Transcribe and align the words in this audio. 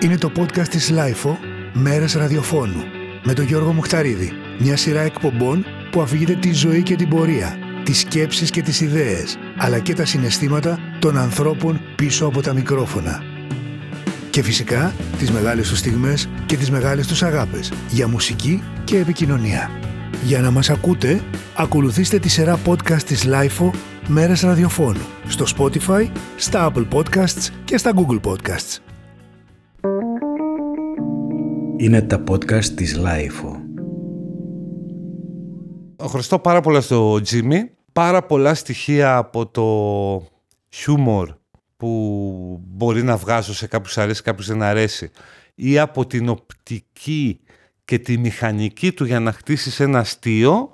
Είναι 0.00 0.16
το 0.16 0.32
podcast 0.36 0.68
της 0.68 0.90
LiFO 0.90 1.38
«Μέρες 1.72 2.14
ραδιοφώνου» 2.14 2.82
με 3.24 3.32
τον 3.32 3.44
Γιώργο 3.44 3.72
Μουχταρίδη. 3.72 4.32
Μια 4.58 4.76
σειρά 4.76 5.00
εκπομπών 5.00 5.64
που 5.90 6.00
αφηγείται 6.00 6.34
τη 6.34 6.52
ζωή 6.52 6.82
και 6.82 6.96
την 6.96 7.08
πορεία, 7.08 7.56
τις 7.84 7.98
σκέψεις 7.98 8.50
και 8.50 8.62
τις 8.62 8.80
ιδέες, 8.80 9.38
αλλά 9.56 9.78
και 9.78 9.94
τα 9.94 10.04
συναισθήματα 10.04 10.78
των 10.98 11.18
ανθρώπων 11.18 11.80
πίσω 11.96 12.26
από 12.26 12.40
τα 12.40 12.52
μικρόφωνα. 12.52 13.22
Και 14.30 14.42
φυσικά 14.42 14.94
τις 15.18 15.30
μεγάλες 15.30 15.68
τους 15.68 15.78
στιγμές 15.78 16.28
και 16.46 16.56
τις 16.56 16.70
μεγάλες 16.70 17.06
τους 17.06 17.22
αγάπες 17.22 17.72
για 17.90 18.08
μουσική 18.08 18.62
και 18.84 18.98
επικοινωνία. 18.98 19.70
Για 20.24 20.40
να 20.40 20.50
μας 20.50 20.70
ακούτε, 20.70 21.22
ακολουθήστε 21.56 22.18
τη 22.18 22.28
σειρά 22.28 22.58
podcast 22.66 23.02
της 23.02 23.26
LiFO 23.26 23.70
«Μέρες 24.06 24.40
ραδιοφώνου» 24.40 25.06
στο 25.28 25.44
Spotify, 25.56 26.10
στα 26.36 26.72
Apple 26.72 26.88
Podcasts 26.88 27.48
και 27.64 27.76
στα 27.76 27.92
Google 27.94 28.20
Podcasts. 28.30 28.87
Είναι 31.80 32.02
τα 32.02 32.22
podcast 32.28 32.64
της 32.64 33.00
Lifeo. 33.04 33.56
Ευχαριστώ 35.96 36.38
πάρα 36.38 36.60
πολλά 36.60 36.80
στο 36.80 37.14
Jimmy. 37.14 37.58
Πάρα 37.92 38.22
πολλά 38.22 38.54
στοιχεία 38.54 39.16
από 39.16 39.46
το 39.46 39.66
χιούμορ 40.68 41.34
που 41.76 42.60
μπορεί 42.66 43.02
να 43.02 43.16
βγάζω 43.16 43.54
σε 43.54 43.66
κάποιους 43.66 43.98
αρέσει, 43.98 44.22
κάποιους 44.22 44.46
δεν 44.46 44.62
αρέσει 44.62 45.10
ή 45.54 45.78
από 45.78 46.06
την 46.06 46.28
οπτική 46.28 47.40
και 47.84 47.98
τη 47.98 48.18
μηχανική 48.18 48.92
του 48.92 49.04
για 49.04 49.20
να 49.20 49.32
χτίσεις 49.32 49.80
ένα 49.80 49.98
αστείο 49.98 50.70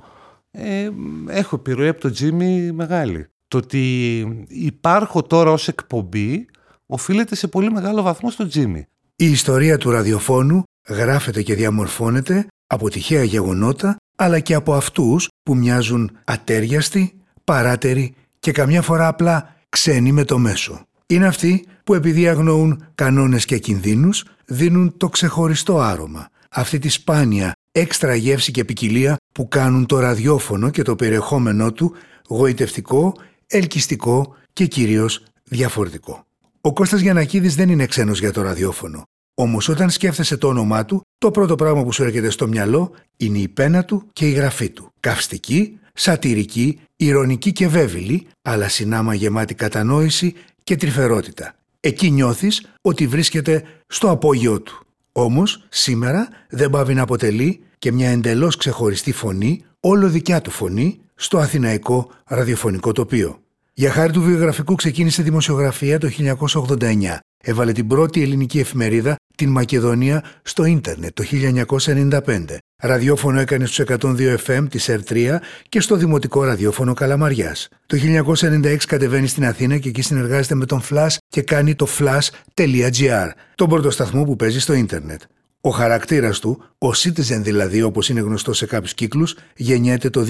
ε, 0.50 0.90
έχω 1.28 1.56
επιρροή 1.56 1.88
από 1.88 2.00
το 2.00 2.14
Jimmy 2.18 2.70
μεγάλη. 2.72 3.26
Το 3.48 3.56
ότι 3.56 4.18
υπάρχω 4.48 5.22
τώρα 5.22 5.50
ως 5.50 5.68
εκπομπή 5.68 6.46
οφείλεται 6.86 7.34
σε 7.34 7.48
πολύ 7.48 7.70
μεγάλο 7.70 8.02
βαθμό 8.02 8.30
στο 8.30 8.48
Jimmy. 8.54 8.82
Η 9.16 9.30
ιστορία 9.30 9.78
του 9.78 9.90
ραδιοφώνου 9.90 10.62
γράφεται 10.88 11.42
και 11.42 11.54
διαμορφώνεται 11.54 12.46
από 12.66 12.90
τυχαία 12.90 13.24
γεγονότα 13.24 13.96
αλλά 14.16 14.40
και 14.40 14.54
από 14.54 14.74
αυτούς 14.74 15.28
που 15.42 15.56
μοιάζουν 15.56 16.10
ατέριαστοι, 16.24 17.14
παράτεροι 17.44 18.14
και 18.38 18.52
καμιά 18.52 18.82
φορά 18.82 19.06
απλά 19.06 19.56
ξένοι 19.68 20.12
με 20.12 20.24
το 20.24 20.38
μέσο. 20.38 20.82
Είναι 21.06 21.26
αυτοί 21.26 21.66
που 21.84 21.94
επειδή 21.94 22.28
αγνοούν 22.28 22.84
κανόνες 22.94 23.44
και 23.44 23.58
κινδύνους 23.58 24.24
δίνουν 24.44 24.96
το 24.96 25.08
ξεχωριστό 25.08 25.80
άρωμα, 25.80 26.28
αυτή 26.50 26.78
τη 26.78 26.88
σπάνια 26.88 27.52
έξτρα 27.72 28.14
γεύση 28.14 28.50
και 28.50 28.64
ποικιλία 28.64 29.16
που 29.32 29.48
κάνουν 29.48 29.86
το 29.86 29.98
ραδιόφωνο 29.98 30.70
και 30.70 30.82
το 30.82 30.96
περιεχόμενό 30.96 31.72
του 31.72 31.94
γοητευτικό, 32.28 33.14
ελκυστικό 33.46 34.34
και 34.52 34.66
κυρίως 34.66 35.22
διαφορετικό. 35.44 36.24
Ο 36.66 36.72
Κώστας 36.72 37.00
Γιανακίδης 37.00 37.54
δεν 37.54 37.68
είναι 37.68 37.86
ξένος 37.86 38.20
για 38.20 38.32
το 38.32 38.42
ραδιόφωνο. 38.42 39.02
Όμως, 39.34 39.68
όταν 39.68 39.90
σκέφτεσαι 39.90 40.36
το 40.36 40.48
όνομά 40.48 40.84
του, 40.84 41.02
το 41.18 41.30
πρώτο 41.30 41.54
πράγμα 41.54 41.84
που 41.84 41.92
σου 41.92 42.02
έρχεται 42.02 42.30
στο 42.30 42.46
μυαλό 42.48 42.90
είναι 43.16 43.38
η 43.38 43.48
πένα 43.48 43.84
του 43.84 44.08
και 44.12 44.28
η 44.28 44.30
γραφή 44.30 44.70
του. 44.70 44.92
Καυστική, 45.00 45.78
σατυρική, 45.94 46.80
ηρωνική 46.96 47.52
και 47.52 47.68
βέβηλη, 47.68 48.26
αλλά 48.42 48.68
συνάμα 48.68 49.14
γεμάτη 49.14 49.54
κατανόηση 49.54 50.34
και 50.62 50.76
τρυφερότητα. 50.76 51.54
Εκεί 51.80 52.10
νιώθεις 52.10 52.66
ότι 52.80 53.06
βρίσκεται 53.06 53.64
στο 53.86 54.10
απόγειό 54.10 54.60
του. 54.60 54.86
Όμως, 55.12 55.66
σήμερα 55.68 56.28
δεν 56.48 56.70
πάβει 56.70 56.94
να 56.94 57.02
αποτελεί 57.02 57.60
και 57.78 57.92
μια 57.92 58.10
εντελώς 58.10 58.56
ξεχωριστή 58.56 59.12
φωνή, 59.12 59.64
όλο 59.80 60.08
δικιά 60.08 60.40
του 60.40 60.50
φωνή, 60.50 61.00
στο 61.14 61.38
αθηναϊκό 61.38 62.10
ραδιοφωνικό 62.24 62.92
τοπίο. 62.92 63.43
Για 63.76 63.90
χάρη 63.90 64.12
του 64.12 64.22
βιογραφικού 64.22 64.74
ξεκίνησε 64.74 65.22
δημοσιογραφία 65.22 65.98
το 65.98 66.10
1989. 66.68 67.18
Έβαλε 67.44 67.72
την 67.72 67.86
πρώτη 67.86 68.22
ελληνική 68.22 68.58
εφημερίδα, 68.58 69.16
την 69.36 69.50
Μακεδονία, 69.50 70.24
στο 70.42 70.64
ίντερνετ 70.64 71.14
το 71.14 71.24
1995. 71.24 72.56
Ραδιόφωνο 72.82 73.40
έκανε 73.40 73.66
στους 73.66 73.78
102 73.78 74.36
FM 74.46 74.66
της 74.70 74.88
ΕΡ3 74.88 75.36
και 75.68 75.80
στο 75.80 75.96
Δημοτικό 75.96 76.44
Ραδιόφωνο 76.44 76.94
Καλαμαριάς. 76.94 77.68
Το 77.86 77.96
1996 77.96 78.76
κατεβαίνει 78.86 79.26
στην 79.26 79.46
Αθήνα 79.46 79.78
και 79.78 79.88
εκεί 79.88 80.02
συνεργάζεται 80.02 80.54
με 80.54 80.66
τον 80.66 80.82
Flash 80.90 81.16
και 81.28 81.42
κάνει 81.42 81.74
το 81.74 81.88
flash.gr, 81.98 83.28
τον 83.54 83.68
πρώτο 83.68 83.90
σταθμό 83.90 84.24
που 84.24 84.36
παίζει 84.36 84.60
στο 84.60 84.72
ίντερνετ. 84.72 85.22
Ο 85.66 85.70
χαρακτήρας 85.70 86.38
του, 86.38 86.62
ο 86.78 86.88
Citizen 86.88 87.40
δηλαδή 87.40 87.82
όπως 87.82 88.08
είναι 88.08 88.20
γνωστό 88.20 88.52
σε 88.52 88.66
κάποιους 88.66 88.94
κύκλους, 88.94 89.36
γεννιέται 89.56 90.10
το 90.10 90.24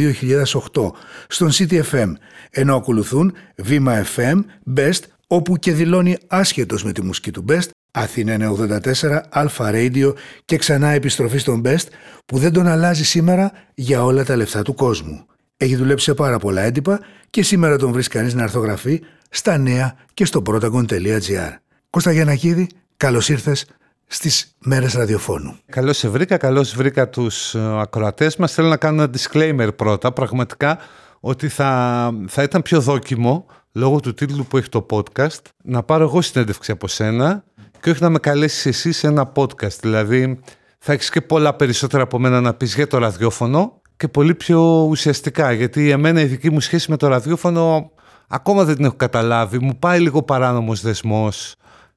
2008 0.73 0.93
στον 1.29 1.51
City 1.53 1.83
FM, 1.91 2.13
ενώ 2.51 2.77
ακολουθούν 2.77 3.33
Βήμα 3.57 4.05
FM, 4.17 4.45
Best, 4.77 5.01
όπου 5.27 5.57
και 5.57 5.73
δηλώνει 5.73 6.17
άσχετος 6.27 6.85
με 6.85 6.93
τη 6.93 7.03
μουσική 7.03 7.31
του 7.31 7.45
Best, 7.49 7.69
Αθήνα 7.91 8.37
94, 8.37 9.21
Alpha 9.35 9.75
Radio 9.75 10.13
και 10.45 10.57
ξανά 10.57 10.89
επιστροφή 10.89 11.39
στον 11.39 11.63
Best, 11.65 11.87
που 12.27 12.39
δεν 12.39 12.53
τον 12.53 12.67
αλλάζει 12.67 13.05
σήμερα 13.05 13.53
για 13.75 14.05
όλα 14.05 14.25
τα 14.25 14.37
λεφτά 14.37 14.63
του 14.63 14.75
κόσμου. 14.75 15.27
Έχει 15.57 15.77
δουλέψει 15.77 16.05
σε 16.05 16.15
πάρα 16.15 16.39
πολλά 16.39 16.61
έντυπα 16.61 17.01
και 17.31 17.43
σήμερα 17.43 17.77
τον 17.77 17.93
βρει 17.93 18.03
κανείς 18.03 18.35
να 18.35 18.43
αρθογραφεί 18.43 19.03
στα 19.31 19.59
νέα 19.59 19.97
και 20.15 20.25
στο 20.25 20.43
protagon.gr. 20.47 21.57
Κώστα 21.91 22.13
Γιανακίδη, 22.13 22.69
καλώς 22.97 23.29
ήρθες 23.29 23.67
στις 24.07 24.55
μέρες 24.59 24.95
ραδιοφώνου. 24.95 25.57
Καλώς 25.67 25.97
σε 25.97 26.09
βρήκα, 26.09 26.37
καλώς 26.37 26.75
βρήκα 26.75 27.09
τους 27.09 27.55
ε, 27.55 27.81
ακροατές 27.81 28.37
μας. 28.37 28.53
Θέλω 28.53 28.69
να 28.69 28.77
κάνω 28.77 29.03
ένα 29.03 29.13
disclaimer 29.17 29.69
πρώτα, 29.77 30.13
πραγματικά, 30.13 30.79
ότι 31.21 31.49
θα, 31.49 32.11
θα 32.29 32.43
ήταν 32.43 32.63
πιο 32.63 32.81
δόκιμο, 32.81 33.47
λόγω 33.73 34.01
του 34.01 34.15
τίτλου 34.15 34.47
που 34.47 34.57
έχει 34.57 34.69
το 34.69 34.87
podcast, 34.91 35.43
να 35.65 35.83
πάρω 35.83 36.05
εγώ 36.05 36.23
συνέντευξη 36.23 36.71
από 36.71 36.89
σένα 36.89 37.45
και 37.81 37.91
όχι 37.91 38.03
να 38.03 38.11
με 38.11 38.19
καλέσεις 38.19 38.67
εσύ 38.67 38.93
σε 38.93 39.07
ένα 39.07 39.33
podcast. 39.35 39.79
Δηλαδή, 39.81 40.41
θα 40.79 40.93
έχεις 40.93 41.11
και 41.11 41.21
πολλά 41.21 41.55
περισσότερα 41.55 42.03
από 42.03 42.19
μένα 42.19 42.41
να 42.41 42.55
πεις 42.55 42.75
για 42.75 42.87
το 42.87 42.99
ραδιόφωνο 42.99 43.81
και 43.97 44.09
πολύ 44.09 44.35
πιο 44.35 44.87
ουσιαστικά. 44.89 45.53
Γιατί 45.53 45.91
εμένα 45.91 46.21
η 46.21 46.25
δική 46.25 46.51
μου 46.51 46.61
σχέση 46.61 46.91
με 46.91 46.97
το 46.97 47.07
ραδιόφωνο 47.07 47.91
ακόμα 48.29 48.65
δεν 48.65 48.75
την 48.75 48.85
έχω 48.85 48.97
καταλάβει. 48.97 49.59
Μου 49.59 49.79
πάει 49.79 50.01
λίγο 50.01 50.23
παράνομος 50.23 50.81
δεσμός 50.81 51.55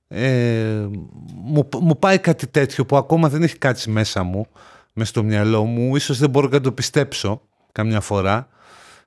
ε, 0.08 0.88
μου, 1.44 1.70
μου 1.82 2.00
πάει 2.00 2.20
κάτι 2.20 2.48
τέτοιο 2.48 2.86
που 2.86 2.98
ακόμα 2.98 3.30
δεν 3.30 3.44
έχει 3.44 3.58
κάτσει 3.58 3.90
μέσα 3.90 4.24
μου, 4.24 4.46
μέσα 4.94 5.10
στο 5.10 5.24
μυαλό 5.24 5.64
μου, 5.64 5.96
ίσως 5.96 6.18
δεν 6.18 6.30
μπορώ 6.30 6.48
να 6.52 6.62
το 6.62 6.72
πιστέψω 6.72 7.42
καμιά 7.72 8.00
φορά. 8.00 8.48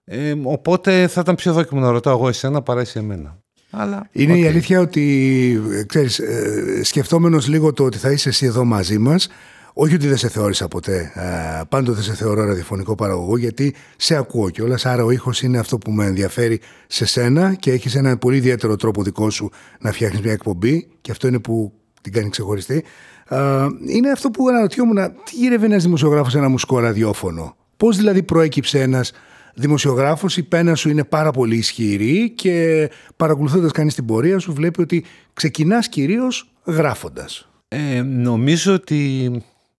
Ε, 0.04 0.34
οπότε 0.42 1.06
θα 1.06 1.20
ήταν 1.20 1.34
πιο 1.34 1.52
δόκιμο 1.52 1.80
να 1.80 1.90
ρωτάω 1.90 2.16
εγώ 2.16 2.28
εσένα 2.28 2.62
παρά 2.62 2.80
εσύ 2.80 2.98
εμένα. 2.98 3.38
Αλλά, 3.70 4.08
είναι 4.12 4.38
η 4.38 4.46
αλήθεια 4.46 4.80
ότι, 4.80 5.60
ξέρεις, 5.86 6.18
ε, 6.18 6.80
σκεφτόμενος 6.84 7.48
λίγο 7.48 7.72
το 7.72 7.84
ότι 7.84 7.98
θα 7.98 8.10
είσαι 8.10 8.28
εσύ 8.28 8.46
εδώ 8.46 8.64
μαζί 8.64 8.98
μας, 8.98 9.28
όχι 9.72 9.94
ότι 9.94 10.06
δεν 10.06 10.16
σε 10.16 10.28
θεώρησα 10.28 10.68
ποτέ. 10.68 11.12
Ε, 11.14 11.64
πάντοτε 11.68 12.02
σε 12.02 12.14
θεωρώ 12.14 12.44
ραδιοφωνικό 12.44 12.94
παραγωγό 12.94 13.36
γιατί 13.36 13.74
σε 13.96 14.16
ακούω 14.16 14.50
κιόλας. 14.50 14.86
Άρα 14.86 15.04
ο 15.04 15.10
ήχος 15.10 15.42
είναι 15.42 15.58
αυτό 15.58 15.78
που 15.78 15.90
με 15.90 16.04
ενδιαφέρει 16.04 16.60
σε 16.86 17.06
σένα 17.06 17.54
και 17.54 17.72
έχεις 17.72 17.94
ένα 17.94 18.16
πολύ 18.16 18.36
ιδιαίτερο 18.36 18.76
τρόπο 18.76 19.02
δικό 19.02 19.30
σου 19.30 19.50
να 19.80 19.92
φτιάχνεις 19.92 20.20
μια 20.20 20.32
εκπομπή 20.32 20.88
και 21.00 21.10
αυτό 21.10 21.28
είναι 21.28 21.38
που 21.38 21.72
την 22.00 22.12
κάνει 22.12 22.28
ξεχωριστή. 22.28 22.84
Ε, 23.28 23.66
είναι 23.86 24.10
αυτό 24.10 24.30
που 24.30 24.48
αναρωτιόμουν, 24.48 24.96
τι 25.24 25.36
γύρευε 25.36 25.66
ένας 25.66 25.82
δημοσιογράφος 25.82 26.34
ένα 26.34 26.48
μουσικό 26.48 26.78
ραδιόφωνο; 26.78 27.56
Πώς 27.76 27.96
δηλαδή 27.96 28.22
προέκυψε 28.22 28.80
ένας 28.80 29.12
δημοσιογράφος, 29.54 30.36
η 30.36 30.42
πένα 30.42 30.74
σου 30.74 30.88
είναι 30.88 31.04
πάρα 31.04 31.30
πολύ 31.30 31.56
ισχυρή 31.56 32.30
και 32.30 32.88
παρακολουθώντας 33.16 33.72
κανείς 33.72 33.94
την 33.94 34.04
πορεία 34.04 34.38
σου 34.38 34.52
βλέπει 34.52 34.80
ότι 34.80 35.04
ξεκινάς 35.32 35.88
κυρίως 35.88 36.52
γράφοντας. 36.64 37.48
Ε, 37.68 38.02
νομίζω 38.02 38.74
ότι 38.74 39.30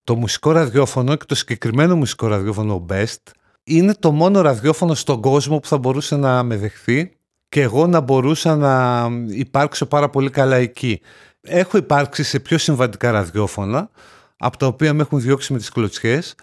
το 0.03 0.15
μουσικό 0.15 0.51
ραδιόφωνο 0.51 1.15
και 1.15 1.25
το 1.25 1.35
συγκεκριμένο 1.35 1.95
μουσικό 1.95 2.27
ραδιόφωνο 2.27 2.85
Best 2.89 3.31
είναι 3.63 3.93
το 3.99 4.11
μόνο 4.11 4.41
ραδιόφωνο 4.41 4.93
στον 4.93 5.21
κόσμο 5.21 5.59
που 5.59 5.67
θα 5.67 5.77
μπορούσε 5.77 6.15
να 6.15 6.43
με 6.43 6.57
δεχθεί 6.57 7.11
και 7.49 7.61
εγώ 7.61 7.87
να 7.87 7.99
μπορούσα 7.99 8.55
να 8.55 9.07
υπάρξω 9.27 9.85
πάρα 9.85 10.09
πολύ 10.09 10.29
καλά 10.29 10.55
εκεί. 10.55 11.01
Έχω 11.41 11.77
υπάρξει 11.77 12.23
σε 12.23 12.39
πιο 12.39 12.57
συμβατικά 12.57 13.11
ραδιόφωνα, 13.11 13.89
από 14.37 14.57
τα 14.57 14.67
οποία 14.67 14.93
με 14.93 15.01
έχουν 15.01 15.21
διώξει 15.21 15.53
με 15.53 15.59
τις 15.59 15.69
κλωτσιές 15.69 16.35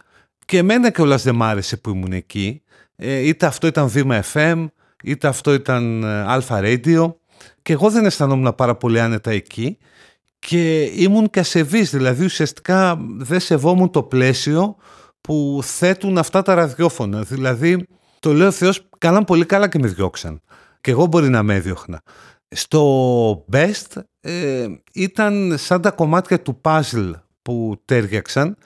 και 0.44 0.58
εμένα 0.58 0.90
κιόλας 0.90 1.22
δεν 1.22 1.34
μ' 1.34 1.42
άρεσε 1.42 1.76
που 1.76 1.90
ήμουν 1.90 2.12
εκεί. 2.12 2.62
Ε, 2.96 3.18
είτε 3.18 3.46
αυτό 3.46 3.66
ήταν 3.66 3.88
Βήμα 3.88 4.22
FM, 4.32 4.66
είτε 5.02 5.28
αυτό 5.28 5.54
ήταν 5.54 6.02
ε, 6.02 6.24
Alpha 6.28 6.62
Radio 6.62 7.14
και 7.62 7.72
εγώ 7.72 7.90
δεν 7.90 8.04
αισθανόμουν 8.04 8.54
πάρα 8.54 8.74
πολύ 8.74 9.00
άνετα 9.00 9.30
εκεί 9.30 9.78
και 10.38 10.82
ήμουν 10.82 11.30
και 11.30 11.40
ασεβής, 11.40 11.90
δηλαδή 11.90 12.24
ουσιαστικά 12.24 12.98
δεν 13.18 13.40
σεβόμουν 13.40 13.90
το 13.90 14.02
πλαίσιο 14.02 14.76
που 15.20 15.60
θέτουν 15.62 16.18
αυτά 16.18 16.42
τα 16.42 16.54
ραδιόφωνα. 16.54 17.22
Δηλαδή, 17.22 17.86
το 18.20 18.32
λέω 18.32 18.50
Θεός, 18.50 18.88
κάναν 18.98 19.24
πολύ 19.24 19.44
καλά 19.44 19.68
και 19.68 19.78
με 19.78 19.88
διώξαν. 19.88 20.40
Και 20.80 20.90
εγώ 20.90 21.06
μπορεί 21.06 21.28
να 21.28 21.42
με 21.42 21.54
έδιωχνα. 21.54 22.02
Στο 22.48 23.44
Best 23.52 24.02
ε, 24.20 24.66
ήταν 24.94 25.54
σαν 25.58 25.80
τα 25.80 25.90
κομμάτια 25.90 26.42
του 26.42 26.60
puzzle 26.64 27.10
που 27.42 27.82
τέριαξαν 27.84 28.56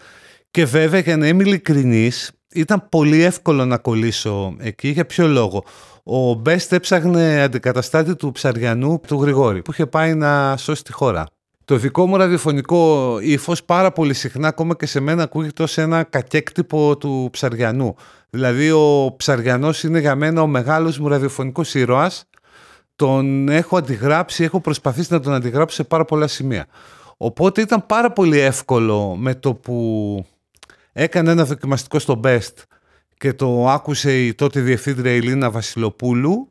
και 0.51 0.65
βέβαια 0.65 1.01
για 1.01 1.17
να 1.17 1.29
είμαι 1.29 1.43
ειλικρινής 1.43 2.31
ήταν 2.55 2.89
πολύ 2.89 3.23
εύκολο 3.23 3.65
να 3.65 3.79
κολλήσω 3.79 4.57
εκεί. 4.59 4.89
Για 4.89 5.07
ποιο 5.07 5.27
λόγο; 5.27 5.65
Ο 6.05 6.43
Best 6.45 6.67
έψαχνε 6.71 7.43
αντικαταστάτη 7.43 8.17
του 8.17 8.33
ψαριανού 8.33 9.01
του 9.07 9.23
Γρηγόρη 9.23 9.63
που 9.63 9.73
είχε 9.73 9.87
πάει 9.87 10.15
να 10.15 10.57
σώσει 10.57 10.85
τη 10.85 10.93
χώρα. 10.93 11.27
Το 11.65 11.77
δικό 11.77 12.07
μου 12.07 12.17
ραδιοφωνικό 12.17 13.19
ύφος 13.21 13.65
πάρα 13.65 13.93
πολύ 13.93 14.15
συχνά 14.15 14.49
ακόμα 14.49 14.75
και 14.75 14.87
σε 14.87 15.01
μένα 15.01 15.23
ακούγεται 15.23 15.63
ως 15.63 15.79
ένα 15.79 16.03
κακέκτυπο 16.03 16.97
του 16.97 17.29
Ψαριανού. 17.33 17.95
Δηλαδή 18.31 18.71
ο 18.71 19.15
Ψαριανός 19.17 19.83
είναι 19.83 20.01
για 20.01 20.15
μένα 20.15 20.43
ο 20.43 20.47
μεγάλος 20.47 20.99
μου 20.99 21.09
ραδιοφωνικός 21.09 21.75
ήρωας. 21.75 22.25
Τον 22.97 23.49
έχω 23.49 23.77
αντιγράψει, 23.77 24.45
έχω 24.45 24.61
προσπαθήσει 24.61 25.13
να 25.13 25.21
τον 25.21 25.33
αντιγράψω 25.33 25.77
σε 25.77 25.85
πάρα 25.85 26.05
πολλά 26.05 26.27
σημεία. 26.27 26.67
Οπότε 27.17 27.61
ήταν 27.61 27.87
πάρα 27.87 28.13
πολύ 28.13 28.39
εύκολο 28.39 29.17
με 29.17 29.35
το 29.35 29.55
που 29.55 30.27
έκανε 30.93 31.31
ένα 31.31 31.45
δοκιμαστικό 31.45 31.99
στο 31.99 32.21
Best 32.25 32.55
και 33.19 33.33
το 33.33 33.69
άκουσε 33.69 34.19
η 34.19 34.35
τότε 34.35 34.61
διευθύντρια 34.61 35.13
Ελίνα 35.13 35.51
Βασιλοπούλου 35.51 36.49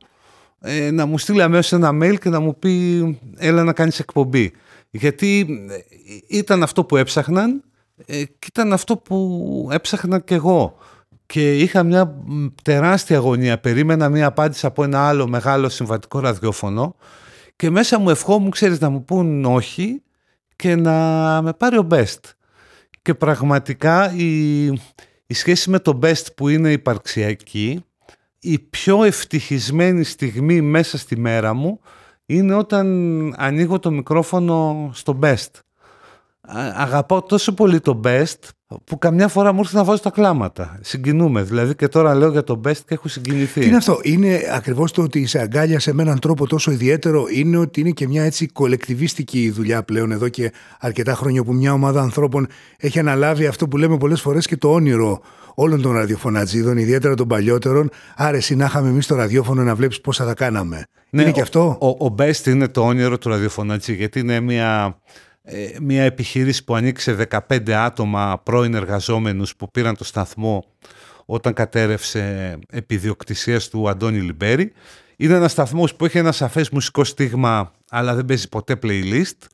ε, 0.61 0.91
να 0.91 1.05
μου 1.05 1.17
στείλει 1.17 1.41
αμέσως 1.41 1.71
ένα 1.71 1.89
mail 2.01 2.19
και 2.19 2.29
να 2.29 2.39
μου 2.39 2.59
πει 2.59 3.19
έλα 3.37 3.63
να 3.63 3.73
κάνεις 3.73 3.99
εκπομπή. 3.99 4.51
Γιατί 4.91 5.47
ε, 5.69 6.37
ήταν 6.37 6.63
αυτό 6.63 6.83
που 6.83 6.97
έψαχναν 6.97 7.63
ε, 8.05 8.23
και 8.23 8.47
ήταν 8.47 8.73
αυτό 8.73 8.97
που 8.97 9.67
έψαχνα 9.71 10.19
και 10.19 10.33
εγώ. 10.33 10.77
Και 11.25 11.57
είχα 11.57 11.83
μια 11.83 12.15
τεράστια 12.63 13.17
αγωνία. 13.17 13.59
Περίμενα 13.59 14.09
μια 14.09 14.25
απάντηση 14.25 14.65
από 14.65 14.83
ένα 14.83 15.07
άλλο 15.07 15.27
μεγάλο 15.27 15.69
συμβατικό 15.69 16.19
ραδιόφωνο 16.19 16.95
και 17.55 17.69
μέσα 17.69 17.99
μου 17.99 18.09
ευχόμουν, 18.09 18.51
ξέρεις, 18.51 18.79
να 18.79 18.89
μου 18.89 19.03
πούν 19.03 19.45
όχι 19.45 20.01
και 20.55 20.75
να 20.75 20.91
με 21.41 21.53
πάρει 21.53 21.77
ο 21.77 21.87
Best. 21.91 22.19
Και 23.01 23.13
πραγματικά 23.13 24.13
η, 24.15 24.65
η 25.25 25.33
σχέση 25.33 25.69
με 25.69 25.79
το 25.79 25.99
Best 26.03 26.25
που 26.35 26.47
είναι 26.47 26.71
υπαρξιακή, 26.71 27.85
η 28.39 28.59
πιο 28.59 29.03
ευτυχισμένη 29.03 30.03
στιγμή 30.03 30.61
μέσα 30.61 30.97
στη 30.97 31.17
μέρα 31.17 31.53
μου 31.53 31.79
είναι 32.35 32.53
όταν 32.53 32.85
ανοίγω 33.37 33.79
το 33.79 33.91
μικρόφωνο 33.91 34.89
στο 34.93 35.19
Best. 35.21 35.49
Αγαπάω 36.75 37.21
τόσο 37.21 37.53
πολύ 37.53 37.79
το 37.79 37.99
Best 38.03 38.39
που 38.83 38.97
καμιά 38.97 39.27
φορά 39.27 39.53
μου 39.53 39.59
έρθει 39.59 39.75
να 39.75 39.83
βάζω 39.83 40.01
τα 40.01 40.09
κλάματα. 40.09 40.79
Συγκινούμε. 40.81 41.43
Δηλαδή 41.43 41.75
και 41.75 41.87
τώρα 41.87 42.15
λέω 42.15 42.29
για 42.29 42.43
το 42.43 42.61
Best 42.67 42.77
και 42.77 42.93
έχω 42.93 43.07
συγκινηθεί. 43.07 43.59
Τι 43.59 43.67
είναι 43.67 43.75
αυτό; 43.75 43.99
Είναι 44.01 44.39
ακριβώς 44.53 44.91
το 44.91 45.01
ότι 45.01 45.25
σε 45.25 45.39
αγκάλιασε 45.39 45.93
με 45.93 46.01
έναν 46.01 46.19
τρόπο 46.19 46.47
τόσο 46.47 46.71
ιδιαίτερο; 46.71 47.25
Είναι 47.33 47.57
ότι 47.57 47.79
είναι 47.79 47.91
και 47.91 48.07
μια 48.07 48.23
έτσι 48.23 48.47
κολεκτιβίστικη 48.47 49.49
δουλειά 49.49 49.83
πλέον 49.83 50.11
εδώ 50.11 50.29
και 50.29 50.51
αρκετά 50.79 51.13
χρόνια 51.13 51.43
που 51.43 51.53
μια 51.53 51.73
ομάδα 51.73 52.01
ανθρώπων 52.01 52.47
έχει 52.77 52.99
αναλάβει 52.99 53.45
αυτό 53.45 53.67
που 53.67 53.77
λέμε 53.77 53.97
πολλές 53.97 54.21
φορές 54.21 54.47
και 54.47 54.57
το 54.57 54.71
όνειρο 54.71 55.21
όλων 55.55 55.81
των 55.81 55.91
ραδιοφωνατζίδων, 55.91 56.77
ιδιαίτερα 56.77 57.15
των 57.15 57.27
παλιότερων. 57.27 57.89
Άρεσε 58.15 58.55
να 58.55 58.65
είχαμε 58.65 58.89
εμείς 58.89 59.07
το 59.07 59.15
ραδιόφωνο 59.15 59.63
να 59.63 59.75
βλέπεις 59.75 60.01
πόσα 60.01 60.25
θα 60.25 60.33
κάναμε. 60.33 60.85
Ναι, 61.09 61.21
είναι 61.21 61.31
και 61.31 61.41
αυτό; 61.41 61.77
Ο, 61.79 62.05
ο, 62.05 62.15
Best 62.17 62.45
είναι 62.45 62.67
το 62.67 62.85
όνειρο 62.85 63.17
του 63.17 63.29
ραδιοφωνατζή, 63.29 63.93
γιατί 63.93 64.19
είναι 64.19 64.39
μια, 64.39 64.99
ε, 65.43 65.55
μια 65.81 66.03
επιχείρηση 66.03 66.63
που 66.63 66.75
ανοίξει 66.75 67.15
15 67.47 67.71
άτομα 67.71 68.41
πρώην 68.43 68.73
εργαζόμενους 68.73 69.55
που 69.55 69.71
πήραν 69.71 69.95
το 69.97 70.03
σταθμό 70.03 70.63
όταν 71.25 71.53
κατέρευσε 71.53 72.57
επιδιοκτησίας 72.69 73.69
του 73.69 73.89
Αντώνη 73.89 74.19
Λιμπέρη. 74.19 74.71
Είναι 75.17 75.33
ένας 75.33 75.51
σταθμός 75.51 75.95
που 75.95 76.05
έχει 76.05 76.17
ένα 76.17 76.31
σαφές 76.31 76.69
μουσικό 76.69 77.03
στίγμα, 77.03 77.71
αλλά 77.89 78.15
δεν 78.15 78.25
παίζει 78.25 78.49
ποτέ 78.49 78.79
playlist. 78.83 79.47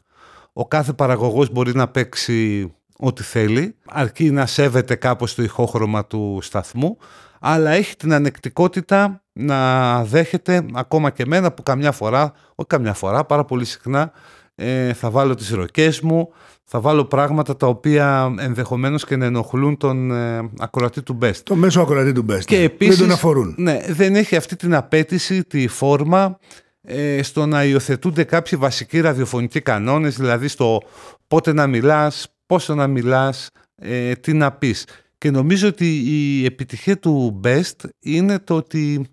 Ο 0.54 0.68
κάθε 0.68 0.94
παραγωγός 0.94 1.50
μπορεί 1.52 1.76
να 1.76 1.88
παίξει 1.88 2.72
ό,τι 3.00 3.24
θέλει, 3.24 3.76
αρκεί 3.86 4.32
να 4.32 4.46
σέβεται 4.46 4.96
κάπως 4.96 5.36
το 5.36 5.44
ηχόχρωμα 5.44 6.06
του 6.06 6.40
σταθμού, 6.42 6.98
αλλά 7.40 7.72
έχει 7.72 7.96
την 7.96 8.14
ανεκτικότητα 8.14 9.24
να 9.34 10.04
δέχεται 10.04 10.66
ακόμα 10.74 11.10
και 11.10 11.24
εμένα 11.24 11.52
που 11.52 11.64
καμιά 11.64 11.92
φορά, 11.92 12.34
όχι 12.56 12.68
καμιά 12.68 12.94
φορά, 12.94 13.26
πάρα 13.26 13.46
πολύ 13.46 13.66
συχνά 13.66 14.12
ε, 14.60 14.94
θα 14.94 15.10
βάλω 15.10 15.36
τις 15.36 15.50
ροκές 15.50 16.02
μου, 16.02 16.30
θα 16.64 16.80
βάλω 16.80 17.06
πράγματα 17.06 17.56
τα 17.56 17.68
οποία 17.68 18.36
ενδεχομένως 18.40 19.06
και 19.06 19.16
να 19.16 19.26
ενοχλούν 19.26 19.78
τον 19.78 20.12
ε, 20.12 20.50
ακροατή 20.60 21.02
του 21.02 21.18
Best. 21.22 21.36
Το 21.44 21.56
μέσο 21.56 21.82
ακροατή 21.82 22.12
του 22.12 22.26
Best. 22.30 22.46
Και 22.46 22.62
επίσης, 22.62 22.98
δεν 22.98 23.08
τον 23.08 23.16
αφορούν. 23.16 23.56
Ναι, 23.58 23.80
δεν 23.90 24.16
έχει 24.16 24.36
αυτή 24.36 24.56
την 24.56 24.76
απέτηση, 24.76 25.44
τη 25.44 25.68
φόρμα 25.68 26.38
ε, 26.82 27.24
στο 27.24 27.46
να 27.46 27.64
υιοθετούνται 27.64 28.24
κάποιοι 28.24 28.60
βασικοί 28.60 29.00
ραδιοφωνικοί 29.00 29.62
κανόνες, 29.62 30.18
δηλαδή 30.18 30.48
στο 30.48 30.82
πότε 31.28 31.54
να 31.54 31.68
μιλάς, 31.68 32.37
πόσο 32.48 32.76
να 32.76 32.88
μιλάς, 32.88 33.50
ε, 33.76 34.14
τι 34.14 34.34
να 34.34 34.52
πεις. 34.52 34.86
Και 35.18 35.32
νομίζω 35.32 35.68
ότι 35.68 36.02
η 36.06 36.46
επιτυχία 36.46 37.00
του 37.00 37.40
Best 37.44 37.90
είναι 38.00 38.40
το 38.40 38.56
ότι 38.56 39.06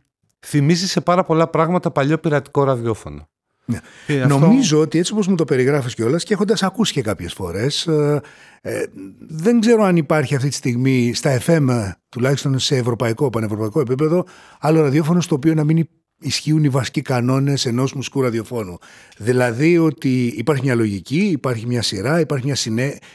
θυμίζεις 0.47 0.91
σε 0.91 1.01
πάρα 1.01 1.25
πολλά 1.25 1.49
πράγματα 1.49 1.91
παλιό 1.91 2.19
πειρατικό 2.19 2.65
ραδιόφωνο. 2.65 3.29
Ναι. 3.65 3.81
Νομίζω 4.27 4.81
ότι 4.81 4.99
έτσι 4.99 5.13
όπως 5.13 5.27
μου 5.27 5.35
το 5.35 5.45
περιγράφεις 5.45 5.95
κιόλας 5.95 6.25
και 6.25 6.35
έχοντας 6.35 6.63
ακούσει 6.63 6.93
και 6.93 7.03
κάποιες 7.03 7.33
φορές 7.33 7.87
ε, 7.87 8.21
ε, 8.61 8.85
δεν 9.19 9.61
ξέρω 9.61 9.83
αν 9.83 9.97
υπάρχει 9.97 10.35
αυτή 10.35 10.49
τη 10.49 10.55
στιγμή 10.55 11.13
στα 11.15 11.41
FM 11.47 11.91
τουλάχιστον 12.09 12.59
σε 12.59 12.77
ευρωπαϊκό, 12.77 13.31
πανευρωπαϊκό 13.31 13.81
επίπεδο 13.81 14.25
άλλο 14.61 14.81
ραδιόφωνο 14.81 15.21
στο 15.21 15.35
οποίο 15.35 15.55
να 15.55 15.65
μην 15.65 15.89
ισχύουν 16.25 16.65
οι 16.65 16.69
βασικοί 16.69 17.03
κανόνες 17.03 17.67
ενός 17.67 17.93
μουσικού 17.93 18.23
ραδιοφώνου. 18.23 18.79
Δηλαδή 19.17 19.79
ότι 19.79 20.35
υπάρχει 20.37 20.63
μια 20.65 20.75
λογική, 20.75 21.19
υπάρχει 21.19 21.67
μια 21.67 21.83
σειρά, 21.83 22.21
υπάρχει 22.21 22.47
μια 22.47 22.57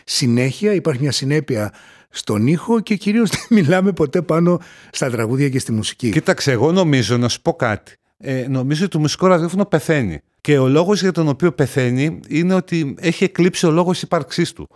συνέχεια, 0.04 0.74
υπάρχει 0.74 1.02
μια 1.02 1.12
συνέπεια 1.12 1.74
στον 2.10 2.48
ήχο 2.48 2.80
και 2.80 2.96
κυρίως 2.96 3.30
δεν 3.36 3.46
μιλάμε 3.50 3.92
ποτέ 3.92 4.22
πάνω 4.22 4.60
στα 4.92 5.10
τραγούδια 5.10 5.50
και 5.50 5.60
στη 5.60 5.72
μουσική. 5.72 6.10
Κοίταξε, 6.10 6.52
εγώ 6.52 6.72
νομίζω 6.72 7.18
να 7.18 7.28
σου 7.28 7.42
πω 7.42 7.54
κάτι. 7.54 7.94
Ε, 8.18 8.46
νομίζω 8.48 8.84
ότι 8.84 8.92
το 8.92 9.00
μουσικό 9.00 9.28
ραδιόφωνο 9.28 9.66
πεθαίνει. 9.66 10.20
Και 10.42 10.58
ο 10.58 10.68
λόγος 10.68 11.02
για 11.02 11.12
τον 11.12 11.28
οποίο 11.28 11.52
πεθαίνει 11.52 12.20
είναι 12.28 12.54
ότι 12.54 12.96
έχει 13.00 13.24
εκλείψει 13.24 13.66
ο 13.66 13.72
λόγος 13.72 14.02
ύπαρξής 14.02 14.54
του. 14.54 14.68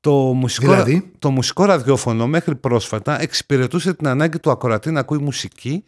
Το 0.00 0.12
μουσικό, 0.12 0.72
δηλαδή; 0.72 1.10
το 1.18 1.30
μουσικό 1.30 1.64
ραδιόφωνο 1.64 2.26
μέχρι 2.26 2.54
πρόσφατα 2.56 3.20
εξυπηρετούσε 3.22 3.94
την 3.94 4.08
ανάγκη 4.08 4.38
του 4.38 4.50
ακροατή 4.50 4.90
να 4.90 5.00
ακούει 5.00 5.18
μουσική 5.18 5.84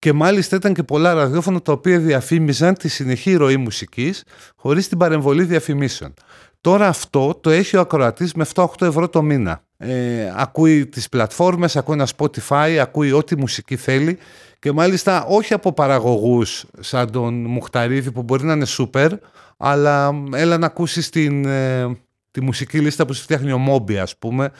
και 0.00 0.12
μάλιστα 0.12 0.56
ήταν 0.56 0.74
και 0.74 0.82
πολλά 0.82 1.14
ραδιόφωνα 1.14 1.62
τα 1.62 1.72
οποία 1.72 1.98
διαφήμιζαν 1.98 2.74
τη 2.74 2.88
συνεχή 2.88 3.34
ροή 3.34 3.56
μουσικής 3.56 4.24
χωρίς 4.56 4.88
την 4.88 4.98
παρεμβολή 4.98 5.44
διαφημίσεων. 5.44 6.14
Τώρα 6.60 6.86
αυτό 6.86 7.38
το 7.40 7.50
έχει 7.50 7.76
ο 7.76 7.80
ακροατής 7.80 8.34
με 8.34 8.46
7-8 8.54 8.66
ευρώ 8.80 9.08
το 9.08 9.22
μήνα. 9.22 9.62
Ε, 9.76 10.32
ακούει 10.36 10.86
τις 10.86 11.08
πλατφόρμες, 11.08 11.76
ακούει 11.76 11.94
ένα 11.94 12.08
Spotify, 12.16 12.76
ακούει 12.80 13.12
ό,τι 13.12 13.36
μουσική 13.36 13.76
θέλει 13.76 14.18
και 14.58 14.72
μάλιστα 14.72 15.24
όχι 15.24 15.54
από 15.54 15.72
παραγωγούς 15.72 16.64
σαν 16.80 17.10
τον 17.10 17.34
Μουχταρίδη 17.44 18.12
που 18.12 18.22
μπορεί 18.22 18.44
να 18.44 18.52
είναι 18.52 18.66
super, 18.78 19.08
αλλά 19.56 20.22
έλα 20.34 20.58
να 20.58 20.66
ακούσεις 20.66 21.10
την, 21.10 21.44
ε, 21.44 21.96
τη 22.30 22.40
μουσική 22.40 22.78
λίστα 22.78 23.06
που 23.06 23.14
σου 23.14 23.22
φτιάχνει 23.22 23.52
ο 23.52 23.58
Μόμπι 23.58 23.98
ας 23.98 24.16
πούμε 24.16 24.50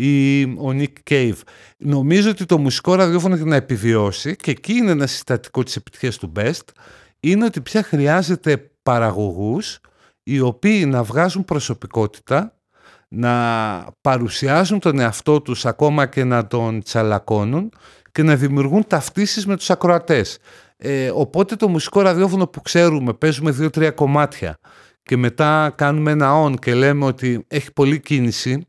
ή 0.00 0.42
ο 0.44 0.70
Nick 0.72 1.10
Cave. 1.10 1.38
Νομίζω 1.76 2.30
ότι 2.30 2.44
το 2.44 2.58
μουσικό 2.58 2.94
ραδιόφωνο 2.94 3.34
για 3.34 3.44
να 3.44 3.56
επιβιώσει 3.56 4.36
και 4.36 4.50
εκεί 4.50 4.72
είναι 4.72 4.90
ένα 4.90 5.06
συστατικό 5.06 5.62
της 5.62 5.76
επιτυχίας 5.76 6.16
του 6.16 6.32
Best 6.36 6.64
είναι 7.20 7.44
ότι 7.44 7.60
πια 7.60 7.82
χρειάζεται 7.82 8.70
παραγωγούς 8.82 9.80
οι 10.22 10.40
οποίοι 10.40 10.84
να 10.86 11.02
βγάζουν 11.02 11.44
προσωπικότητα 11.44 12.54
να 13.08 13.86
παρουσιάζουν 14.00 14.78
τον 14.78 14.98
εαυτό 14.98 15.40
τους 15.40 15.66
ακόμα 15.66 16.06
και 16.06 16.24
να 16.24 16.46
τον 16.46 16.82
τσαλακώνουν 16.82 17.72
και 18.12 18.22
να 18.22 18.36
δημιουργούν 18.36 18.84
ταυτίσεις 18.86 19.46
με 19.46 19.56
τους 19.56 19.70
ακροατές. 19.70 20.38
Ε, 20.76 21.10
οπότε 21.14 21.56
το 21.56 21.68
μουσικό 21.68 22.00
ραδιόφωνο 22.00 22.46
που 22.46 22.62
ξέρουμε, 22.62 23.12
παίζουμε 23.12 23.50
δύο-τρία 23.50 23.90
κομμάτια 23.90 24.58
και 25.02 25.16
μετά 25.16 25.72
κάνουμε 25.76 26.10
ένα 26.10 26.44
on 26.44 26.54
και 26.58 26.74
λέμε 26.74 27.04
ότι 27.04 27.44
έχει 27.48 27.72
πολλή 27.72 28.00
κίνηση 28.00 28.64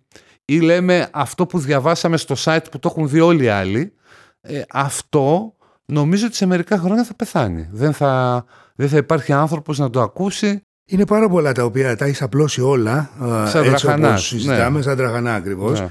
ή 0.46 0.60
λέμε 0.60 1.10
αυτό 1.12 1.46
που 1.46 1.60
διαβάσαμε 1.60 2.18
στο 2.18 2.36
site 2.44 2.66
που 2.72 2.80
το 2.80 2.88
έχουν 2.92 3.10
δει 3.10 3.20
όλοι 3.20 3.44
οι 3.44 3.50
άλλοι, 3.50 3.94
ε, 4.42 4.62
αυτό 4.72 5.56
νομίζω 5.86 6.26
ότι 6.26 6.36
σε 6.36 6.46
μερικά 6.46 6.78
χρόνια 6.78 7.04
θα 7.04 7.14
πεθάνει. 7.14 7.68
Δεν 7.72 7.94
θα, 7.94 8.44
δεν 8.76 8.90
θα 8.90 8.98
υπάρχει 8.98 9.34
άνθρωπος 9.34 9.78
να 9.78 9.90
το 9.90 10.02
ακούσει. 10.02 10.66
Είναι 10.86 11.06
πάρα 11.06 11.30
πολλά 11.30 11.52
τα 11.52 11.64
οποία 11.64 11.96
τα 11.96 12.06
έχεις 12.06 12.22
απλώσει 12.22 12.62
όλα, 12.62 13.10
ε, 13.46 13.50
σαν 13.50 13.64
έτσι 13.64 13.88
όπως 13.88 14.28
συζητάμε, 14.28 14.78
ναι. 14.78 14.84
σαν 14.84 14.98
τραγανά 14.98 15.34
ακριβώς. 15.34 15.80
Ναι. 15.80 15.90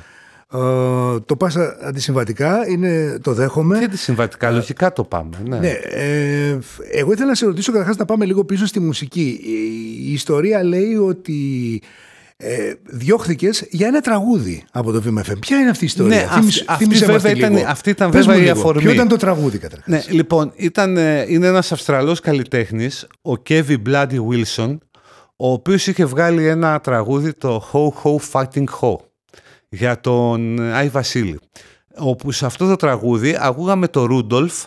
Uh, 0.53 1.19
το 1.27 1.37
πάσα 1.37 1.77
αντισυμβατικά 1.83 2.69
είναι, 2.69 3.19
το 3.23 3.33
δέχομαι. 3.33 3.79
Και 3.79 3.85
αντισυμβατικά, 3.85 4.51
uh, 4.51 4.53
λογικά 4.53 4.93
το 4.93 5.05
πάμε. 5.05 5.31
Ναι. 5.45 5.59
ναι 5.59 5.69
ε, 5.83 6.59
εγώ 6.91 7.13
ήθελα 7.13 7.29
να 7.29 7.35
σε 7.35 7.47
ρωτήσω 7.47 7.73
καταρχάς 7.73 7.97
να 7.97 8.05
πάμε 8.05 8.25
λίγο 8.25 8.45
πίσω 8.45 8.67
στη 8.67 8.81
μουσική. 8.81 9.41
Η, 10.07 10.13
ιστορία 10.13 10.65
λέει 10.65 10.95
ότι 10.95 11.83
ε, 12.43 12.73
διώχθηκες 12.83 13.67
για 13.71 13.87
ένα 13.87 14.01
τραγούδι 14.01 14.65
από 14.73 14.93
το 14.93 15.03
VMFM. 15.07 15.39
Ποια 15.41 15.59
είναι 15.59 15.71
αυτή 15.71 15.85
η 15.85 15.87
ιστορία; 15.87 16.17
Ναι, 16.17 16.27
αυτή, 16.31 16.65
αυτή, 16.67 16.87
βέβαια 16.87 17.33
ήταν, 17.33 17.57
αυτή 17.67 17.91
ήταν 17.91 18.11
βέβαια 18.11 18.37
η 18.37 18.49
αφορμή. 18.49 18.83
Ποιο 18.83 18.91
ήταν 18.91 19.09
το 19.09 19.17
τραγούδι 19.17 19.59
καταρχάς; 19.59 19.87
Ναι, 19.89 20.03
λοιπόν, 20.09 20.53
ήταν, 20.57 20.97
ε, 20.97 21.25
είναι 21.29 21.47
ένας 21.47 21.73
Αυστραλός 21.73 22.21
καλλιτέχνης, 22.21 23.07
ο 23.23 23.33
Kevin 23.49 23.77
Bloody 23.87 24.19
Wilson, 24.31 24.79
ο 25.37 25.53
οποίος 25.53 25.87
είχε 25.87 26.05
βγάλει 26.05 26.47
ένα 26.47 26.81
τραγούδι, 26.81 27.33
το 27.33 27.65
Ho 27.73 27.89
Ho 28.03 28.17
Fighting 28.33 28.65
Ho 28.81 28.97
για 29.69 30.01
τον 30.01 30.61
Άι 30.61 30.89
Βασίλη. 30.89 31.41
Όπου 31.97 32.33
σε 32.33 32.47
αυτό 32.47 32.67
το 32.69 32.77
τραγούδι 32.77 33.37
ακούγαμε 33.41 33.89
το 33.89 34.05
Ρούντολφ, 34.05 34.65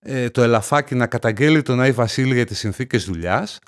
ε, 0.00 0.28
το 0.28 0.42
ελαφάκι 0.42 0.94
να 0.94 1.06
καταγγέλει 1.06 1.62
τον 1.62 1.80
Άι 1.80 1.92
Βασίλη 1.92 2.34
για 2.34 2.46
τις 2.46 2.58
συνθήκες 2.58 3.04
δουλειάς 3.04 3.58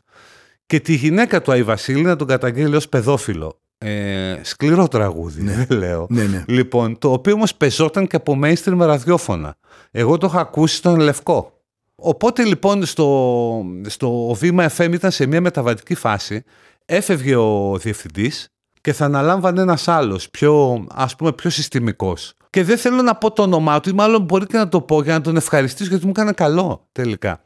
και 0.72 0.80
τη 0.80 0.94
γυναίκα 0.94 1.42
του 1.42 1.52
Άι 1.52 1.62
Βασίλη 1.62 2.02
να 2.02 2.16
τον 2.16 2.26
καταγγείλει 2.26 2.76
ως 2.76 2.88
παιδόφιλο. 2.88 3.60
Ε, 3.78 4.40
σκληρό 4.42 4.88
τραγούδι, 4.88 5.42
Ναι. 5.42 5.64
δεν 5.68 5.78
λέω. 5.78 6.06
Ναι, 6.10 6.24
ναι. 6.24 6.44
Λοιπόν, 6.46 6.98
το 6.98 7.12
οποίο 7.12 7.34
όμως 7.34 7.54
πεζόταν 7.54 8.06
και 8.06 8.16
από 8.16 8.38
mainstream 8.44 8.76
ραδιόφωνα. 8.78 9.54
Εγώ 9.90 10.18
το 10.18 10.26
είχα 10.26 10.40
ακούσει 10.40 10.76
στον 10.76 10.98
Λευκό. 11.00 11.52
Οπότε 11.94 12.44
λοιπόν 12.44 12.84
στο, 12.84 13.64
στο 13.86 14.34
βήμα 14.34 14.70
FM 14.76 14.92
ήταν 14.92 15.10
σε 15.10 15.26
μια 15.26 15.40
μεταβατική 15.40 15.94
φάση. 15.94 16.42
Έφευγε 16.84 17.34
ο 17.36 17.78
διευθυντής 17.78 18.48
και 18.80 18.92
θα 18.92 19.04
αναλάμβανε 19.04 19.60
ένας 19.60 19.88
άλλος, 19.88 20.30
πιο, 20.30 20.84
ας 20.94 21.16
πούμε 21.16 21.32
πιο 21.32 21.50
συστημικός. 21.50 22.34
Και 22.50 22.64
δεν 22.64 22.78
θέλω 22.78 23.02
να 23.02 23.14
πω 23.14 23.32
το 23.32 23.42
όνομά 23.42 23.80
του, 23.80 23.88
ή 23.88 23.92
μάλλον 23.92 24.22
μπορεί 24.22 24.46
και 24.46 24.56
να 24.56 24.68
το 24.68 24.80
πω 24.80 25.02
για 25.02 25.12
να 25.12 25.20
τον 25.20 25.36
ευχαριστήσω 25.36 25.88
γιατί 25.90 26.04
μου 26.04 26.10
έκανε 26.10 26.32
καλό 26.32 26.88
τελικά. 26.92 27.40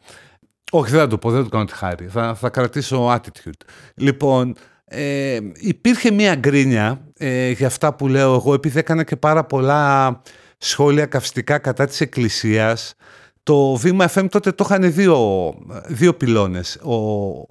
Όχι, 0.73 0.91
δεν 0.91 1.01
θα 1.01 1.07
το 1.07 1.19
πω, 1.19 1.31
δεν 1.31 1.39
θα 1.39 1.45
του 1.45 1.51
κάνω 1.51 1.65
τη 1.65 1.73
χάρη. 1.73 2.07
Θα, 2.07 2.35
θα 2.35 2.49
κρατήσω 2.49 3.15
attitude. 3.15 3.61
Λοιπόν, 3.95 4.55
ε, 4.85 5.39
υπήρχε 5.55 6.11
μία 6.11 6.35
γκρίνια 6.35 7.01
ε, 7.19 7.51
για 7.51 7.67
αυτά 7.67 7.95
που 7.95 8.09
λέω 8.09 8.35
εγώ, 8.35 8.55
επειδή 8.55 8.79
έκανα 8.79 9.05
και 9.05 9.17
πάρα 9.17 9.45
πολλά 9.45 10.23
σχόλια 10.59 11.07
καυστικά 11.07 11.59
κατά 11.59 11.87
της 11.87 12.01
Εκκλησίας. 12.01 12.95
Το 13.43 13.75
Βήμα 13.75 14.11
FM 14.15 14.27
τότε 14.31 14.53
το 14.53 14.67
είχαν 14.69 14.93
δύο, 14.93 15.55
δύο 15.87 16.15
πυλώνες, 16.15 16.79
ο, 16.83 16.95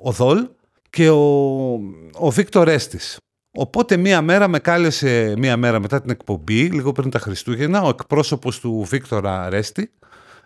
ο 0.10 0.12
Δόλ 0.12 0.48
και 0.90 1.10
ο, 1.10 1.74
ο 2.14 2.30
Βίκτορ 2.30 2.68
Έστης. 2.68 3.18
Οπότε 3.52 3.98
μία 3.98 4.22
μέρα 4.22 4.48
με 4.48 4.60
κάλεσε, 4.60 5.34
μία 5.38 5.58
μέρα 5.58 5.80
μετά 5.80 6.02
την 6.02 6.10
εκπομπή, 6.10 6.70
λίγο 6.70 6.92
πριν 6.92 7.10
τα 7.10 7.20
Χριστούγεννα, 7.20 7.82
ο 7.82 7.90
εκπρόσωπος 7.90 8.60
του 8.60 8.86
Βίκτορα 8.88 9.50
Ρέστη, 9.50 9.92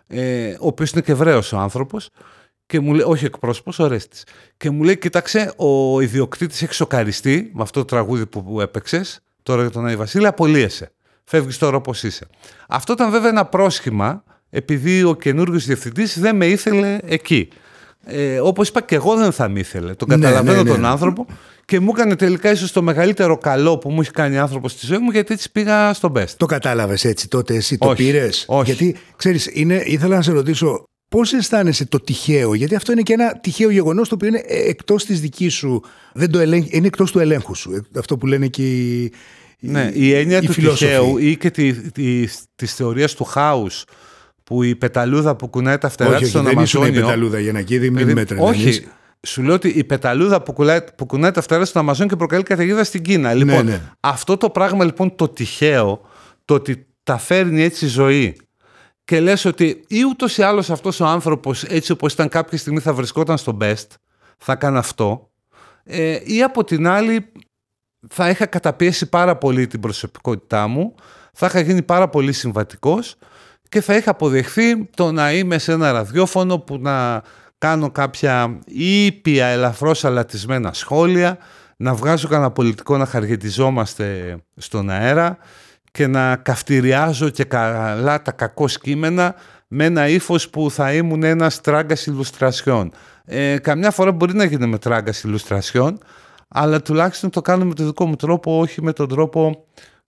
ε, 0.06 0.50
ο 0.50 0.66
οποίος 0.66 0.90
είναι 0.90 1.00
και 1.00 1.12
Εβραίος 1.12 1.52
ο 1.52 1.58
άνθρωπος, 1.58 2.10
και 2.70 2.80
μου 2.80 2.94
λέει, 2.94 3.04
όχι 3.06 3.24
εκπρόσωπος, 3.24 3.78
ο 3.78 3.86
Ρέστης. 3.86 4.24
Και 4.56 4.70
μου 4.70 4.82
λέει, 4.82 4.98
κοίταξε, 4.98 5.52
ο 5.56 6.00
ιδιοκτήτης 6.00 6.62
έχει 6.62 6.74
σοκαριστεί 6.74 7.50
με 7.54 7.62
αυτό 7.62 7.78
το 7.78 7.84
τραγούδι 7.84 8.26
που, 8.26 8.44
που 8.44 8.60
έπαιξες, 8.60 9.20
τώρα 9.42 9.60
για 9.60 9.70
τον 9.70 9.86
Άι 9.86 9.96
Βασίλη, 9.96 10.26
απολύεσαι. 10.26 10.92
Φεύγεις 11.24 11.58
τώρα 11.58 11.76
όπως 11.76 12.02
είσαι. 12.02 12.26
Αυτό 12.68 12.92
ήταν 12.92 13.10
βέβαια 13.10 13.28
ένα 13.28 13.44
πρόσχημα, 13.44 14.24
επειδή 14.50 15.02
ο 15.02 15.14
καινούργιος 15.14 15.66
διευθυντής 15.66 16.20
δεν 16.20 16.36
με 16.36 16.46
ήθελε 16.46 16.98
εκεί. 17.04 17.48
Ε, 18.04 18.40
όπως 18.40 18.68
είπα 18.68 18.80
και 18.80 18.94
εγώ 18.94 19.16
δεν 19.16 19.32
θα 19.32 19.48
με 19.48 19.58
ήθελε. 19.58 19.94
Τον 19.94 20.08
Ναι, 20.08 20.14
καταλαβαίνω 20.14 20.56
ναι, 20.56 20.62
ναι. 20.62 20.76
τον 20.76 20.84
άνθρωπο 20.84 21.26
και 21.64 21.80
μου 21.80 21.92
έκανε 21.94 22.16
τελικά 22.16 22.50
ίσως 22.50 22.72
το 22.72 22.82
μεγαλύτερο 22.82 23.38
καλό 23.38 23.78
που 23.78 23.90
μου 23.90 24.00
έχει 24.00 24.10
κάνει 24.10 24.38
άνθρωπος 24.38 24.72
στη 24.72 24.86
ζωή 24.86 24.98
μου 24.98 25.10
γιατί 25.10 25.32
έτσι 25.32 25.52
πήγα 25.52 25.92
στο 25.92 26.12
best. 26.16 26.34
Το 26.36 26.46
κατάλαβες 26.46 27.04
έτσι 27.04 27.28
τότε, 27.28 27.54
εσύ 27.54 27.78
το 27.78 27.88
Όχι, 27.88 28.04
πήρες; 28.04 28.44
όχι. 28.48 28.72
Γιατί 28.72 28.96
ξέρεις, 29.16 29.46
ήθελα 29.84 30.16
να 30.16 30.22
σε 30.22 30.32
ρωτήσω 30.32 30.84
πώς 31.10 31.32
αισθάνεσαι 31.32 31.86
το 31.86 32.00
τυχαίο, 32.00 32.54
Γιατί 32.54 32.74
αυτό 32.74 32.92
είναι 32.92 33.02
και 33.02 33.12
ένα 33.12 33.40
τυχαίο 33.40 33.70
γεγονός 33.70 34.08
το 34.08 34.14
οποίο 34.14 34.28
είναι 34.28 34.42
εκτός 34.46 35.04
της 35.04 35.20
δικής 35.20 35.54
σου. 35.54 35.82
Δεν 36.14 36.30
το 36.30 36.38
ελέγχει, 36.38 36.68
είναι 36.72 36.86
εκτός 36.86 37.10
του 37.12 37.18
ελέγχου 37.18 37.54
σου. 37.54 37.72
Ε, 37.72 37.98
Αυτό 37.98 38.16
που 38.16 38.26
λένε 38.26 38.46
και 38.46 38.62
οι. 38.62 39.12
Ναι, 39.60 39.90
η 39.94 40.12
έννοια 40.14 40.38
οι 40.42 40.46
του 40.46 40.52
φιλόσοφοι. 40.52 40.84
τυχαίου 40.84 41.18
ή 41.18 41.36
και 41.36 41.50
τη, 41.50 41.72
τη, 41.90 42.24
της 42.56 42.74
θεωρίας 42.74 43.14
του 43.14 43.24
χάους 43.24 43.84
που 44.44 44.62
η 44.62 44.76
πεταλούδα 44.76 45.36
που 45.36 45.48
κουνάει 45.48 45.78
τα 45.78 45.88
φτερά 45.88 46.10
Όχι, 46.10 46.18
της 46.18 46.34
όχι, 46.34 46.38
στον 46.44 46.54
δεν 46.54 46.64
ήσουν 46.64 46.80
η 46.80 46.84
Αμαζόνιο. 46.84 47.06
πεταλούδα 47.06 47.38
για 47.40 47.52
να 47.52 47.60
κύριε, 47.60 47.90
μην 47.90 47.96
Δηλαδή, 47.96 48.14
με 48.14 48.24
τρελαίνεις. 48.24 48.58
όχι, 48.78 48.84
σου 49.26 49.42
λέω 49.42 49.54
ότι 49.54 49.68
η 49.68 49.84
πεταλούδα 49.84 50.42
που, 50.42 50.52
κουλάει, 50.52 50.78
που 50.96 51.06
κουνάει 51.06 51.30
τα 51.30 51.40
φτερά 51.40 51.64
στον 51.64 51.82
Αμαζόν 51.82 52.08
και 52.08 52.16
προκαλεί 52.16 52.42
καταιγίδα 52.42 52.84
στην 52.84 53.02
Κίνα. 53.02 53.34
Λοιπόν, 53.34 53.64
ναι. 53.64 53.80
αυτό 54.00 54.36
το 54.36 54.50
πράγμα 54.50 54.84
λοιπόν 54.84 55.14
το 55.16 55.28
τυχαίο, 55.28 56.00
το 56.44 56.54
ότι 56.54 56.86
τα 57.02 57.18
φέρνει 57.18 57.62
έτσι 57.62 57.84
η 57.84 57.88
ζωή 57.88 58.36
και 59.10 59.20
λες 59.20 59.44
ότι 59.44 59.84
ή 59.88 60.04
ούτως 60.04 60.38
ή 60.38 60.42
άλλως 60.42 60.70
αυτός 60.70 61.00
ο 61.00 61.06
άνθρωπος 61.06 61.62
έτσι 61.62 61.92
όπως 61.92 62.12
ήταν 62.12 62.28
κάποια 62.28 62.58
στιγμή 62.58 62.80
θα 62.80 62.92
βρισκόταν 62.92 63.38
στο 63.38 63.56
best, 63.60 63.86
θα 64.38 64.52
έκανε 64.52 64.78
αυτό, 64.78 65.30
ε, 65.84 66.18
ή 66.24 66.42
από 66.42 66.64
την 66.64 66.86
άλλη 66.86 67.32
θα 68.08 68.28
είχα 68.28 68.46
καταπιέσει 68.46 69.08
πάρα 69.08 69.36
πολύ 69.36 69.66
την 69.66 69.80
προσωπικότητά 69.80 70.66
μου, 70.66 70.94
θα 71.32 71.46
είχα 71.46 71.60
γίνει 71.60 71.82
πάρα 71.82 72.08
πολύ 72.08 72.32
συμβατικός 72.32 73.16
και 73.68 73.80
θα 73.80 73.96
είχα 73.96 74.10
αποδεχθεί 74.10 74.84
το 74.84 75.12
να 75.12 75.32
είμαι 75.32 75.58
σε 75.58 75.72
ένα 75.72 75.92
ραδιόφωνο 75.92 76.58
που 76.58 76.78
να 76.78 77.22
κάνω 77.58 77.90
κάποια 77.90 78.58
ήπια 79.06 79.46
ελαφρώς 79.46 80.04
αλατισμένα 80.04 80.72
σχόλια, 80.72 81.38
να 81.76 81.94
βγάζω 81.94 82.28
κανένα 82.28 82.50
πολιτικό 82.50 82.96
να 82.96 83.06
χαργετιζόμαστε 83.06 84.36
στον 84.56 84.90
αέρα 84.90 85.38
και 85.90 86.06
να 86.06 86.36
καυτηριάζω 86.36 87.28
και 87.28 87.44
καλά 87.44 88.22
τα 88.22 88.32
κακό 88.32 88.64
κείμενα 88.82 89.34
με 89.68 89.84
ένα 89.84 90.08
ύφος 90.08 90.48
που 90.50 90.70
θα 90.70 90.92
ήμουν 90.92 91.22
ένας 91.22 91.60
τράγκας 91.60 92.06
ηλουστρασιών. 92.06 92.92
Ε, 93.24 93.58
καμιά 93.58 93.90
φορά 93.90 94.12
μπορεί 94.12 94.34
να 94.34 94.44
γίνει 94.44 94.66
με 94.66 94.78
τράγκας 94.78 95.22
ηλουστρασιών, 95.22 95.98
αλλά 96.48 96.82
τουλάχιστον 96.82 97.30
το 97.30 97.40
κάνω 97.40 97.64
με 97.64 97.74
τον 97.74 97.86
δικό 97.86 98.06
μου 98.06 98.16
τρόπο, 98.16 98.58
όχι 98.58 98.82
με 98.82 98.92
τον 98.92 99.08
τρόπο 99.08 99.64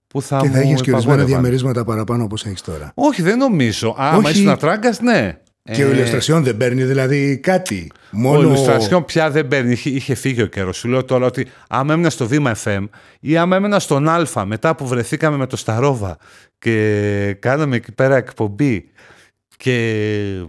που 0.06 0.22
θα 0.22 0.38
Και 0.40 0.48
μου 0.48 0.54
θα 0.54 0.60
έχεις 0.60 0.80
και 0.80 0.90
ορισμένα 0.90 0.98
υπαγόρευαν. 1.00 1.26
διαμερίσματα 1.26 1.84
παραπάνω 1.84 2.24
όπως 2.24 2.44
έχεις 2.46 2.60
τώρα. 2.62 2.92
Όχι, 2.94 3.22
δεν 3.22 3.38
νομίζω. 3.38 3.94
Άμα 3.98 4.16
Όχι. 4.28 4.40
ήσουν 4.42 4.58
τράγκας, 4.58 5.00
ναι. 5.00 5.38
Και 5.62 5.84
ο 5.84 5.90
Ε, 5.90 5.94
ηλουστρασιόν 5.94 6.42
δεν 6.44 6.56
παίρνει 6.56 6.84
δηλαδή 6.84 7.38
κάτι. 7.38 7.90
Μόνο. 8.10 8.38
Ο 8.38 8.42
Ιλουστρασιόν 8.42 9.04
πια 9.04 9.30
δεν 9.30 9.48
παίρνει, 9.48 9.72
είχε, 9.72 9.90
είχε 9.90 10.14
φύγει 10.14 10.42
ο 10.42 10.46
καιρός. 10.46 10.76
Σου 10.76 10.88
λέω 10.88 11.04
τώρα 11.04 11.26
ότι 11.26 11.46
άμα 11.68 11.92
έμενα 11.92 12.10
στο 12.10 12.26
Βήμα 12.26 12.56
FM 12.64 12.88
ή 13.20 13.36
άμα 13.36 13.56
έμενα 13.56 13.78
στον 13.78 14.08
Α 14.08 14.44
μετά 14.44 14.74
που 14.74 14.86
βρεθήκαμε 14.86 15.36
με 15.36 15.46
το 15.46 15.56
Σταρόβα 15.56 16.16
και 16.58 17.36
κάναμε 17.38 17.76
εκεί 17.76 17.92
πέρα 17.92 18.16
εκπομπή 18.16 18.90
και 19.56 20.46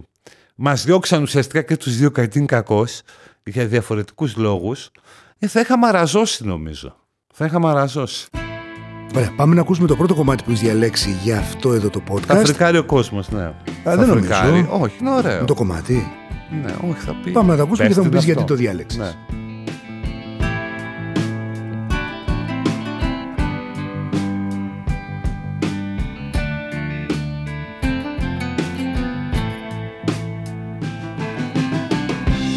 μας 0.56 0.84
διώξαν 0.86 1.22
ουσιαστικά 1.22 1.62
και 1.62 1.78
τους 1.78 1.98
δύο 1.98 2.12
κακήν 2.12 2.46
κακός 2.46 3.02
για 3.44 3.66
διαφορετικούς 3.66 4.36
λόγους, 4.36 4.92
ε, 5.40 5.48
θα 5.48 5.60
είχα 5.60 5.78
μαραζώσει 5.78 6.46
νομίζω. 6.46 6.96
Θα 7.34 7.46
είχα 7.46 7.60
μαραζώσει. 7.60 8.28
Ωραία, 9.16 9.32
πάμε 9.36 9.56
να 9.56 9.62
ακούσουμε 9.62 9.88
το 9.88 9.96
πρώτο 9.96 10.14
κομμάτι 10.16 10.44
που 10.44 10.50
έχεις 10.50 10.62
διαλέξει 10.62 11.18
για 11.24 11.38
αυτό 11.38 11.74
εδώ 11.74 11.90
το 11.90 12.02
podcast. 12.10 12.22
Θα 12.26 12.36
φρικάρει 12.36 12.78
ο 12.78 12.84
κόσμος, 12.84 13.30
ναι. 13.30 13.52
θα 13.84 13.96
δεν 13.98 14.08
φρικάρει. 14.08 14.50
νομίζω. 14.52 14.68
Όχι, 14.82 14.96
είναι 15.00 15.10
ωραίο. 15.10 15.40
Με 15.40 15.46
το 15.46 15.54
κομμάτι. 15.54 16.12
Ναι, 16.64 16.74
όχι, 16.90 17.00
θα 17.00 17.16
πει. 17.24 17.32
Πάμε 17.32 17.52
να 17.52 17.58
το 17.58 17.64
ακούσουμε 17.64 17.88
Best 17.88 17.90
και 17.90 17.96
θα 17.96 18.02
μου 18.02 18.08
είναι 18.08 18.16
πεις 18.16 18.26
γιατί 18.26 18.42
αυτό. 18.42 18.54
το 18.54 18.60
διάλεξες. 18.60 19.00
Ναι. 19.00 19.12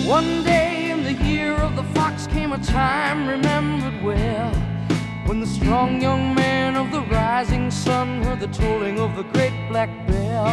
One 0.08 0.44
day 0.44 0.90
in 0.92 1.02
the 1.04 1.14
year 1.24 1.54
of 1.66 1.74
the 1.76 1.82
fox 1.94 2.26
came 2.28 2.52
a 2.52 2.58
time 2.58 3.26
remembered 3.28 4.02
well 4.04 4.52
when 5.26 5.40
the 5.40 5.46
strong 5.46 6.00
young 6.00 6.34
man 6.34 6.76
of 6.76 6.92
the 6.92 7.00
rising 7.02 7.68
sun 7.70 8.22
heard 8.22 8.38
the 8.38 8.46
tolling 8.48 9.00
of 9.00 9.16
the 9.16 9.24
great 9.24 9.54
black 9.68 9.90
bell. 10.06 10.48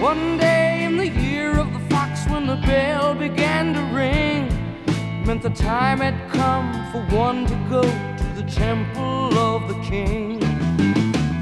One 0.00 0.38
day 0.38 0.84
in 0.84 0.96
the 0.96 1.08
year 1.08 1.58
of 1.58 1.70
the 1.74 1.80
fox 1.90 2.26
when 2.28 2.46
the 2.46 2.56
bell 2.56 3.14
began 3.14 3.74
to 3.74 3.82
ring 3.94 4.48
meant 5.26 5.42
the 5.42 5.50
time 5.50 5.98
had 5.98 6.16
come 6.30 6.70
for 6.90 7.02
one 7.14 7.46
to 7.46 7.54
go 7.68 7.82
to 7.82 8.26
the 8.40 8.50
temple 8.50 9.36
of 9.38 9.68
the 9.68 9.78
king. 9.82 10.38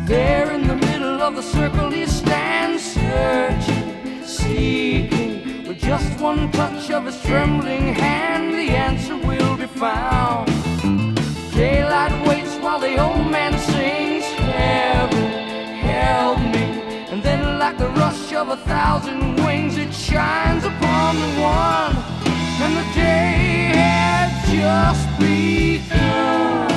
There 0.07 0.51
in 0.51 0.67
the 0.67 0.77
middle 0.77 1.23
of 1.23 1.37
the 1.37 1.43
circle 1.43 1.91
he 1.91 2.07
stands 2.07 2.83
searching, 2.83 4.25
seeking. 4.25 5.69
With 5.69 5.79
just 5.79 6.21
one 6.21 6.51
touch 6.51 6.91
of 6.91 7.07
his 7.07 7.23
trembling 7.23 7.95
hand, 7.95 8.53
the 8.55 8.71
answer 8.71 9.17
will 9.17 9.57
be 9.57 9.67
found. 9.67 10.53
Daylight 11.64 12.28
waits 12.28 12.56
while 12.56 12.78
the 12.78 12.99
old 12.99 13.30
man 13.30 13.59
sings, 13.59 14.26
Heaven, 14.35 15.30
help 15.90 16.38
me. 16.54 16.64
And 17.11 17.23
then, 17.23 17.59
like 17.59 17.78
the 17.78 17.88
rush 18.02 18.35
of 18.35 18.50
a 18.50 18.59
thousand 18.59 19.37
wings, 19.37 19.78
it 19.78 19.94
shines 19.94 20.64
upon 20.64 21.16
the 21.25 21.30
one. 21.40 21.97
And 22.64 22.73
the 22.80 22.87
day 22.92 23.73
had 23.80 24.28
just 24.52 25.09
begun. 25.18 26.74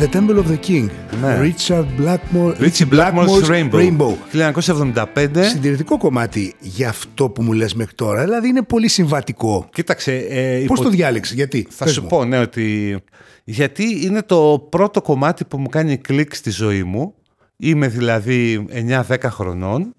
The 0.00 0.08
Temple 0.08 0.38
of 0.38 0.46
the 0.46 0.58
King. 0.68 0.88
Ναι. 1.20 1.40
Richard 1.42 1.86
Blackmore. 2.00 2.54
Richie 2.60 2.88
Blackmore's 2.92 3.48
Rainbow. 3.48 3.72
Rainbow. 3.72 4.14
1975. 4.32 5.44
Συντηρητικό 5.44 5.98
κομμάτι 5.98 6.54
για 6.60 6.88
αυτό 6.88 7.30
που 7.30 7.42
μου 7.42 7.52
λες 7.52 7.74
μέχρι 7.74 7.94
τώρα. 7.94 8.22
Δηλαδή 8.24 8.48
είναι 8.48 8.62
πολύ 8.62 8.88
συμβατικό. 8.88 9.68
Κοίταξε. 9.72 10.12
Ε, 10.14 10.64
Πώς 10.66 10.78
υπο- 10.78 10.82
το 10.82 10.90
διάλεξες, 10.90 11.34
γιατί; 11.34 11.66
Θα 11.70 11.84
Πες 11.84 11.92
σου 11.94 12.02
μου. 12.02 12.08
πω, 12.08 12.24
ναι, 12.24 12.38
ότι. 12.38 12.96
Γιατί 13.44 14.04
είναι 14.04 14.22
το 14.22 14.66
πρώτο 14.70 15.02
κομμάτι 15.02 15.44
που 15.44 15.58
μου 15.58 15.68
κάνει 15.68 15.96
κλικ 15.96 16.34
στη 16.34 16.50
ζωή 16.50 16.82
μου. 16.84 17.14
Είμαι 17.56 17.88
δηλαδή 17.88 18.66
9-10 18.70 19.30
χρονών. 19.30 19.94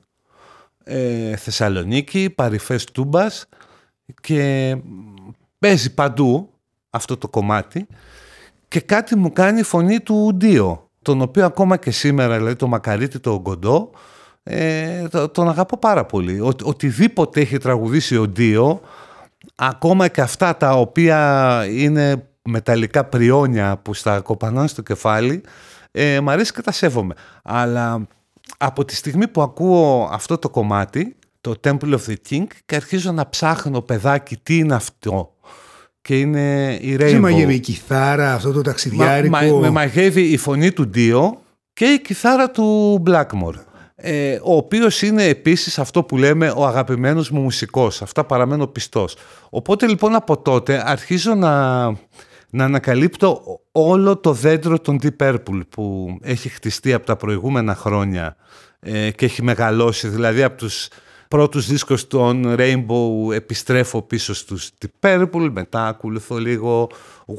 Ε, 0.84 1.36
Θεσσαλονίκη, 1.36 2.29
παρυφές 2.29 2.84
Τούμπας 2.86 3.46
και 4.22 4.75
παίζει 5.60 5.93
παντού 5.93 6.50
αυτό 6.89 7.17
το 7.17 7.27
κομμάτι 7.27 7.88
και 8.72 8.80
κάτι 8.80 9.16
μου 9.16 9.32
κάνει 9.32 9.60
η 9.60 9.63
φωνή 9.63 10.00
του 10.00 10.32
Ντίο 10.36 10.90
τον 11.01 11.22
οποίο 11.22 11.46
ακόμα 11.46 11.78
και 11.78 11.92
σήμερα 11.92 12.38
δηλαδή 12.38 12.56
το 12.56 12.68
μακαρίτι 12.68 13.20
το 13.20 13.40
Γκοντό 13.42 13.90
ε, 14.44 15.08
το- 15.08 15.30
τον 15.30 15.50
αγαπώ 15.50 15.78
πάρα 15.78 16.06
πολύ 16.06 16.40
Ο, 16.40 16.51
οτιδήποτε 16.63 17.42
έχει 17.42 17.58
τραγουδήσει 17.58 18.18
ο 18.18 18.28
Ντίο 18.28 18.82
ακόμα 19.56 20.08
και 20.08 20.22
αυτά 20.22 20.58
τα 20.58 20.72
οποία 20.72 21.20
είναι 21.70 22.28
μεταλλικά 22.42 23.04
πριόνια 23.06 23.78
που 23.78 23.94
στα 23.94 24.20
κοπανάνε 24.20 24.68
στο 24.68 24.82
κεφάλι, 24.82 25.44
ε, 25.92 26.20
μ' 26.20 26.30
αρέσει 26.30 26.54
και 26.54 26.62
τα 26.62 26.72
σέβομαι. 26.72 27.13
Αλλά 27.44 28.08
από 28.58 28.86
τη 28.86 28.96
στιγμή 28.96 29.28
που 29.28 29.42
ακούω 29.42 30.10
αυτό 30.12 30.38
το 30.38 30.50
κομμάτι, 30.50 31.16
το 31.42 31.54
Temple 31.63 31.94
of 31.94 32.00
the 32.08 32.16
King, 32.30 32.44
και 32.66 32.75
αρχίζω 32.75 33.12
να 33.12 33.30
ψάχνω 33.30 33.82
παιδάκι 33.82 34.38
τι 34.44 34.58
είναι 34.58 34.75
αυτό; 34.75 35.34
Και 36.01 36.20
είναι 36.20 36.77
η 36.81 36.98
Rainbow. 37.00 37.08
Τι 37.08 37.20
μαγεύει 37.20 37.53
η 37.53 37.60
κιθάρα, 37.60 38.34
αυτό 38.34 38.51
το 38.51 38.62
ταξιδιάρικο; 38.62 39.38
Μα, 39.38 39.60
με 39.60 39.70
μαγεύει 39.70 40.22
η 40.22 40.38
φωνή 40.38 40.72
του 40.72 40.88
Ντίο 40.88 41.41
και 41.74 41.86
η 41.86 42.01
κιθάρα 42.01 42.51
του 42.51 43.03
Blackmore. 43.08 43.55
Ε, 43.96 44.39
ο 44.43 44.55
οποίος 44.55 45.01
είναι 45.01 45.24
επίσης 45.24 45.79
αυτό 45.79 46.03
που 46.03 46.17
λέμε 46.17 46.53
ο 46.55 46.65
αγαπημένος 46.65 47.29
μου 47.29 47.41
μουσικός. 47.41 48.01
Αυτά 48.01 48.24
παραμένω 48.24 48.67
πιστός. 48.67 49.15
Οπότε 49.50 49.88
λοιπόν 49.88 50.15
από 50.15 50.38
τότε 50.38 50.84
αρχίζω 50.86 51.36
να, 51.36 51.86
να 52.50 52.63
ανακαλύπτω 52.63 53.41
όλο 53.72 54.17
το 54.17 54.34
δέντρο 54.34 54.79
των 54.79 55.00
Deep 55.03 55.27
Purple 55.27 55.62
που 55.70 56.17
έχει 56.22 56.50
χτιστεί 56.50 56.93
από 56.93 57.05
τα 57.05 57.15
προηγούμενα 57.15 57.75
χρόνια 57.75 58.36
ε, 58.79 59.12
και 59.12 59.25
έχει 59.25 59.43
μεγαλώσει. 59.43 60.08
Δηλαδή 60.08 60.43
από 60.43 60.58
τους 60.58 60.88
πρώτους 61.32 61.68
δίσκους 61.68 62.08
των 62.08 62.56
Rainbow 62.58 63.34
επιστρέφω 63.34 64.02
πίσω 64.02 64.34
στους 64.34 64.70
Deep 64.82 65.10
Purple, 65.30 65.50
μετά 65.52 65.88
ακολουθώ 65.88 66.38
λίγο 66.38 66.90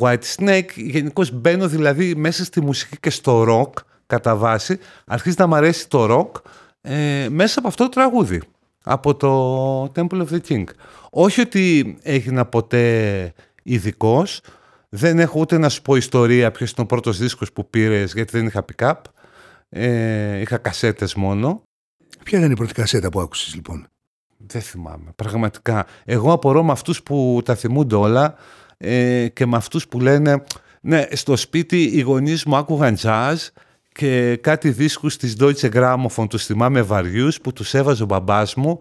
White 0.01 0.23
Snake. 0.37 0.71
Γενικώς 0.75 1.31
μπαίνω 1.31 1.69
δηλαδή 1.69 2.15
μέσα 2.15 2.45
στη 2.45 2.61
μουσική 2.61 2.97
και 3.01 3.11
στο 3.11 3.45
rock 3.49 3.83
κατά 4.07 4.37
βάση. 4.37 4.79
Αρχίζει 5.07 5.37
να 5.39 5.47
μ' 5.47 5.55
αρέσει 5.55 5.89
το 5.89 6.07
rock 6.11 6.41
ε, 6.81 7.27
μέσα 7.31 7.59
από 7.59 7.69
αυτό 7.69 7.85
το 7.85 7.89
τραγούδι. 7.89 8.43
Από 8.85 9.15
το 9.15 9.83
Temple 9.83 10.27
of 10.27 10.29
the 10.31 10.41
King. 10.49 10.65
Όχι 11.11 11.41
ότι 11.41 11.97
έγινα 12.03 12.45
ποτέ 12.45 13.33
ειδικός. 13.63 14.41
Δεν 14.89 15.19
έχω 15.19 15.41
ούτε 15.41 15.59
να 15.59 15.69
σου 15.69 15.83
πω 15.83 15.97
ιστορία 15.97 16.51
ποιος 16.51 16.71
είναι 16.71 16.83
ο 16.83 16.87
πρώτος 16.87 17.19
δίσκος 17.19 17.53
που 17.53 17.71
πήρες, 17.71 18.13
γιατί 18.13 18.39
δεν 18.39 18.47
είχα 18.47 18.65
pick-up. 18.73 19.01
Ε, 19.69 20.41
είχα 20.41 20.57
κασέτες 20.57 21.15
μόνο. 21.15 21.63
Ποια 22.25 22.39
ήταν 22.39 22.51
η 22.51 22.55
πρώτη 22.57 22.73
κασέτα 22.73 23.09
που 23.09 23.21
άκουσες 23.21 23.55
λοιπόν; 23.55 23.87
Δεν 24.37 24.61
θυμάμαι, 24.61 25.13
πραγματικά. 25.17 25.87
Εγώ 26.05 26.33
απορώ 26.33 26.65
με 26.65 26.73
αυτούς 26.73 27.03
που 27.03 27.41
τα 27.45 27.55
θυμούνται 27.55 27.95
όλα 27.95 28.35
ε, 28.77 29.29
και 29.29 29.47
με 29.47 29.57
αυτούς 29.57 29.89
που 29.89 30.01
λένε 30.01 30.45
ναι, 30.81 31.07
στο 31.13 31.37
σπίτι 31.37 31.83
οι 31.83 32.01
γονείς 32.01 32.45
μου 32.45 32.57
άκουγαν 32.57 32.97
jazz 33.03 33.37
και 33.93 34.37
κάτι 34.37 34.71
δίσκους 34.71 35.17
της 35.17 35.37
Deutsche 35.41 35.71
Grammophon, 35.73 36.27
τους 36.29 36.45
θυμάμαι 36.45 36.83
βαριούς, 36.83 37.41
που 37.41 37.53
τους 37.53 37.75
έβαζε 37.75 38.03
ο 38.03 38.07
μπαμπάς 38.07 38.55
μου 38.55 38.79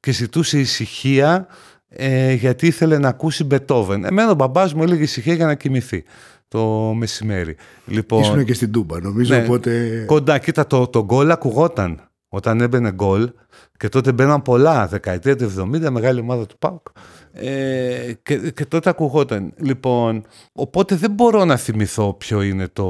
και 0.00 0.12
ζητούσε 0.12 0.58
ησυχία 0.58 1.46
ε, 1.88 2.32
γιατί 2.32 2.66
ήθελε 2.66 2.98
να 2.98 3.08
ακούσει 3.08 3.44
Μπετόβεν. 3.44 4.04
Εμένα 4.04 4.30
ο 4.30 4.34
μπαμπάς 4.34 4.74
μου 4.74 4.82
έλεγε 4.82 5.02
ησυχία 5.02 5.34
για 5.34 5.46
να 5.46 5.54
κοιμηθεί 5.54 6.04
το 6.48 6.92
μεσημέρι. 6.94 7.56
Λοιπόν, 7.86 8.20
Ήσουν 8.20 8.44
και 8.44 8.54
στην 8.54 8.72
Τούμπα 8.72 9.00
νομίζω, 9.00 9.34
ναι, 9.34 9.42
οπότε... 9.44 10.04
Κοντά, 10.06 10.38
κοίτα, 10.38 10.66
το, 10.66 10.86
το 10.86 11.04
γκολ 11.04 11.30
ακουγόταν 11.30 12.10
όταν 12.34 12.60
έμπαινε 12.60 12.92
γκολ 12.92 13.30
και 13.76 13.88
τότε 13.88 14.12
μπαίναν 14.12 14.42
πολλά, 14.42 14.86
δεκαετία 14.86 15.36
του 15.36 15.52
70, 15.58 15.90
μεγάλη 15.90 16.20
ομάδα 16.20 16.46
του 16.46 16.58
ΠΑΟΚ. 16.58 16.86
Ε, 17.32 18.12
και, 18.22 18.50
και 18.50 18.66
τότε 18.66 18.88
ακουγόταν. 18.88 19.52
Λοιπόν, 19.56 20.24
οπότε 20.52 20.96
δεν 20.96 21.10
μπορώ 21.10 21.44
να 21.44 21.56
θυμηθώ 21.56 22.14
ποιο 22.14 22.42
είναι 22.42 22.68
το... 22.68 22.86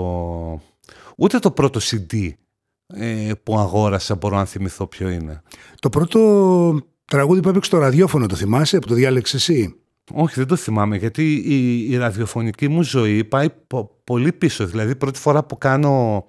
Ούτε 1.17 1.39
το 1.39 1.51
πρώτο 1.51 1.81
CD 1.83 2.31
ε, 2.87 3.33
που 3.43 3.59
αγόρασα 3.59 4.15
μπορώ 4.15 4.37
να 4.37 4.45
θυμηθώ 4.45 4.87
ποιο 4.87 5.09
είναι. 5.09 5.43
Το 5.81 5.89
πρώτο 5.89 6.21
τραγούδι 7.05 7.41
που 7.41 7.49
έπαιξε 7.49 7.69
στο 7.69 7.79
ραδιόφωνο, 7.79 8.27
το 8.27 8.35
θυμάσαι, 8.35 8.79
που 8.79 8.87
το 8.87 8.95
διάλεξες 8.95 9.41
εσύ; 9.41 9.75
Όχι, 10.13 10.35
δεν 10.35 10.47
το 10.47 10.57
θυμάμαι, 10.57 10.97
γιατί 10.97 11.33
η, 11.33 11.91
η 11.91 11.97
ραδιοφωνική 11.97 12.69
μου 12.69 12.83
ζωή 12.83 13.25
πάει 13.25 13.47
πολύ 14.05 14.33
πίσω. 14.33 14.67
Δηλαδή, 14.67 14.97
πρώτη 14.97 15.19
φορά 15.19 15.45
που 15.45 15.59
κάνω 15.59 16.25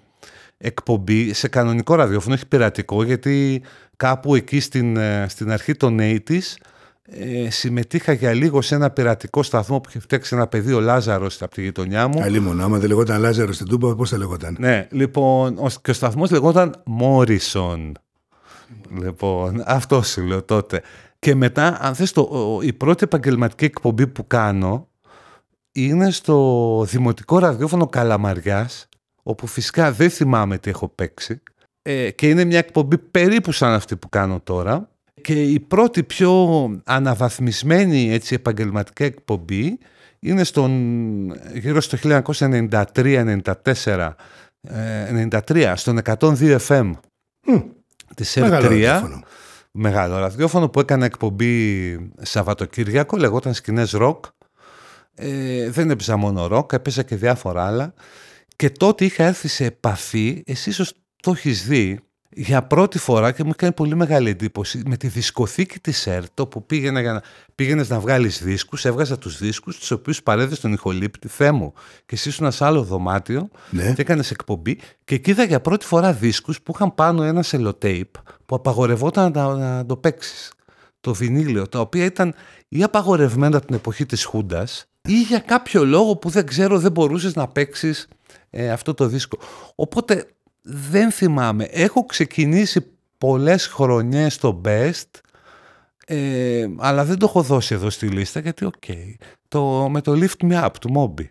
εκπομπή 0.63 1.34
σε 1.34 1.47
κανονικό 1.47 1.95
ραδιόφωνο, 1.95 2.34
όχι 2.34 2.47
πειρατικό, 2.47 3.04
γιατί 3.04 3.62
κάπου 3.95 4.36
εκεί 4.36 4.60
στην, 4.60 4.97
ε, 4.97 5.26
στην 5.30 5.52
αρχή 5.52 5.73
των 5.73 5.97
80's 6.02 6.56
ε, 7.06 7.49
συμμετείχα 7.49 8.12
για 8.12 8.34
λίγο 8.34 8.62
σε 8.62 8.76
ένα 8.76 8.89
πειρατικό 8.89 9.43
σταθμό 9.43 9.80
που 9.80 9.89
είχε 9.89 9.99
φτιάξει 9.99 10.36
ένα 10.36 10.47
παιδί 10.47 10.73
ο 10.73 10.80
Λάζαρος 10.80 11.41
από 11.41 11.54
τη 11.54 11.62
γειτονιά 11.62 12.08
μου. 12.08 12.19
Καλή 12.19 12.39
μόνο, 12.39 12.63
άμα 12.63 12.78
δεν 12.78 12.89
λεγόταν 12.89 13.21
Λάζαρος 13.21 13.56
στην 13.56 13.67
Τούμπα, 13.67 13.95
πώς 13.95 14.10
θα 14.10 14.17
λεγόταν; 14.17 14.56
Ναι, 14.60 14.88
λοιπόν, 14.91 15.56
και 15.82 15.91
ο 15.91 15.93
σταθμός 15.93 16.32
λεγόταν 16.32 16.82
Μόρισον. 16.86 17.91
Λοιπόν, 19.02 19.63
αυτό 19.65 20.02
σου 20.02 20.21
λέω 20.21 20.43
τότε. 20.43 20.82
Και 21.19 21.36
μετά, 21.36 21.78
αν 21.82 21.95
θες, 21.95 22.12
το, 22.12 22.60
η 22.63 22.73
πρώτη 22.73 23.04
επαγγελματική 23.04 23.65
εκπομπή 23.65 24.08
που 24.08 24.28
κάνω 24.28 24.88
είναι 25.71 26.12
στο 26.12 26.86
Δημοτικό 26.89 27.39
Ραδιόφωνο 27.39 27.88
Καλαμαριάς, 27.88 28.88
όπου 29.24 29.48
φυσικά 29.48 29.92
δεν 29.92 30.10
θυμάμαι 30.10 30.58
τι 30.58 30.70
έχω 30.70 30.88
παίξει. 30.88 31.42
Ε, 31.82 32.12
και 32.12 32.30
είναι 32.30 32.44
μια 32.44 32.58
εκπομπή 32.58 32.98
περίπου 32.98 33.52
σαν 33.52 33.74
αυτή 33.74 33.96
που 33.96 34.10
κάνω 34.10 34.40
τώρα. 34.44 34.90
Και 35.22 35.44
η 35.44 35.60
πρώτη 35.60 36.04
πιο 36.04 36.32
αναβαθμισμένη 36.84 38.12
έτσι, 38.12 38.34
επαγγελματική 38.34 39.04
εκπομπή 39.04 39.78
είναι 40.20 40.44
στον, 40.44 40.72
γύρω 41.54 41.82
στο 41.82 41.98
1993-94, 42.02 44.12
93, 45.46 45.74
στον 45.76 46.00
102 46.04 46.58
FM 46.68 46.92
mm, 47.48 47.64
της 48.16 48.38
ΕΡΤ3. 48.38 49.10
Μεγάλο 49.72 50.18
ραδιόφωνο 50.18 50.70
που 50.70 50.80
έκανε 50.80 51.06
εκπομπή 51.06 51.98
Σαββατοκύριακο, 52.22 53.18
λεγόταν 53.18 53.54
Σκηνές 53.54 53.92
Ροκ. 53.92 54.26
Ε, 55.16 55.70
δεν 55.70 55.90
έπαιζα 55.90 56.18
μόνο 56.18 56.48
ροκ, 56.48 56.74
έπαιζα 56.74 57.04
και 57.04 57.16
διάφορα 57.16 57.66
άλλα. 57.66 57.94
Και 58.56 58.70
τότε 58.70 59.06
είχα 59.06 59.24
έρθει 59.24 59.48
σε 59.48 59.66
επαφή, 59.66 60.44
εσύ 60.46 60.70
ίσως 60.70 60.94
το 61.22 61.32
έχεις 61.32 61.68
δει, 61.68 62.00
για 62.36 62.63
πρώτη 62.63 62.98
φορά 62.98 63.32
και 63.32 63.44
μου 63.44 63.50
έκανε 63.54 63.72
πολύ 63.72 63.96
μεγάλη 63.96 64.30
εντύπωση 64.30 64.82
με 64.86 64.98
τη 64.98 65.08
δισκοθήκη 65.08 65.80
της 65.80 66.08
ΕΡΤ 66.08 66.39
όπου 66.39 66.66
πήγαινε 66.66 67.02
για 67.02 67.13
να, 67.13 67.22
πήγαινες 67.56 67.89
να 67.89 68.00
βγάλεις 68.00 68.44
δίσκους, 68.44 68.86
έβγαζα 68.86 69.18
τους 69.18 69.38
δίσκους 69.38 69.78
τους 69.78 69.92
οποίους 69.92 70.24
παρέδες 70.24 70.58
στον 70.58 70.74
ηχολήπτη 70.74 71.28
Θέ 71.28 71.52
μου 71.52 71.74
και 72.06 72.16
εσύ 72.16 72.30
ήσουν 72.30 72.52
σε 72.52 72.66
άλλο 72.66 72.84
δωμάτιο 72.84 73.50
ναι. 73.70 73.94
και 73.94 74.02
έκανες 74.02 74.32
εκπομπή 74.32 74.80
και 75.04 75.16
εκεί 75.16 75.30
είδα 75.30 75.44
για 75.44 75.62
πρώτη 75.62 75.86
φορά 75.86 76.13
δίσκους 76.13 76.62
που 76.62 76.72
είχαν 76.76 76.96
πάνω 76.96 77.24
ένα 77.24 77.44
σελοτέιπ 77.44 78.10
που 78.46 78.56
απαγορευόταν 78.56 79.32
να, 79.32 79.56
να 79.56 79.86
το 79.86 79.96
παίξεις. 79.96 80.52
Το 81.00 81.13
βινίλιο, 81.13 81.68
τα 81.68 81.80
οποία 81.80 82.06
ήταν 82.06 82.34
ή 82.68 82.84
απαγορευμένα 82.84 83.60
την 83.60 83.76
εποχή 83.76 84.06
της 84.06 84.24
Χούντας 84.24 84.86
ή 85.08 85.22
για 85.22 85.39
κάποιο 85.39 85.86
λόγο 85.86 86.16
που 86.16 86.30
δεν 86.30 86.46
ξέρω 86.46 86.80
δεν 86.80 86.92
μπορούσες 86.92 87.36
να 87.36 87.48
παίξεις 87.48 88.08
ε, 88.56 88.70
αυτό 88.70 88.94
το 88.94 89.08
δίσκο. 89.08 89.38
Οπότε 89.76 90.26
δεν 90.62 91.12
θυμάμαι. 91.12 91.63
Έχω 91.63 92.06
ξεκινήσει 92.06 92.86
πολλές 93.18 93.68
χρονιές 93.68 94.34
στο 94.34 94.62
Best, 94.66 95.20
ε, 96.06 96.66
αλλά 96.78 97.06
δεν 97.06 97.18
το 97.18 97.26
έχω 97.26 97.42
δώσει 97.42 97.74
εδώ 97.74 97.89
στη 97.89 98.08
λίστα 98.08 98.39
γιατί 98.39 98.66
οκ. 98.66 98.84
Το, 99.48 99.89
με 99.89 100.02
το 100.02 100.13
Lift 100.22 100.52
Me 100.52 100.63
Up 100.63 100.70
του 100.82 100.92
Moby, 100.96 101.26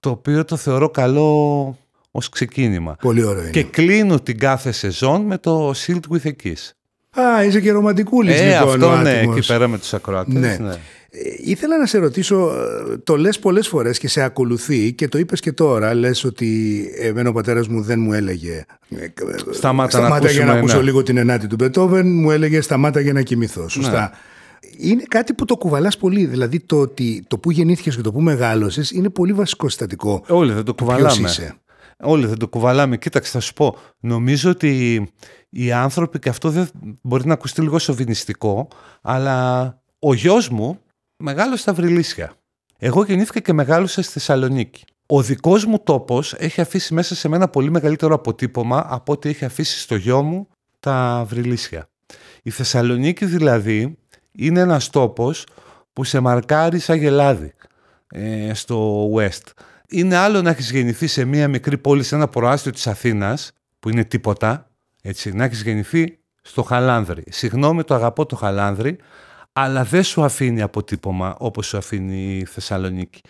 το 0.00 0.10
οποίο 0.10 0.44
το 0.44 0.56
θεωρώ 0.56 0.90
καλό 0.90 1.76
ως 2.10 2.28
ξεκίνημα. 2.28 2.96
Πολύ 3.00 3.24
ωραίο 3.24 3.42
είναι. 3.42 3.50
Και 3.50 3.62
κλείνω 3.62 4.20
την 4.20 4.38
κάθε 4.38 4.72
σεζόν 4.72 5.22
με 5.22 5.38
το 5.38 5.70
Sealed 5.70 6.00
with 6.10 6.26
a 6.26 6.32
Kiss. 6.42 6.70
Α, 7.22 7.44
είσαι 7.44 7.60
και 7.60 7.70
ρομαντικούλης 7.70 8.40
ε, 8.40 8.44
λοιπόν. 8.44 8.68
Αυτό 8.68 8.96
ναι, 8.96 9.18
εκεί 9.18 9.46
πέρα 9.46 9.68
με 9.68 9.78
τους 9.78 9.94
ακροατές. 9.94 10.34
Ναι. 10.34 10.56
ναι. 10.56 10.76
Ε, 11.10 11.18
ήθελα 11.36 11.78
να 11.78 11.86
σε 11.86 11.98
ρωτήσω, 11.98 12.50
ε, 12.92 12.96
το 12.96 13.16
λες 13.16 13.38
πολλές 13.38 13.68
φορές 13.68 13.98
και 13.98 14.08
σε 14.08 14.22
ακολουθεί 14.22 14.92
και 14.92 15.08
το 15.08 15.18
είπες 15.18 15.40
και 15.40 15.52
τώρα, 15.52 15.94
λες 15.94 16.24
ότι 16.24 16.80
εμένα 17.00 17.28
ο 17.28 17.32
πατέρας 17.32 17.68
μου 17.68 17.82
δεν 17.82 18.00
μου 18.00 18.12
έλεγε 18.12 18.64
σταμάτα, 19.50 19.90
σταμάτα 19.90 20.24
να 20.24 20.30
για 20.30 20.44
να 20.44 20.52
ναι. 20.52 20.58
ακούσω 20.58 20.82
λίγο 20.82 21.02
την 21.02 21.16
ενάτη 21.16 21.46
του 21.46 21.54
Μπετόβεν, 21.54 22.20
μου 22.20 22.30
έλεγε 22.30 22.60
σταμάτα 22.60 23.00
για 23.00 23.12
να 23.12 23.22
κοιμηθώ, 23.22 23.68
σωστά. 23.68 24.00
Ναι. 24.00 24.88
Είναι 24.90 25.02
κάτι 25.08 25.34
που 25.34 25.44
το 25.44 25.56
κουβαλάς 25.56 25.96
πολύ, 25.96 26.24
δηλαδή 26.26 26.60
το, 26.60 26.80
ότι, 26.80 27.24
το 27.28 27.38
που 27.38 27.50
γεννήθηκες 27.50 27.96
και 27.96 28.02
το 28.02 28.12
που 28.12 28.20
μεγάλωσες 28.20 28.90
είναι 28.90 29.08
πολύ 29.08 29.32
βασικό 29.32 29.68
συστατικό. 29.68 30.24
Όλοι 30.28 30.52
δεν 30.52 30.64
το 30.64 30.74
κουβαλάμε. 30.74 31.28
Όλοι 32.02 32.26
δεν 32.26 32.38
το 32.38 32.48
κουβαλάμε. 32.48 32.96
Κοίταξε, 32.96 33.30
θα 33.30 33.40
σου 33.40 33.52
πω. 33.52 33.76
Νομίζω 34.00 34.50
ότι 34.50 35.02
οι 35.50 35.72
άνθρωποι, 35.72 36.18
και 36.18 36.28
αυτό 36.28 36.50
δεν 36.50 36.68
μπορεί 37.02 37.26
να 37.26 37.32
ακουστεί 37.32 37.60
λίγο 37.60 37.78
σοβινιστικό, 37.78 38.68
αλλά 39.02 39.66
ο 39.98 40.14
γιος 40.14 40.48
μου 40.48 40.78
μεγάλος 41.16 41.60
στα 41.60 41.72
Βρυλίσια. 41.72 42.32
Εγώ 42.78 43.04
γεννήθηκα 43.04 43.40
και 43.40 43.52
μεγάλωσα 43.52 44.02
στη 44.02 44.12
Θεσσαλονίκη. 44.12 44.84
Ο 45.06 45.22
δικός 45.22 45.64
μου 45.64 45.78
τόπος 45.78 46.32
έχει 46.32 46.60
αφήσει 46.60 46.94
μέσα 46.94 47.14
σε 47.14 47.28
μένα 47.28 47.48
πολύ 47.48 47.70
μεγαλύτερο 47.70 48.14
αποτύπωμα 48.14 48.86
από 48.88 49.12
ό,τι 49.12 49.28
έχει 49.28 49.44
αφήσει 49.44 49.78
στο 49.78 49.94
γιο 49.94 50.22
μου 50.22 50.48
τα 50.80 51.24
Βρυλίσια. 51.28 51.88
Η 52.42 52.50
Θεσσαλονίκη 52.50 53.24
δηλαδή 53.24 53.98
είναι 54.32 54.60
ένας 54.60 54.90
τόπος 54.90 55.46
που 55.92 56.04
σε 56.04 56.20
μαρκάρει 56.20 56.78
σαν 56.78 56.98
γελάδι 56.98 57.54
ε, 58.08 58.54
στο 58.54 59.08
West. 59.14 59.50
Είναι 59.88 60.16
άλλο 60.16 60.42
να 60.42 60.50
έχεις 60.50 60.70
γεννηθεί 60.70 61.06
σε 61.06 61.24
μια 61.24 61.48
μικρή 61.48 61.78
πόλη, 61.78 62.02
σε 62.02 62.14
ένα 62.14 62.28
προάστιο 62.28 62.72
της 62.72 62.86
Αθήνας, 62.86 63.52
που 63.80 63.88
είναι 63.88 64.04
τίποτα, 64.04 64.70
έτσι, 65.02 65.32
να 65.32 65.44
έχεις 65.44 65.62
γεννηθεί 65.62 66.18
στο 66.42 66.62
Χαλάνδρι. 66.62 67.24
Συγγνώμη, 67.28 67.84
το 67.84 67.94
αγαπώ 67.94 68.26
το 68.26 68.36
Χαλάνδρι, 68.36 68.98
αλλά 69.58 69.84
δεν 69.84 70.02
σου 70.02 70.24
αφήνει 70.24 70.62
αποτύπωμα 70.62 71.36
όπως 71.38 71.66
σου 71.66 71.76
αφήνει 71.76 72.36
η 72.36 72.44
Θεσσαλονίκη. 72.44 73.20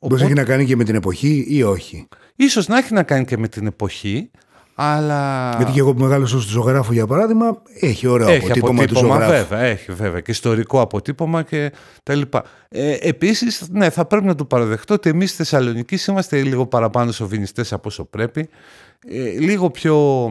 Μπορεί 0.00 0.20
να 0.20 0.26
έχει 0.26 0.34
να 0.34 0.44
κάνει 0.44 0.64
και 0.64 0.76
με 0.76 0.84
την 0.84 0.94
εποχή 0.94 1.44
ή 1.48 1.62
όχι; 1.62 2.08
Ίσως 2.36 2.68
να 2.68 2.78
έχει 2.78 2.92
να 2.92 3.02
κάνει 3.02 3.24
και 3.24 3.38
με 3.38 3.48
την 3.48 3.66
εποχή, 3.66 4.30
αλλά... 4.74 5.52
Γιατί 5.56 5.72
και 5.72 5.78
εγώ 5.78 5.94
που 5.94 6.02
μεγάλωσα 6.02 6.40
στο 6.40 6.50
ζωγράφο 6.50 6.92
για 6.92 7.06
παράδειγμα, 7.06 7.62
έχει 7.80 8.06
ωραίο 8.06 8.28
έχει 8.28 8.44
αποτύπωμα, 8.50 8.82
αποτύπωμα, 8.82 9.08
του 9.08 9.14
ζωγράφου. 9.14 9.46
βέβαια, 9.48 9.60
έχει 9.60 9.92
βέβαια 9.92 10.20
και 10.20 10.30
ιστορικό 10.30 10.80
αποτύπωμα 10.80 11.42
και 11.42 11.72
τα 12.02 12.14
λοιπά. 12.14 12.44
Ε, 12.68 12.96
επίσης, 13.00 13.68
ναι, 13.70 13.90
θα 13.90 14.04
πρέπει 14.04 14.26
να 14.26 14.34
το 14.34 14.44
παραδεχτώ 14.44 14.94
ότι 14.94 15.08
εμείς 15.08 15.28
στη 15.28 15.36
Θεσσαλονίκη 15.36 15.98
είμαστε 16.08 16.42
λίγο 16.42 16.66
παραπάνω 16.66 17.12
σοβινιστές 17.12 17.72
από 17.72 17.88
όσο 17.88 18.04
πρέπει, 18.04 18.48
ε, 19.08 19.28
λίγο 19.28 19.70
πιο 19.70 20.26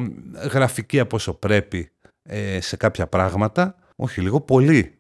γραφικοί 0.51 0.99
από 0.99 1.15
όσο 1.15 1.33
πρέπει 1.33 1.89
ε, 2.23 2.61
σε 2.61 2.77
κάποια 2.77 3.07
πράγματα, 3.07 3.75
όχι 3.95 4.21
λίγο, 4.21 4.41
πολύ 4.41 4.97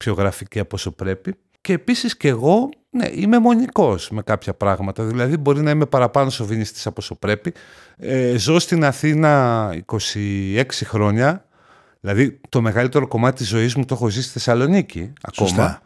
πιο 0.00 0.12
γραφικοί 0.12 0.58
από 0.58 0.76
όσο 0.76 0.90
πρέπει. 0.90 1.34
Και 1.60 1.72
επίσης 1.72 2.16
και 2.16 2.28
εγώ 2.28 2.68
ναι, 2.90 3.08
είμαι 3.12 3.38
μονικός 3.38 4.10
με 4.10 4.22
κάποια 4.22 4.54
πράγματα. 4.54 5.04
Δηλαδή 5.04 5.36
μπορεί 5.36 5.60
να 5.60 5.70
είμαι 5.70 5.86
παραπάνω 5.86 6.30
σοβινιστής 6.30 6.86
από 6.86 6.96
όσο 6.98 7.14
πρέπει. 7.14 7.52
Ε, 7.96 8.36
ζω 8.36 8.58
στην 8.58 8.84
Αθήνα 8.84 9.70
26 9.86 10.64
χρόνια. 10.84 11.44
Δηλαδή 12.00 12.40
το 12.48 12.60
μεγαλύτερο 12.60 13.08
κομμάτι 13.08 13.36
της 13.36 13.48
ζωής 13.48 13.74
μου 13.74 13.84
το 13.84 13.94
έχω 13.94 14.08
ζήσει 14.08 14.22
στη 14.22 14.32
Θεσσαλονίκη 14.32 15.12
ακόμα. 15.20 15.48
Σωστά. 15.48 15.80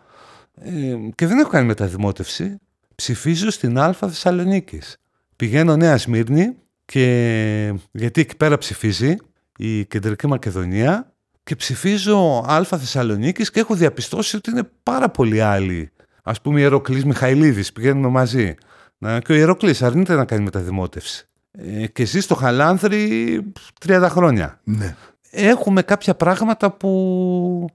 Ε, 0.60 0.96
και 1.14 1.26
δεν 1.26 1.38
έχω 1.38 1.48
κάνει 1.48 1.66
μεταδημότευση. 1.66 2.58
Ψηφίζω 2.94 3.50
στην 3.50 3.78
Α 3.78 3.92
Θεσσαλονίκης. 3.92 4.96
Πηγαίνω 5.36 5.76
Νέα 5.76 5.98
Σμύρνη 5.98 6.56
και 6.84 7.74
γιατί 7.90 8.20
εκεί 8.20 8.36
πέρα 8.36 8.58
ψηφίζει 8.58 9.16
η 9.58 9.84
Κεντρική 9.84 10.26
Μακεδονία 10.26 11.13
και 11.44 11.56
ψηφίζω 11.56 12.44
Α 12.48 12.64
Θεσσαλονίκης 12.64 13.50
και 13.50 13.60
έχω 13.60 13.74
διαπιστώσει 13.74 14.36
ότι 14.36 14.50
είναι 14.50 14.68
πάρα 14.82 15.08
πολλοί 15.08 15.40
άλλοι. 15.40 15.90
Ας 16.22 16.40
πούμε, 16.40 16.56
ο 16.56 16.58
Ιεροκλής 16.58 17.04
Μιχαηλίδης 17.04 17.72
πηγαίνουμε 17.72 18.08
μαζί. 18.08 18.54
Να, 18.98 19.20
και 19.20 19.32
ο 19.32 19.34
Ιεροκλής 19.34 19.82
αρνείται 19.82 20.14
να 20.14 20.24
κάνει 20.24 20.42
μεταδημότευση. 20.42 21.28
Ε, 21.50 21.86
και 21.86 22.04
ζει 22.04 22.20
στο 22.20 22.34
Χαλάνθρι 22.34 23.52
30 23.86 24.06
χρόνια. 24.10 24.60
Ναι. 24.64 24.96
Έχουμε 25.30 25.82
κάποια 25.82 26.14
πράγματα 26.14 26.70
που 26.70 27.66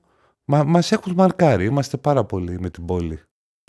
μα, 0.45 0.63
μας 0.63 0.91
έχουν 0.91 1.13
μαρκάρει. 1.13 1.65
Είμαστε 1.65 1.97
πάρα 1.97 2.23
πολύ 2.23 2.59
με 2.59 2.69
την 2.69 2.85
πόλη. 2.85 3.19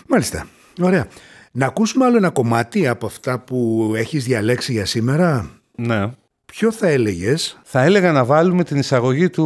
Μάλιστα. 0.09 0.47
Ωραία. 0.81 1.07
Να 1.53 1.67
ακούσουμε 1.67 2.05
άλλο 2.05 2.17
ένα 2.17 2.31
κομμάτι 2.31 2.89
από 2.89 3.07
αυτά 3.07 3.39
που 3.39 3.93
έχεις 3.97 4.25
διαλέξει 4.25 4.73
για 4.73 4.87
σήμερα. 4.87 5.51
Ναι. 5.77 6.11
Ποιο 6.51 6.73
θα 6.73 6.89
έλεγες; 6.89 7.59
Θα 7.63 7.83
έλεγα 7.83 8.13
να 8.13 8.25
βάλουμε 8.25 8.65
την 8.65 8.77
εισαγωγή 8.77 9.31
του 9.31 9.45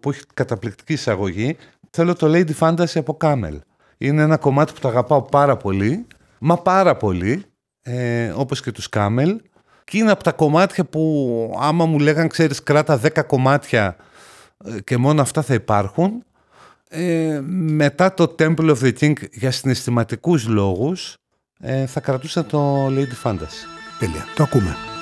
που 0.00 0.10
έχει 0.10 0.22
καταπληκτική 0.34 0.92
εισαγωγή. 0.92 1.56
Θέλω 1.90 2.14
το 2.14 2.30
Lady 2.30 2.58
Fantasy 2.58 2.94
από 2.94 3.16
Camel. 3.20 3.58
Είναι 3.98 4.22
ένα 4.22 4.36
κομμάτι 4.36 4.72
που 4.72 4.80
το 4.80 4.88
αγαπάω 4.88 5.22
πάρα 5.22 5.56
πολύ, 5.56 6.06
μα 6.38 6.56
πάρα 6.56 6.96
πολύ, 6.96 7.44
ε, 7.82 8.32
όπως 8.36 8.60
και 8.60 8.72
τους 8.72 8.88
Camel. 8.92 9.36
Και 9.84 9.98
είναι 9.98 10.10
από 10.10 10.22
τα 10.22 10.32
κομμάτια 10.32 10.84
που 10.84 11.54
άμα 11.60 11.86
μου 11.86 11.98
λέγαν, 11.98 12.28
ξέρεις, 12.28 12.62
κράτα 12.62 13.00
10 13.02 13.22
κομμάτια 13.26 13.96
ε, 14.64 14.80
και 14.80 14.96
μόνο 14.96 15.20
αυτά 15.20 15.42
θα 15.42 15.54
υπάρχουν. 15.54 16.24
Ε, 16.88 17.40
μετά 17.50 18.14
το 18.14 18.34
Temple 18.38 18.76
of 18.76 18.78
the 18.80 18.92
King 19.00 19.12
για 19.32 19.50
συναισθηματικούς 19.50 20.46
λόγους 20.46 21.16
ε, 21.60 21.86
θα 21.86 22.00
κρατούσα 22.00 22.44
το 22.44 22.86
Lady 22.86 23.28
Fantasy. 23.28 23.66
Τέλεια. 23.98 24.24
Το 24.34 24.42
ακούμε. 24.42 24.93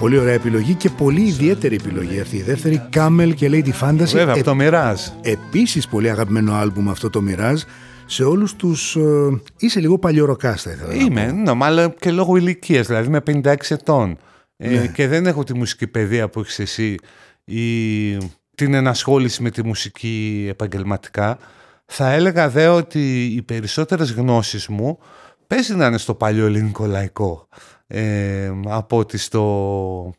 Πολύ 0.00 0.18
ωραία 0.18 0.34
επιλογή 0.34 0.74
και 0.74 0.90
πολύ 0.90 1.20
ιδιαίτερη 1.20 1.74
επιλογή 1.74 2.20
αυτή 2.20 2.36
η 2.36 2.42
δεύτερη. 2.42 2.88
Camel 2.94 3.32
και 3.36 3.48
Lady 3.52 3.72
Fantasy. 3.80 4.12
Βέβαια, 4.12 4.34
από 4.34 4.44
το 4.44 4.56
Mirage. 4.60 5.12
Επίσης 5.22 5.88
πολύ 5.88 6.10
αγαπημένο 6.10 6.54
άλμπουμ 6.54 6.90
αυτό 6.90 7.10
το 7.10 7.22
Mirage. 7.28 7.58
Σε 8.06 8.24
όλους 8.24 8.56
τους... 8.56 8.96
ε, 8.96 9.40
είσαι 9.58 9.80
λίγο 9.80 9.98
παλιοροκάς 9.98 10.62
θα 10.62 10.70
ήθελα 10.70 10.92
να 10.92 10.98
πω. 10.98 11.04
Είμαι, 11.04 11.32
ναι, 11.32 11.52
αλλά 11.60 11.88
και 11.88 12.10
λόγω 12.10 12.36
ηλικίας, 12.36 12.86
δηλαδή 12.86 13.06
είμαι 13.06 13.42
56 13.42 13.54
ετών. 13.68 14.18
Ε, 14.56 14.86
και 14.86 15.06
δεν 15.06 15.26
έχω 15.26 15.44
τη 15.44 15.54
μουσική 15.54 15.86
παιδεία 15.86 16.28
που 16.28 16.40
έχεις 16.40 16.58
εσύ 16.58 16.94
ή 17.44 18.16
την 18.54 18.74
ενασχόληση 18.74 19.42
με 19.42 19.50
τη 19.50 19.64
μουσική 19.64 20.46
επαγγελματικά. 20.50 21.38
Θα 21.86 22.12
έλεγα 22.12 22.48
δε 22.48 22.66
ότι 22.66 23.24
οι 23.24 23.42
περισσότερες 23.42 24.12
γνώσεις 24.12 24.68
μου 24.68 24.98
παίζει 25.46 25.74
να 25.74 25.86
είναι 25.86 25.98
στο 25.98 26.14
παλιό 26.14 26.46
ελληνικό 26.46 26.86
λαϊκό 26.86 27.48
ε, 27.92 28.50
από 28.66 28.96
ότι 28.98 29.18
στο, 29.18 30.12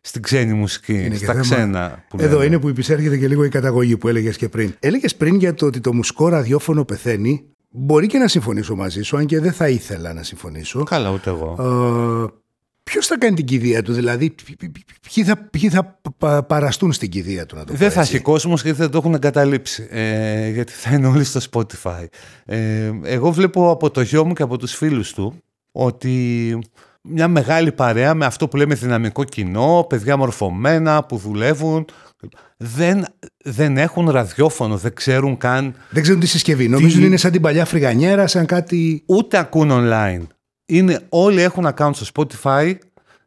στην 0.00 0.22
ξένη 0.22 0.52
μουσική, 0.52 0.92
Είναι 0.94 1.08
και 1.08 1.14
στα 1.16 1.26
θέμα- 1.26 1.40
ξένα. 1.40 2.04
Που 2.08 2.16
Εδώ 2.20 2.32
λένε. 2.34 2.44
είναι 2.46 2.58
που 2.58 2.68
υπησέρχεται 2.68 3.16
και 3.16 3.28
λίγο 3.28 3.44
η 3.44 3.48
καταγωγή 3.48 3.96
που 3.96 4.08
έλεγες 4.08 4.36
και 4.36 4.48
πριν. 4.48 4.74
Έλεγες 4.80 5.16
πριν 5.16 5.36
για 5.36 5.54
το 5.54 5.66
ότι 5.66 5.80
το 5.80 5.94
μουσικό 5.94 6.28
ραδιόφωνο 6.28 6.84
πεθαίνει. 6.84 7.44
Μπορεί 7.70 8.06
και 8.06 8.18
να 8.18 8.28
συμφωνήσω 8.28 8.74
μαζί 8.74 9.02
σου, 9.02 9.16
αν 9.16 9.26
και 9.26 9.40
δεν 9.40 9.52
θα 9.52 9.68
ήθελα 9.68 10.12
να 10.12 10.22
συμφωνήσω. 10.22 10.82
Καλά, 10.82 11.10
ούτε 11.10 11.30
εγώ. 11.30 11.56
Ε, 12.26 12.32
Ποιος 12.82 13.06
θα 13.06 13.18
κάνει 13.18 13.36
την 13.36 13.44
κηδεία 13.44 13.82
του, 13.82 13.92
δηλαδή 13.92 14.30
ποι- 14.30 14.56
ποι- 14.56 14.70
ποι- 14.72 14.84
ποιοι 15.14 15.24
θα, 15.24 15.36
ποιοι 15.36 15.68
θα 15.68 16.00
πα- 16.18 16.42
παραστούν 16.42 16.92
στην 16.92 17.08
κηδεία 17.10 17.46
του, 17.46 17.56
να 17.56 17.64
το 17.64 17.72
πω 17.72 17.78
Δεν 17.78 17.90
θα 17.90 18.00
έτσι; 18.00 18.14
έχει 18.14 18.22
κόσμος 18.24 18.62
γιατί 18.62 18.78
δεν 18.78 18.90
το 18.90 18.98
έχουν 18.98 19.14
εγκαταλείψει. 19.14 19.86
Ε, 19.90 20.48
γιατί 20.50 20.72
θα 20.72 20.94
είναι 20.94 21.06
όλοι 21.06 21.24
στο 21.24 21.40
Spotify. 21.50 22.04
Ε, 22.44 22.90
εγώ 23.02 23.30
βλέπω 23.32 23.70
από 23.70 23.90
το 23.90 24.00
γιο 24.00 24.24
μου 24.24 24.32
και 24.32 24.42
από 24.42 24.58
τους 24.58 24.74
φίλους 24.74 25.12
του 25.12 25.42
ότι 25.72 26.58
μια 27.02 27.28
μεγάλη 27.28 27.72
παρέα 27.72 28.14
με 28.14 28.24
αυτό 28.26 28.48
που 28.48 28.56
λέμε 28.56 28.74
δυναμικό 28.74 29.24
κοινό, 29.24 29.86
παιδιά 29.88 30.16
μορφωμένα 30.16 31.04
που 31.04 31.16
δουλεύουν, 31.16 31.84
δεν, 32.56 33.04
δεν 33.44 33.76
έχουν 33.76 34.10
ραδιόφωνο, 34.10 34.76
δεν 34.76 34.94
ξέρουν 34.94 35.36
καν, 35.36 35.74
Δεν 35.90 36.02
ξέρουν 36.02 36.20
τη 36.20 36.26
συσκευή. 36.26 36.68
Νομίζουν 36.68 37.02
είναι 37.02 37.16
σαν 37.16 37.32
την 37.32 37.40
παλιά 37.40 37.64
φρυγανιέρα, 37.64 38.26
σαν 38.26 38.46
κάτι. 38.46 39.02
ούτε 39.06 39.38
ακούν 39.38 39.70
online. 39.72 40.26
Είναι, 40.66 41.00
όλοι 41.08 41.40
έχουν 41.40 41.68
account 41.74 41.90
στο 41.94 42.06
Spotify. 42.14 42.74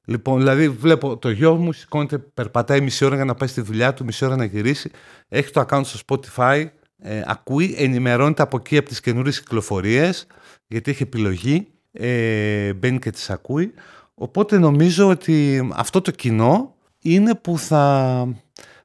Λοιπόν, 0.05 0.37
δηλαδή 0.37 0.69
βλέπω 0.69 1.17
το 1.17 1.29
γιο 1.29 1.55
μου 1.55 1.71
σηκώνεται, 1.71 2.17
περπατάει 2.17 2.81
μισή 2.81 3.05
ώρα 3.05 3.15
για 3.15 3.25
να 3.25 3.35
πάει 3.35 3.49
στη 3.49 3.61
δουλειά 3.61 3.93
του, 3.93 4.05
μισή 4.05 4.25
ώρα 4.25 4.35
να 4.35 4.43
γυρίσει. 4.43 4.91
Έχει 5.27 5.51
το 5.51 5.65
account 5.69 5.81
στο 5.83 5.99
Spotify, 6.07 6.65
ε, 7.03 7.21
ακούει, 7.25 7.75
ενημερώνεται 7.77 8.41
από 8.41 8.57
εκεί 8.57 8.77
από 8.77 8.89
τις 8.89 8.99
καινούριες 8.99 9.39
κυκλοφορίες, 9.39 10.27
γιατί 10.67 10.91
έχει 10.91 11.03
επιλογή, 11.03 11.67
ε, 11.91 12.73
μπαίνει 12.73 12.99
και 12.99 13.11
τις 13.11 13.29
ακούει. 13.29 13.73
Οπότε 14.13 14.57
νομίζω 14.57 15.07
ότι 15.07 15.67
αυτό 15.73 16.01
το 16.01 16.11
κοινό 16.11 16.75
είναι 17.01 17.35
που 17.35 17.57
θα, 17.57 18.27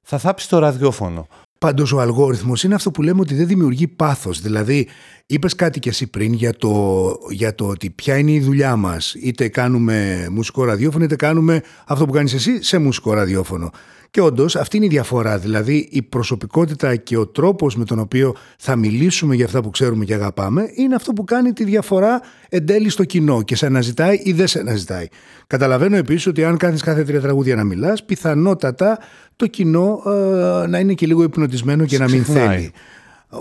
θα 0.03 0.19
θάψει 0.19 0.49
το 0.49 0.59
ραδιόφωνο. 0.59 1.27
Πάντως 1.59 1.93
ο 1.93 2.01
αλγόριθμος 2.01 2.63
είναι 2.63 2.75
αυτό 2.75 2.91
που 2.91 3.03
λέμε 3.03 3.21
ότι 3.21 3.35
δεν 3.35 3.47
δημιουργεί 3.47 3.89
πάθος. 3.89 4.41
Δηλαδή, 4.41 4.89
Είπες 5.29 5.55
κάτι 5.55 5.79
κι 5.79 5.89
εσύ 5.89 6.07
πριν 6.07 6.33
για 6.33 6.57
το, 6.57 7.17
για 7.31 7.55
το 7.55 7.67
ότι 7.67 7.91
ποια 7.91 8.19
είναι 8.19 8.31
η 8.31 8.41
δουλειά 8.41 8.77
μας. 8.77 9.15
Είτε 9.15 9.49
κάνουμε 9.49 10.27
μουσικό 10.31 10.65
ραδιόφωνο, 10.65 11.05
είτε 11.05 11.17
κάνουμε 11.17 11.63
αυτό 11.87 12.07
που 12.07 12.13
κάνεις 12.13 12.35
εσύ 12.35 12.63
σε 12.63 12.79
μουσικό 12.79 13.13
ραδιόφωνο. 13.13 13.71
Και 14.17 14.23
όντως 14.23 14.57
αυτή 14.57 14.77
είναι 14.77 14.87
η 14.87 14.89
διαφορά. 14.89 15.39
Δηλαδή 15.39 15.89
η 15.91 16.03
προσωπικότητα 16.03 16.97
και 16.97 17.17
ο 17.17 17.27
τρόπος 17.27 17.77
με 17.77 17.85
τον 17.85 17.99
οποίο 17.99 18.35
θα 18.59 18.77
μιλήσουμε 18.77 19.35
για 19.35 19.45
αυτά 19.45 19.63
που 19.63 19.71
ξέρουμε 19.71 20.05
και 20.05 20.15
αγαπάμε 20.15 20.71
είναι 20.75 20.95
αυτό 20.95 21.13
που 21.13 21.25
κάνει 21.25 21.53
τη 21.53 21.65
διαφορά 21.65 22.21
εν 22.49 22.67
τέλει 22.67 22.89
στο 22.89 23.05
κοινό 23.05 23.43
και 23.43 23.57
σε 23.57 23.67
αναζητάει 23.67 24.21
ή 24.23 24.33
δεν 24.33 24.47
σε 24.47 24.59
αναζητάει. 24.59 25.07
Καταλαβαίνω 25.47 25.97
επίσης 25.97 26.27
ότι 26.27 26.45
αν 26.45 26.57
κάνεις 26.57 26.83
κάθε 26.83 27.05
τρία 27.05 27.21
τραγούδια 27.21 27.57
να 27.57 27.65
μιλάς, 27.65 28.05
πιθανότατα 28.05 28.99
το 29.37 29.47
κοινό 29.47 30.03
ε, 30.07 30.67
να 30.67 30.79
είναι 30.79 30.95
και 30.95 31.07
λίγο 31.07 31.23
υπνοτισμένο 31.23 31.85
και 31.85 31.99
να 31.99 32.09
μην 32.09 32.23
Ξεχνάει. 32.23 32.57
θέλει. 32.57 32.73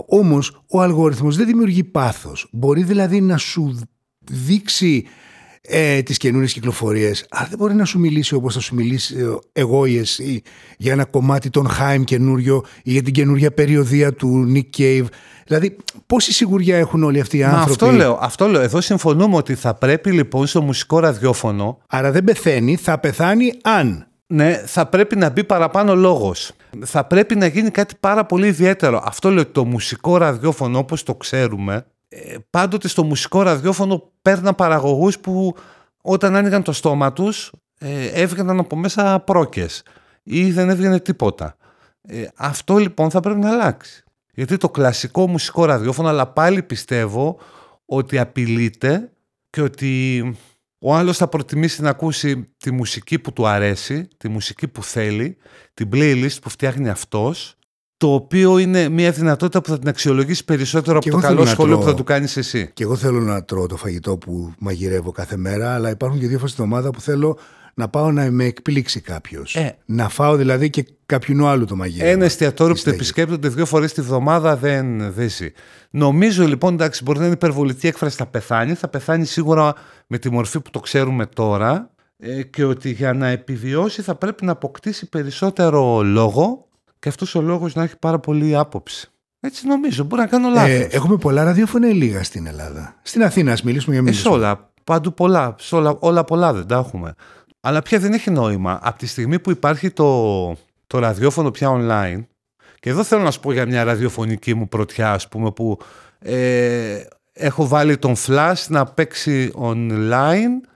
Όμως 0.06 0.64
ο 0.68 0.82
αλγόριθμος 0.82 1.36
δεν 1.36 1.46
δημιουργεί 1.46 1.84
πάθος. 1.84 2.48
Μπορεί 2.52 2.84
δηλαδή 2.84 3.22
να 3.22 3.38
σου 3.38 3.80
δείξει 4.32 5.06
ε, 5.68 6.02
τις 6.02 6.18
καινούριες 6.18 6.54
κυκλοφορίες 6.54 7.26
αλλά 7.30 7.48
δεν 7.50 7.58
μπορεί 7.58 7.74
να 7.74 7.86
σου 7.86 8.00
μιλήσει 8.00 8.36
όπως 8.36 8.54
θα 8.54 8.60
σου 8.60 8.76
μιλήσει 8.76 9.16
ε, 9.20 9.62
εγώ 9.62 9.86
ή 9.86 9.98
εσύ 9.98 10.42
για 10.78 10.92
ένα 10.92 11.06
κομμάτι 11.06 11.50
των 11.50 11.68
Haim 11.80 12.02
καινούριο 12.04 12.64
ή 12.84 12.92
για 12.92 13.02
την 13.02 13.14
καινούρια 13.14 13.52
περιοδία 13.52 14.14
του 14.14 14.54
Nick 14.56 14.80
Cave. 14.80 15.06
Δηλαδή 15.46 15.76
πόση 16.06 16.34
σιγουριά 16.34 16.78
έχουν 16.78 17.04
όλοι 17.04 17.20
αυτοί 17.20 17.38
οι 17.38 17.42
Μα 17.42 17.48
άνθρωποι; 17.48 17.72
αυτό 17.72 17.92
λέω, 17.92 18.18
αυτό 18.22 18.48
λέω. 18.48 18.62
Εδώ 18.62 18.82
συμφωνούμε 18.82 19.36
ότι 19.36 19.56
θα 19.56 19.74
πρέπει 19.74 20.12
λοιπόν 20.12 20.48
στο 20.48 20.62
μουσικό 20.62 21.00
ραδιόφωνο 21.00 21.78
Άρα 21.88 22.12
δεν 22.12 22.24
πεθαίνει, 22.24 22.76
θα 22.76 23.00
πεθάνει 23.00 23.54
αν. 23.64 24.08
Ναι, 24.28 24.64
θα 24.66 24.86
πρέπει 24.86 25.16
να 25.16 25.30
μπει 25.30 25.44
παραπάνω 25.44 25.96
λόγος. 25.96 26.52
Θα 26.86 27.06
πρέπει 27.06 27.36
να 27.36 27.46
γίνει 27.46 27.70
κάτι 27.70 27.96
πάρα 28.00 28.26
πολύ 28.26 28.48
ιδιαίτερο. 28.48 29.02
Αυτό 29.06 29.30
λέω 29.30 29.42
ότι 29.42 29.52
το 29.52 29.66
μουσικό 29.66 30.18
ραδιόφωνο 30.18 30.78
όπως 30.78 31.04
το 31.04 31.16
ξέρουμε, 31.16 31.76
ε, 31.76 31.80
πάντοτε 32.50 32.88
στο 32.88 33.04
μουσικό 33.04 33.42
ραδιόφωνο 33.42 34.12
παίρναν 34.22 34.56
παραγωγούς 34.56 35.20
που 35.20 35.56
όταν 36.02 36.36
άνοιγαν 36.36 36.64
το 36.64 36.72
στόμα 36.72 37.14
τους 37.14 37.52
ε, 37.80 38.06
έβγαιναν 38.06 38.60
από 38.60 38.76
μέσα 38.76 39.20
πρόκες 39.20 39.84
ή 40.24 40.52
δεν 40.52 40.70
έβγαινε 40.70 41.00
τίποτα. 41.00 41.58
Ε, 42.02 42.26
αυτό 42.36 42.78
λοιπόν 42.78 43.10
θα 43.10 43.20
πρέπει 43.20 43.40
να 43.40 43.52
αλλάξει. 43.52 44.04
Γιατί 44.34 44.58
το 44.58 44.70
κλασικό 44.70 45.28
μουσικό 45.28 45.66
ραδιόφωνο, 45.66 46.08
αλλά 46.08 46.28
πάλι 46.28 46.64
πιστεύω 46.64 47.40
ότι 47.86 48.20
απειλείται 48.20 49.12
και 49.50 49.62
ότι 49.62 50.24
ο 50.80 50.96
άλλος 50.96 51.18
θα 51.18 51.28
προτιμήσει 51.28 51.82
να 51.82 51.90
ακούσει 51.90 52.54
τη 52.58 52.72
μουσική 52.72 53.20
που 53.20 53.34
του 53.34 53.48
αρέσει, 53.48 54.08
τη 54.18 54.30
μουσική 54.30 54.68
που 54.68 54.84
θέλει, 54.84 55.38
την 55.74 55.90
playlist 55.94 56.42
που 56.42 56.50
φτιάχνει 56.50 56.90
αυτός, 56.90 57.55
το 57.98 58.14
οποίο 58.14 58.58
είναι 58.58 58.90
μια 58.90 59.12
δυνατότητα 59.12 59.62
που 59.62 59.70
θα 59.70 59.80
την 59.80 59.88
αξιολογήσεις 59.88 60.44
περισσότερο 60.44 61.00
Και 61.00 61.10
από 61.10 61.18
το 61.20 61.26
εγώ 61.26 61.28
θέλω 61.28 61.36
καλό 61.36 61.50
να 61.50 61.52
σχόλιο 61.56 61.76
που 61.76 61.82
τρώω. 61.82 61.92
θα 61.92 61.98
του 61.98 62.04
κάνεις 62.04 62.38
εσύ. 62.38 62.70
Και 62.74 62.84
εγώ 62.84 62.96
θέλω 62.96 63.20
να 63.20 63.44
τρώω 63.44 63.68
το 63.68 63.78
φαγητό 63.78 64.18
που 64.18 64.54
μαγειρεύω 64.60 65.12
κάθε 65.12 65.38
μέρα, 65.38 65.74
αλλά 65.74 65.90
υπάρχουν 65.90 66.20
και 66.20 66.28
δύο 66.28 66.38
φορές 66.38 66.56
την 66.56 66.64
εβδομάδα 66.64 66.90
που 66.90 67.02
θέλω 67.02 67.38
να 67.74 67.88
πάω 67.88 68.12
να 68.12 68.32
με 68.32 68.44
εκπλήξει 68.46 69.02
κάποιος. 69.02 69.56
Ε. 69.56 69.78
Να 69.86 70.10
φάω 70.10 70.36
δηλαδή 70.36 70.70
και 70.70 70.86
κάποιον 71.06 71.48
άλλου 71.48 71.66
το 71.66 71.76
μαγείρεμα. 71.76 72.10
Ένα 72.12 72.26
εστιατόριο 72.26 72.74
που 72.74 72.74
το 72.74 72.80
Στέγη. 72.80 72.96
επισκέπτονται 72.96 73.48
δύο 73.48 73.66
φορές 73.66 73.94
τη 73.94 74.02
βδομάδα 74.02 74.56
δεν 74.58 75.12
δεν 75.14 75.30
ζει. 75.30 75.52
Νομίζω 75.90 76.48
λοιπόν, 76.48 76.74
εντάξει, 76.74 77.04
μπορεί 77.04 77.20
να 77.20 77.26
είναι 77.26 77.34
υπερβολική 77.34 77.88
έκφραση, 77.88 78.16
θα 78.18 78.26
πεθάνει. 78.26 78.74
Θα 78.74 78.88
πεθάνει 78.88 79.26
σίγουρα 79.26 79.74
με 80.08 80.18
τη 80.18 80.32
μορφή 80.32 80.60
που 80.62 80.70
το 80.70 80.80
ξέρουμε 80.80 81.26
τώρα 81.26 81.90
ε, 82.18 82.44
και 82.44 82.64
ότι 82.64 82.90
για 82.90 83.14
να 83.14 83.28
επιβιώσει 83.28 84.02
θα 84.02 84.16
πρέπει 84.16 84.46
να 84.46 84.52
αποκτήσει 84.52 85.10
περισσότερο 85.10 86.02
λόγο 86.04 86.65
και 87.06 87.12
αυτός 87.12 87.36
ο 87.36 87.42
λόγος 87.42 87.76
να 87.76 87.84
έχει 87.84 87.98
πάρα 88.00 88.20
πολύ 88.20 88.56
άποψη. 88.56 89.10
Έτσι 89.40 89.68
νομίζω, 89.68 90.04
μπορεί 90.04 90.22
να 90.22 90.28
κάνω 90.28 90.50
λάθος. 90.50 90.70
Ε, 90.70 90.88
έχουμε 90.92 91.18
πολλά 91.18 91.44
ραδιόφωνα 91.44 91.90
ή 91.90 91.94
λίγα 91.94 92.24
στην 92.24 92.48
Ελλάδα; 92.48 92.96
Στην 93.02 93.24
Αθήνα, 93.24 93.52
ας 93.52 93.64
μιλήσουμε 93.64 93.92
για 93.94 94.02
Ε, 94.02 94.06
μιλήσουμε. 94.06 94.34
σε 94.34 94.40
όλα, 94.40 94.70
παντού 94.84 95.14
πολλά, 95.14 95.56
σε 95.60 95.76
όλα, 95.76 95.98
όλα 96.00 96.24
πολλά 96.24 96.54
δεν 96.54 96.68
τα 96.68 96.76
έχουμε. 96.78 97.14
Αλλά 97.60 97.82
πια 97.82 98.00
δεν 98.00 98.14
έχει 98.14 98.32
νόημα. 98.32 98.80
Από 98.82 98.98
τη 98.98 99.08
στιγμή 99.08 99.40
που 99.40 99.52
υπάρχει 99.52 99.92
το, 99.92 100.48
το 100.88 101.00
ραδιόφωνο 101.00 101.52
πια 101.52 101.70
online, 101.72 102.26
και 102.80 102.90
εδώ 102.90 103.04
θέλω 103.04 103.22
να 103.24 103.32
σου 103.32 103.40
πω 103.40 103.52
για 103.52 103.66
μια 103.66 103.84
ραδιοφωνική 103.84 104.54
μου 104.54 104.68
πρωτιά, 104.68 105.12
ας 105.12 105.28
πούμε, 105.28 105.52
που 105.52 105.78
ε, 106.20 107.00
έχω 107.34 107.68
βάλει 107.68 107.98
τον 107.98 108.16
Flash 108.28 108.64
να 108.68 108.86
παίξει 108.86 109.52
online 109.62 110.68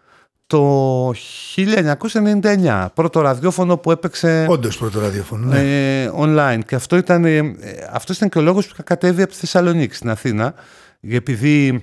το 0.49 1.11
1999. 1.55 2.87
Πρώτο 2.93 3.21
ραδιόφωνο 3.21 3.77
που 3.77 3.91
έπαιξε 3.91 4.45
Όντως 4.49 4.77
πρώτο 4.77 4.99
ραδιόφωνο. 4.99 5.45
Ναι. 5.45 5.59
ε, 6.03 6.11
online. 6.15 6.59
Και 6.65 6.75
αυτό 6.75 6.97
ήταν, 6.97 7.25
ε, 7.25 7.37
ε, 7.37 7.53
αυτός 7.91 8.15
ήταν 8.15 8.29
και 8.29 8.37
ο 8.37 8.41
λόγος 8.41 8.65
που 8.65 8.71
είχα 8.73 8.83
κατέβει 8.83 9.21
από 9.21 9.31
τη 9.31 9.37
Θεσσαλονίκη 9.37 9.95
στην 9.95 10.09
Αθήνα. 10.09 10.53
Επειδή 11.09 11.81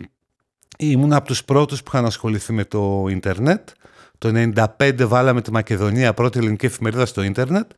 ήμουν 0.79 1.13
από 1.13 1.27
τους 1.27 1.45
πρώτους 1.45 1.83
που 1.83 1.91
είχαν 1.93 2.07
ασχοληθεί 2.07 2.53
με 2.53 2.65
το 2.65 3.07
ίντερνετ. 3.11 3.69
Το 4.19 4.53
95 4.79 4.93
βάλαμε 4.99 5.43
τη 5.43 5.53
Μακεδονία 5.53 6.15
πρώτη 6.15 6.39
ελληνική 6.39 6.67
εφημερίδα 6.67 7.07
στο 7.07 7.23
ίντερνετ. 7.23 7.71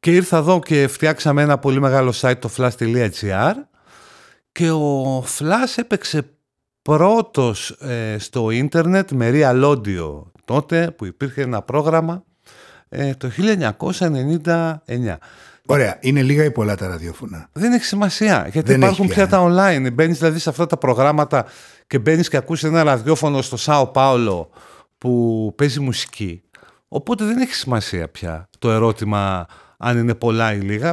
Και 0.00 0.10
ήρθα 0.14 0.36
εδώ 0.36 0.58
και 0.58 0.86
φτιάξαμε 0.88 1.42
ένα 1.42 1.58
πολύ 1.58 1.80
μεγάλο 1.80 2.12
site 2.20 2.38
το 2.38 2.50
flash.gr 2.56 3.54
και 4.52 4.70
ο 4.70 5.20
Flash 5.20 5.74
έπαιξε 5.76 6.35
πρώτος 6.86 7.70
ε, 7.70 8.16
στο 8.18 8.50
ίντερνετ 8.50 9.10
με 9.10 9.30
real 9.32 9.64
audio 9.64 10.22
τότε 10.44 10.90
που 10.96 11.04
υπήρχε 11.04 11.42
ένα 11.42 11.62
πρόγραμμα 11.62 12.24
ε, 12.88 13.14
το 13.14 13.30
1999. 13.98 15.16
Ωραία. 15.66 15.96
Είναι 16.00 16.22
λίγα 16.22 16.44
ή 16.44 16.50
πολλά 16.50 16.76
τα 16.76 16.86
ραδιόφωνα; 16.86 17.48
Δεν 17.52 17.72
έχει 17.72 17.84
σημασία 17.84 18.48
γιατί 18.52 18.72
Δεν 18.72 18.80
υπάρχουν 18.80 19.04
έχει 19.04 19.14
πια 19.14 19.26
πια. 19.26 19.38
τα 19.38 19.46
online. 19.48 19.92
Μπαίνεις 19.92 20.18
δηλαδή 20.18 20.38
σε 20.38 20.48
αυτά 20.48 20.66
τα 20.66 20.76
προγράμματα 20.76 21.44
και 21.86 21.98
μπαίνεις 21.98 22.28
και 22.28 22.36
ακούς 22.36 22.64
ένα 22.64 22.82
ραδιόφωνο 22.82 23.42
στο 23.42 23.56
Σάο 23.56 23.86
Πάολο 23.86 24.50
που 24.98 25.52
παίζει 25.56 25.80
μουσική. 25.80 26.42
Οπότε 26.88 27.24
δεν 27.24 27.38
έχει 27.38 27.54
σημασία 27.54 28.08
πια 28.08 28.48
το 28.58 28.70
ερώτημα 28.70 29.46
αν 29.76 29.98
είναι 29.98 30.14
πολλά 30.14 30.54
ή 30.54 30.58
λίγα. 30.58 30.92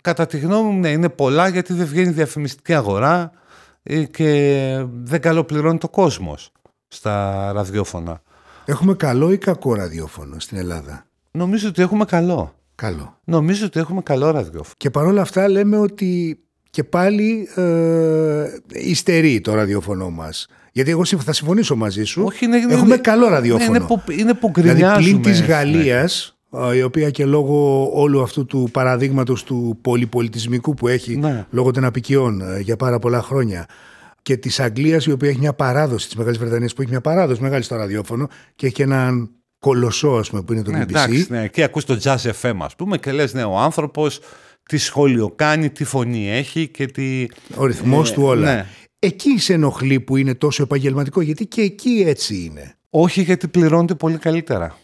Κατά 0.00 0.26
τη 0.26 0.38
γνώμη 0.38 0.70
μου 0.70 0.80
ναι, 0.80 0.88
είναι 0.88 1.08
πολλά 1.08 1.48
γιατί 1.48 1.72
δεν 1.72 1.86
βγαίνει 1.86 2.12
διαφημιστική 2.12 2.74
αγορά 2.74 3.20
ε, 3.20 3.42
και 4.10 4.84
δεν 5.02 5.20
καλοπληρώνει 5.20 5.78
το 5.78 5.88
κόσμος 5.88 6.50
στα 6.88 7.50
ραδιόφωνα. 7.52 8.22
Έχουμε 8.64 8.94
καλό 8.94 9.32
ή 9.32 9.38
κακό 9.38 9.74
ραδιόφωνο 9.74 10.38
στην 10.38 10.56
Ελλάδα; 10.58 11.06
Νομίζω 11.30 11.68
ότι 11.68 11.82
έχουμε 11.82 12.04
καλό. 12.04 12.54
Καλό. 12.74 13.18
Νομίζω 13.24 13.66
ότι 13.66 13.80
έχουμε 13.80 14.02
καλό 14.02 14.30
ραδιόφωνο. 14.30 14.74
Και 14.76 14.90
παρόλα 14.90 15.20
αυτά 15.20 15.48
λέμε 15.48 15.76
ότι 15.76 16.38
και 16.70 16.84
πάλι 16.84 17.48
ε, 17.54 18.46
υστερεί 18.72 19.40
το 19.40 19.54
ραδιόφωνο 19.54 20.10
μας. 20.10 20.46
Γιατί 20.72 20.90
εγώ 20.90 21.04
συμφ- 21.04 21.24
θα 21.24 21.32
συμφωνήσω 21.32 21.76
μαζί 21.76 22.04
σου. 22.04 22.22
Όχι, 22.24 22.44
είναι- 22.44 22.56
είναι- 22.56 22.72
Έχουμε 22.72 22.86
είναι- 22.86 22.96
καλό 22.96 23.28
ραδιόφωνο. 23.28 23.70
Ναι, 23.70 23.76
είναι 23.78 23.86
που, 23.86 24.02
είναι 24.12 24.34
που 24.34 24.50
Δηλαδή 24.54 24.70
γκρινιάζουμε. 24.80 25.04
πλην 25.18 25.22
της 25.22 25.40
ναι. 25.40 25.46
Γαλλίας, 25.46 26.28
ε, 26.28 26.33
η 26.74 26.82
οποία 26.82 27.10
και 27.10 27.24
λόγω 27.24 27.90
όλου 27.94 28.22
αυτού 28.22 28.46
του 28.46 28.68
παραδείγματος 28.72 29.44
του 29.44 29.78
πολυπολιτισμικού 29.80 30.74
που 30.74 30.88
έχει 30.88 31.16
Ναι. 31.16 31.46
λόγω 31.50 31.70
των 31.70 31.84
απικιών 31.84 32.40
ε, 32.40 32.60
για 32.60 32.76
πάρα 32.76 32.98
πολλά 32.98 33.22
χρόνια 33.22 33.66
και 34.22 34.36
της 34.36 34.60
Αγγλίας 34.60 35.06
η 35.06 35.12
οποία 35.12 35.28
έχει 35.28 35.38
μια 35.38 35.52
παράδοση, 35.52 36.06
της 36.06 36.16
Μεγάλης 36.16 36.38
Βρετανίας 36.38 36.74
που 36.74 36.80
έχει 36.82 36.90
μια 36.90 37.00
παράδοση 37.00 37.42
μεγάλη 37.42 37.62
στο 37.62 37.76
ραδιόφωνο 37.76 38.28
και 38.56 38.66
έχει 38.66 38.74
και 38.74 38.82
έναν 38.82 39.30
κολοσσό 39.58 40.08
ας 40.10 40.30
πούμε 40.30 40.42
που 40.42 40.52
είναι 40.52 40.62
το 40.62 40.70
Ναι, 40.70 40.78
BBC. 40.82 40.88
εντάξει, 40.88 41.26
ναι. 41.28 41.48
Και 41.48 41.62
ακούς 41.62 41.84
το 41.84 41.98
Jazz 42.02 42.30
FM 42.42 42.52
ας 42.58 42.76
πούμε 42.76 42.98
και 42.98 43.12
λες 43.12 43.34
ναι 43.34 43.44
ο 43.44 43.58
άνθρωπος 43.58 44.20
τι 44.68 44.76
σχόλιο 44.76 45.30
κάνει, 45.36 45.70
τι 45.70 45.84
φωνή 45.84 46.30
έχει 46.30 46.68
και 46.68 46.86
τι... 46.86 47.26
Ο 47.56 47.64
ρυθμός 47.66 48.10
Ε, 48.10 48.14
του 48.14 48.22
όλα. 48.22 48.54
ναι. 48.54 48.66
Εκεί 48.98 49.38
σε 49.38 49.52
ενοχλεί 49.52 50.00
που 50.00 50.16
είναι 50.16 50.34
τόσο 50.34 50.62
επαγγελματικό 50.62 51.20
γιατί 51.20 51.46
και 51.46 51.60
εκεί 51.60 52.04
έτσι 52.06 52.34
είναι. 52.50 52.74
Όχι 52.90 53.22
γιατί 53.22 53.48
πληρώνεται 53.48 53.94
πολύ 53.94 54.16
καλύτερα. 54.18 54.76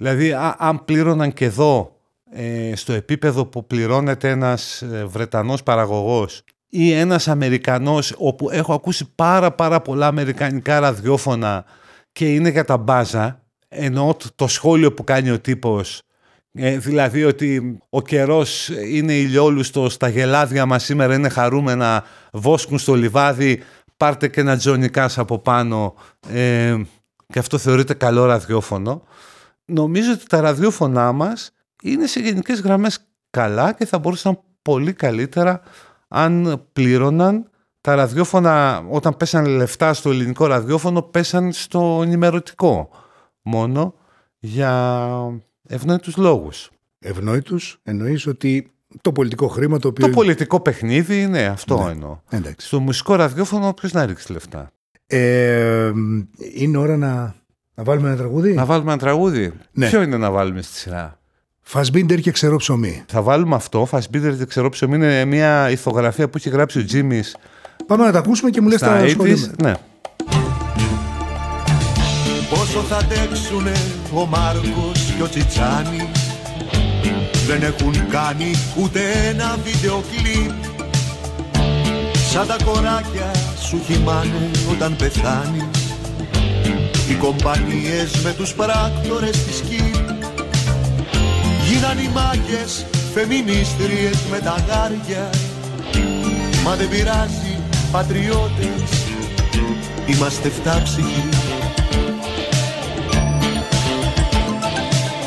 Δηλαδή 0.00 0.32
α- 0.32 0.56
αν 0.58 0.84
πλήρωναν 0.84 1.32
και 1.32 1.44
εδώ 1.44 1.96
ε, 2.32 2.72
στο 2.76 2.92
επίπεδο 2.92 3.46
που 3.46 3.66
πληρώνεται 3.66 4.28
ένας 4.30 4.82
ε, 4.82 5.04
Βρετανός 5.04 5.62
παραγωγός 5.62 6.42
ή 6.68 6.92
ένας 6.92 7.28
Αμερικανός 7.28 8.14
όπου 8.18 8.50
έχω 8.50 8.72
ακούσει 8.74 9.12
πάρα 9.14 9.52
πάρα 9.52 9.80
πολλά 9.80 10.06
αμερικανικά 10.06 10.80
ραδιόφωνα 10.80 11.64
και 12.12 12.34
είναι 12.34 12.48
για 12.48 12.64
τα 12.64 12.76
μπάζα 12.76 13.42
ενώ 13.68 14.14
τ- 14.18 14.26
το 14.34 14.46
σχόλιο 14.46 14.92
που 14.92 15.04
κάνει 15.04 15.30
ο 15.30 15.40
τύπος 15.40 16.02
ε, 16.52 16.78
δηλαδή 16.78 17.24
ότι 17.24 17.78
ο 17.90 18.02
καιρός 18.02 18.68
είναι 18.68 19.12
ηλιόλουστος, 19.12 19.96
τα 19.96 20.08
γελάδια 20.08 20.66
μας 20.66 20.84
σήμερα 20.84 21.14
είναι 21.14 21.28
χαρούμενα, 21.28 22.04
βόσκουν 22.32 22.78
στο 22.78 22.94
λιβάδι, 22.94 23.62
πάρτε 23.96 24.28
και 24.28 24.40
ένα 24.40 24.56
τζονικάς 24.56 25.18
από 25.18 25.38
πάνω 25.38 25.94
ε, 26.32 26.76
και 27.26 27.38
αυτό 27.38 27.58
θεωρείται 27.58 27.94
καλό 27.94 28.24
ραδιόφωνο. 28.24 29.02
Νομίζω 29.70 30.12
ότι 30.12 30.26
τα 30.26 30.40
ραδιόφωνά 30.40 31.12
μας 31.12 31.50
είναι 31.82 32.06
σε 32.06 32.20
γενικές 32.20 32.60
γραμμές 32.60 32.98
καλά 33.30 33.72
και 33.72 33.86
θα 33.86 33.98
μπορούσαν 33.98 34.40
πολύ 34.62 34.92
καλύτερα 34.92 35.60
αν 36.08 36.64
πλήρωναν 36.72 37.50
τα 37.80 37.94
ραδιόφωνα 37.94 38.84
όταν 38.90 39.16
πέσαν 39.16 39.44
λεφτά 39.46 39.94
στο 39.94 40.10
ελληνικό 40.10 40.46
ραδιόφωνο 40.46 41.02
πέσαν 41.02 41.52
στο 41.52 42.00
ενημερωτικό 42.02 42.90
μόνο 43.42 43.94
για 44.38 45.10
ευνόητους 45.68 46.16
λόγους. 46.16 46.70
Ευνόητους 46.98 47.80
εννοείς 47.82 48.26
ότι 48.26 48.72
Το 49.00 49.12
πολιτικό 49.12 49.46
χρήμα 49.48 49.78
το 49.78 49.88
οποίο. 49.88 50.06
Το 50.06 50.12
πολιτικό 50.12 50.60
παιχνίδι, 50.60 51.26
ναι, 51.26 51.44
αυτό 51.46 51.82
Ναι. 51.84 51.90
εννοώ. 51.90 52.18
Εντάξει. 52.30 52.66
Στο 52.66 52.80
μουσικό 52.80 53.14
ραδιόφωνο 53.14 53.72
ποιο 53.74 53.88
να 53.92 54.06
ρίξει 54.06 54.32
λεφτά. 54.32 54.70
Ε, 55.06 55.92
είναι 56.54 56.76
ώρα 56.78 56.96
να, 56.96 57.34
να 57.80 57.86
βάλουμε 57.86 58.08
ένα 58.08 58.16
τραγούδι; 58.16 58.54
Να 58.54 58.64
βάλουμε 58.64 58.92
ένα 58.92 59.00
τραγούδι. 59.00 59.52
Ναι. 59.72 59.88
Ποιο 59.88 60.02
είναι 60.02 60.16
να 60.16 60.30
βάλουμε 60.30 60.62
στη 60.62 60.76
σειρά; 60.76 61.18
Φασμπίντερ 61.60 62.18
και 62.18 62.30
ξερό 62.30 62.56
ψωμί. 62.56 63.04
Θα 63.06 63.22
βάλουμε 63.22 63.54
αυτό. 63.54 63.86
Φασμπίτερ 63.86 64.34
δεν 64.34 64.48
ξέρω 64.48 64.68
ψωμί. 64.68 64.94
Είναι 64.94 65.24
μια 65.24 65.70
ηθογραφία 65.70 66.28
που 66.28 66.36
έχει 66.36 66.48
γράψει 66.48 66.78
ο 66.78 66.84
Τζίμις 66.84 67.36
Πάμε 67.86 68.04
να 68.04 68.12
τα 68.12 68.18
ακούσουμε 68.18 68.50
και 68.50 68.60
μου 68.60 68.68
λες 68.68 68.78
στα 68.78 68.98
τα 68.98 69.08
σχόλια. 69.08 69.36
80's. 69.36 69.62
Ναι. 69.62 69.72
Πόσο 72.50 72.80
θα 72.80 72.96
αντέξουνε 72.96 73.72
ο 74.14 74.26
Μάρκος 74.26 75.14
και 75.16 75.22
ο 75.22 75.28
Τσιτσάνι; 75.28 76.08
Δεν 77.46 77.62
έχουν 77.62 78.08
κάνει 78.08 78.50
ούτε 78.82 79.00
ένα 79.28 79.58
βίντεο 79.64 80.02
κλιπ 80.10 80.50
Σαν 82.30 82.46
τα 82.46 82.56
κοράκια 82.64 83.30
σου 83.68 83.80
χυμάνε 83.86 84.50
όταν 84.72 84.96
πεθάνεις 84.96 85.79
Οι 87.10 87.14
κομπανίες 87.14 88.20
με 88.22 88.32
τους 88.32 88.54
πράκτορες 88.54 89.44
της 89.44 89.60
ΚΙΠ 89.68 89.94
Γίναν 91.66 91.98
οι 91.98 92.10
μάγκες 92.14 92.86
φεμινίστριες 93.14 94.16
με 94.30 94.38
τα 94.38 94.64
γάρια. 94.68 95.30
Μα 96.64 96.74
δεν 96.76 96.88
πειράζει 96.88 97.58
πατριώτες 97.92 98.90
Είμαστε 100.06 100.48
φτάψυχοι 100.48 101.28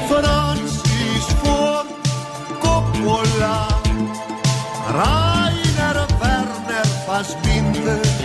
Francis 0.09 1.25
Ford 1.41 1.87
Coppola 2.63 3.57
Rainer 4.97 5.97
Werner 6.21 6.87
Fassbinder 7.05 8.23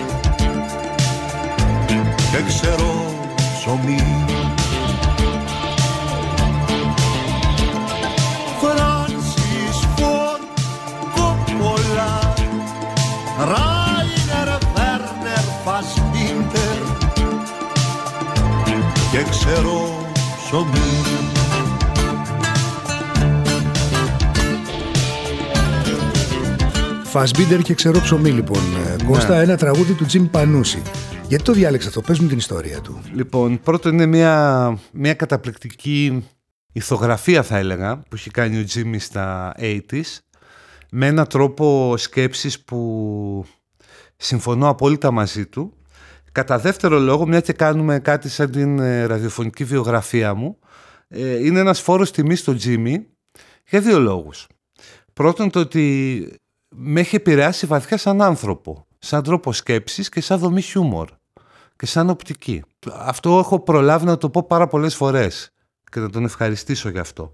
και 2.30 2.44
ξέρω 2.46 2.97
ψωμί 3.68 4.00
Francis 8.60 9.78
Ford 9.96 10.42
Coppola 11.16 12.12
Rainer 13.50 14.48
Werner 14.74 15.46
Fassbinder 15.64 16.78
και 19.12 19.22
ξέρω 19.30 20.06
ψωμί 20.44 20.78
Φασμπίντερ 27.04 27.62
και 27.62 27.74
ξερό 27.74 28.00
ψωμί, 28.00 28.30
λοιπόν. 28.30 28.60
Ε, 29.00 29.04
Κώστα, 29.04 29.40
ένα 29.40 29.56
τραγούδι 29.56 29.92
του 29.92 30.04
Τζιμ 30.04 30.26
Πανούση. 30.30 30.82
Γιατί 31.28 31.44
το 31.44 31.52
διάλεξε 31.52 31.88
αυτό, 31.88 32.00
πες 32.00 32.18
μου 32.18 32.28
την 32.28 32.38
ιστορία 32.38 32.80
του. 32.80 33.00
Λοιπόν, 33.12 33.60
πρώτο 33.60 33.88
είναι 33.88 34.06
μια, 34.06 34.78
μια 34.92 35.14
καταπληκτική 35.14 36.26
ηθογραφία 36.72 37.42
θα 37.42 37.56
έλεγα 37.56 37.96
που 37.96 38.14
έχει 38.14 38.30
κάνει 38.30 38.58
ο 38.58 38.64
Τζίμι 38.64 38.98
στα 38.98 39.54
80s 39.58 40.18
με 40.90 41.06
έναν 41.06 41.26
τρόπο 41.26 41.94
σκέψης 41.96 42.60
που 42.60 43.44
συμφωνώ 44.16 44.68
απόλυτα 44.68 45.10
μαζί 45.10 45.46
του. 45.46 45.72
Κατά 46.32 46.58
δεύτερο 46.58 46.98
λόγο, 46.98 47.26
μια 47.26 47.40
και 47.40 47.52
κάνουμε 47.52 47.98
κάτι 47.98 48.28
σαν 48.28 48.50
την 48.50 48.78
ε, 48.78 49.04
ραδιοφωνική 49.04 49.64
βιογραφία 49.64 50.34
μου, 50.34 50.58
ε, 51.08 51.44
είναι 51.44 51.60
ένας 51.60 51.80
φόρος 51.80 52.10
τιμής 52.10 52.40
στο 52.40 52.54
Τζίμι 52.54 53.06
για 53.68 53.80
δύο 53.80 53.98
λόγους. 53.98 54.46
Πρώτον 55.12 55.50
το 55.50 55.60
ότι 55.60 56.26
με 56.68 57.00
έχει 57.00 57.16
επηρεάσει 57.16 57.66
βαθιά 57.66 57.96
σαν 57.96 58.22
άνθρωπο, 58.22 58.86
σαν 58.98 59.22
τρόπο 59.22 59.52
σκέψης 59.52 60.08
και 60.08 60.20
σαν 60.20 60.38
δομή 60.38 60.60
χιούμορ 60.60 61.17
και 61.78 61.86
σαν 61.86 62.10
οπτική. 62.10 62.62
Αυτό 62.98 63.38
έχω 63.38 63.60
προλάβει 63.60 64.04
να 64.04 64.16
το 64.18 64.30
πω 64.30 64.42
πάρα 64.46 64.66
πολλές 64.66 64.94
φορές 64.94 65.50
και 65.90 66.00
να 66.00 66.10
τον 66.10 66.24
ευχαριστήσω 66.24 66.88
γι' 66.88 66.98
αυτό. 66.98 67.32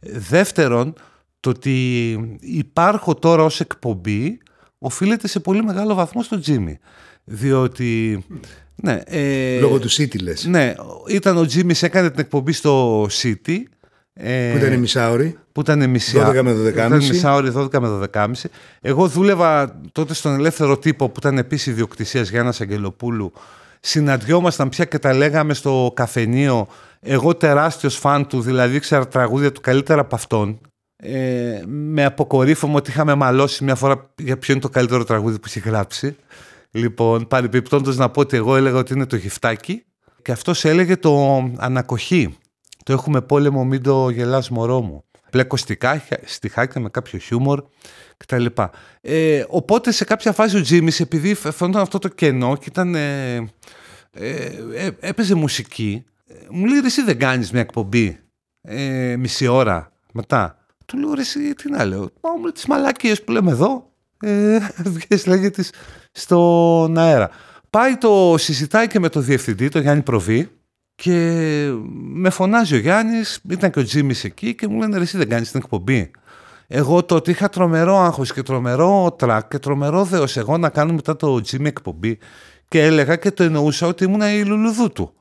Δεύτερον, 0.00 0.94
το 1.40 1.50
ότι 1.50 2.10
υπάρχω 2.40 3.14
τώρα 3.14 3.42
ως 3.42 3.60
εκπομπή 3.60 4.38
οφείλεται 4.78 5.28
σε 5.28 5.40
πολύ 5.40 5.62
μεγάλο 5.64 5.94
βαθμό 5.94 6.22
στο 6.22 6.38
Τζίμι. 6.40 6.78
Διότι... 7.24 8.24
Ναι, 8.76 9.00
ε, 9.04 9.58
Λόγω 9.58 9.78
του 9.78 9.90
City, 9.90 10.22
λες. 10.22 10.44
ναι, 10.44 10.74
ήταν 11.08 11.36
ο 11.36 11.46
Τζίμις, 11.46 11.82
έκανε 11.82 12.10
την 12.10 12.20
εκπομπή 12.20 12.52
στο 12.52 13.04
City. 13.22 13.56
ε, 14.12 14.50
Που 14.52 14.56
ήταν 14.64 14.78
μισάωρη. 14.78 15.38
που 15.52 15.60
ήταν 15.60 15.90
μισή 15.90 16.18
12 16.24 16.40
με 16.42 16.52
12,5. 16.52 16.68
Ήταν 16.68 16.92
μισά 16.96 17.34
ώρη, 17.34 17.50
12 17.56 17.78
με 17.80 17.88
12,5. 18.14 18.30
Εγώ 18.80 19.08
δούλευα 19.08 19.80
τότε 19.92 20.14
στον 20.14 20.34
ελεύθερο 20.34 20.78
τύπο 20.78 21.08
που 21.08 21.14
ήταν 21.18 21.38
επίσης 21.38 21.66
ιδιοκτησίας 21.66 22.30
Γιάννας 22.30 22.60
Αγγελοπούλου. 22.60 23.32
Συναντιόμασταν 23.86 24.68
πια 24.68 24.84
και 24.84 24.98
τα 24.98 25.14
λέγαμε 25.14 25.54
στο 25.54 25.92
καφενείο. 25.94 26.66
Εγώ 27.00 27.34
τεράστιος 27.34 27.96
φαν 27.96 28.26
του, 28.26 28.40
δηλαδή 28.40 28.76
ήξερα 28.76 29.08
τραγούδια 29.08 29.52
του 29.52 29.60
καλύτερα 29.60 30.00
από 30.00 30.14
αυτόν. 30.14 30.60
Ε, 30.96 31.62
με 31.66 32.04
αποκορύφωμα 32.04 32.74
ότι 32.74 32.90
είχαμε 32.90 33.14
μαλώσει 33.14 33.64
μια 33.64 33.74
φορά 33.74 34.12
για 34.18 34.38
ποιο 34.38 34.52
είναι 34.52 34.62
το 34.62 34.68
καλύτερο 34.68 35.04
τραγούδι 35.04 35.38
που 35.38 35.44
έχει 35.46 35.58
γράψει. 35.58 36.16
Λοιπόν, 36.70 37.28
παρεμπιπτόντως 37.28 37.96
να 37.96 38.10
πω 38.10 38.20
ότι 38.20 38.36
εγώ 38.36 38.56
έλεγα 38.56 38.78
ότι 38.78 38.92
είναι 38.92 39.06
το 39.06 39.16
γυφτάκι 39.16 39.84
και 40.22 40.32
αυτός 40.32 40.64
έλεγε 40.64 40.96
το 40.96 41.44
ανακοχή. 41.56 42.38
Το 42.82 42.92
έχουμε 42.92 43.20
πόλεμο, 43.20 43.64
μην 43.64 43.82
το 43.82 44.08
γελάς 44.08 44.50
μωρό 44.50 44.80
μου. 44.80 45.04
Πλέκω 45.30 45.56
στιχάκια, 45.56 46.20
στιχάκια 46.24 46.80
με 46.80 46.88
κάποιο 46.88 47.18
χιούμορ 47.18 47.62
κτλ. 48.26 48.46
Ε, 49.00 49.44
οπότε 49.48 49.90
σε 49.90 50.04
κάποια 50.04 50.32
φάση 50.32 50.56
ο 50.56 50.60
Τζίμις 50.60 51.00
επειδή 51.00 51.34
φαινόταν 51.34 51.82
αυτό 51.82 51.98
το 51.98 52.08
κενό 52.08 52.56
και 52.56 52.64
ήταν, 52.68 52.94
ε, 52.94 53.34
ε, 54.12 54.44
ε, 54.74 54.90
έπαιζε 55.00 55.34
μουσική, 55.34 56.04
ε, 56.26 56.34
μου 56.50 56.64
λέει 56.64 56.80
ρε 56.80 56.86
εσύ 56.86 57.02
δεν 57.02 57.18
κάνεις 57.18 57.50
μια 57.50 57.60
εκπομπή 57.60 58.18
ε, 58.62 59.16
μισή 59.16 59.46
ώρα 59.46 59.92
μετά. 60.12 60.58
Του 60.86 60.98
λέω 60.98 61.14
ρε 61.14 61.20
εσύ 61.20 61.54
τι 61.54 61.70
να 61.70 61.84
λέω, 61.84 62.10
μα 62.20 62.30
μου 62.30 62.42
λέει 62.42 62.52
τις 62.52 62.66
μαλακίες 62.66 63.22
που 63.22 63.32
λέμε 63.32 63.50
εδώ, 63.50 63.90
ε, 64.20 64.58
βγες 64.96 65.26
λέγε 65.26 65.50
τις 65.50 65.72
στον 66.12 66.98
αέρα. 66.98 67.30
Πάει 67.70 67.96
το 67.96 68.34
συζητάει 68.38 68.88
και 68.88 68.98
με 68.98 69.08
το 69.08 69.20
διευθυντή, 69.20 69.68
τον 69.68 69.82
Γιάννη 69.82 70.02
Προβή, 70.02 70.50
και 70.94 71.70
με 71.94 72.30
φωνάζει 72.30 72.74
ο 72.74 72.78
Γιάννης, 72.78 73.40
ήταν 73.48 73.70
και 73.70 73.78
ο 73.78 73.84
Τζίμις 73.84 74.24
εκεί 74.24 74.54
και 74.54 74.68
μου 74.68 74.78
λένε 74.78 74.96
ρε 74.96 75.02
εσύ 75.02 75.16
δεν 75.16 75.28
κάνεις 75.28 75.50
την 75.50 75.60
εκπομπή. 75.62 76.10
Εγώ 76.66 77.02
τότε 77.04 77.30
είχα 77.30 77.48
τρομερό 77.48 77.98
άγχος 77.98 78.32
και 78.32 78.42
τρομερό 78.42 79.14
τρακ 79.18 79.48
και 79.48 79.58
τρομερό 79.58 80.04
δέος 80.04 80.36
εγώ 80.36 80.58
να 80.58 80.68
κάνω 80.68 80.92
μετά 80.92 81.16
το 81.16 81.40
Τζίμι 81.40 81.68
εκπομπή 81.68 82.18
και 82.68 82.82
έλεγα 82.82 83.16
και 83.16 83.30
το 83.30 83.42
εννοούσα 83.42 83.86
ότι 83.86 84.04
ήμουν 84.04 84.20
η 84.20 84.44
λουλουδού 84.44 84.90
του. 84.92 85.12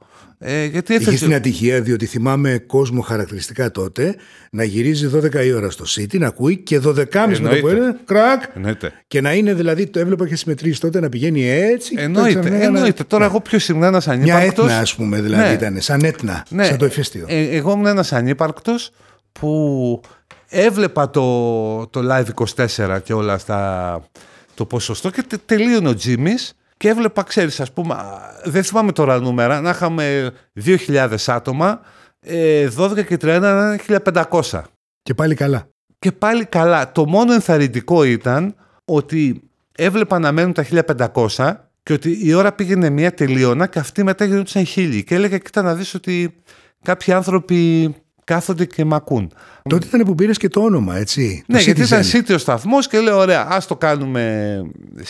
Ε, 0.45 0.65
γιατί 0.65 0.93
Είχες 0.93 1.07
έφερε... 1.07 1.25
την 1.25 1.33
ατυχία, 1.35 1.81
διότι 1.81 2.05
θυμάμαι 2.05 2.57
κόσμο 2.67 3.01
χαρακτηριστικά 3.01 3.71
τότε 3.71 4.15
να 4.51 4.63
γυρίζει 4.63 5.09
12 5.15 5.45
η 5.45 5.53
ώρα 5.53 5.69
στο 5.69 5.83
City, 5.87 6.17
να 6.19 6.27
ακούει 6.27 6.57
και 6.57 6.77
12.30 6.77 6.85
με 6.85 6.95
το 6.95 7.05
που 7.05 7.21
Εννοείται. 7.45 7.69
είναι, 7.69 7.95
κρακ. 8.05 8.41
Εννοείται. 8.55 8.91
Και 9.07 9.21
να 9.21 9.33
είναι 9.33 9.53
δηλαδή, 9.53 9.87
το 9.87 9.99
έβλεπα 9.99 10.27
και 10.27 10.35
συμμετρήσει 10.35 10.79
τότε 10.79 10.99
να 10.99 11.09
πηγαίνει 11.09 11.49
έτσι. 11.49 11.95
και 11.95 12.01
Εννοείται, 12.01 12.39
ξανά 12.39 12.57
να- 12.57 12.63
εννοείται. 12.63 13.03
Τώρα 13.03 13.25
εγώ 13.25 13.39
πιο 13.41 13.59
συχνά 13.59 13.87
ένας 13.87 14.05
Μια 14.05 14.15
ανύπαρκτος... 14.15 14.65
έτνα, 14.65 14.77
ας 14.77 14.95
πούμε, 14.95 15.21
δηλαδή 15.21 15.47
Ναι. 15.47 15.53
ήταν. 15.53 15.81
Σαν 15.81 16.03
έτνα. 16.03 16.45
Ναι. 16.49 16.63
Σαν 16.65 16.77
το 16.77 16.85
ηφαίστειο. 16.85 17.25
Ε, 17.27 17.43
εγώ 17.43 17.71
ήμουν 17.71 17.85
ένας 17.85 18.13
ανύπαρκτος 18.13 18.91
που 19.31 20.01
έβλεπα 20.53 21.09
το, 21.09 21.87
το 21.87 22.01
Live 22.03 22.45
24 22.65 22.99
και 23.03 23.13
όλα 23.13 23.37
στα, 23.37 24.01
το 24.53 24.65
ποσοστό 24.65 25.09
και 25.09 25.23
τε, 25.23 25.37
τελείωνε 25.45 25.89
ο 25.89 25.93
Τζίμις 25.95 26.53
και 26.77 26.89
έβλεπα, 26.89 27.23
ξέρεις, 27.23 27.59
ας 27.59 27.71
πούμε, 27.71 27.93
α, 27.93 28.31
δεν 28.43 28.63
θυμάμαι 28.63 28.91
τώρα 28.91 29.19
νούμερα, 29.19 29.61
να 29.61 29.69
είχαμε 29.69 30.31
2.000 30.65 31.15
άτομα, 31.27 31.81
ε, 32.19 32.69
12 32.77 33.05
και 33.05 33.15
30 33.15 33.39
να 33.39 33.77
είναι 33.87 34.01
1.500. 34.31 34.61
Και 35.03 35.13
πάλι 35.13 35.35
καλά. 35.35 35.67
Και 35.99 36.11
πάλι 36.11 36.45
καλά. 36.45 36.91
Το 36.91 37.07
μόνο 37.07 37.33
ενθαρρυντικό 37.33 38.03
ήταν 38.03 38.55
ότι 38.85 39.41
έβλεπα 39.75 40.19
να 40.19 40.31
μένουν 40.31 40.53
τα 40.53 40.65
1500 41.35 41.53
και 41.83 41.93
ότι 41.93 42.19
η 42.27 42.33
ώρα 42.33 42.53
πήγαινε 42.53 42.89
μία 42.89 43.13
τελείωνα 43.13 43.67
και 43.67 43.79
αυτοί 43.79 44.03
μετά 44.03 44.25
γινόντουσαν 44.25 44.65
χίλιοι. 44.65 45.03
Και 45.03 45.15
έλεγα, 45.15 45.37
κοίτα 45.37 45.61
να 45.61 45.75
δεις 45.75 45.93
ότι 45.93 46.41
κάποιοι 46.83 47.13
άνθρωποι 47.13 47.95
κάθονται 48.23 48.65
και 48.65 48.85
μ' 48.85 48.93
ακούν. 48.93 49.31
Τότε 49.69 49.85
ήταν 49.87 50.01
που 50.05 50.15
πήρες 50.15 50.37
και 50.37 50.47
το 50.47 50.61
όνομα, 50.61 50.97
έτσι. 50.97 51.43
Ναι, 51.47 51.57
το 51.57 51.63
γιατί 51.63 51.81
ήταν 51.81 52.01
Citizen. 52.03 52.15
City 52.15 52.33
ο 52.35 52.37
σταθμός 52.37 52.87
και 52.87 52.99
λέω, 52.99 53.17
ωραία, 53.17 53.47
ας 53.49 53.67
το 53.67 53.75
κάνουμε 53.75 54.61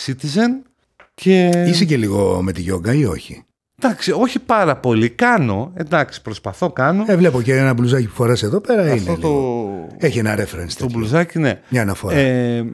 Citizen. 0.06 0.68
Και... 1.14 1.64
Είσαι 1.66 1.84
και 1.84 1.96
λίγο 1.96 2.42
με 2.42 2.52
τη 2.52 2.60
γιόγκα 2.60 2.94
ή 2.94 3.04
όχι; 3.04 3.42
Εντάξει, 3.82 4.12
όχι 4.12 4.38
πάρα 4.38 4.76
πολύ. 4.76 5.08
Κάνω, 5.08 5.72
εντάξει, 5.74 6.22
προσπαθώ, 6.22 6.70
κάνω. 6.70 7.04
Ε, 7.06 7.16
βλέπω 7.16 7.42
και 7.42 7.54
ένα 7.56 7.74
μπλουζάκι 7.74 8.06
που 8.06 8.14
φοράς 8.14 8.42
εδώ 8.42 8.60
πέρα 8.60 8.82
Αυτό 8.82 8.94
είναι 8.94 9.04
το, 9.20 9.28
λίγο. 9.28 9.86
Έχει 9.98 10.18
ένα 10.18 10.34
reference. 10.34 10.46
το 10.68 10.74
τέτοιο. 10.78 10.88
μπλουζάκι, 10.92 11.38
ναι. 11.38 11.60
Μια 11.68 11.82
αναφορά. 11.82 12.16
Ε, 12.16 12.64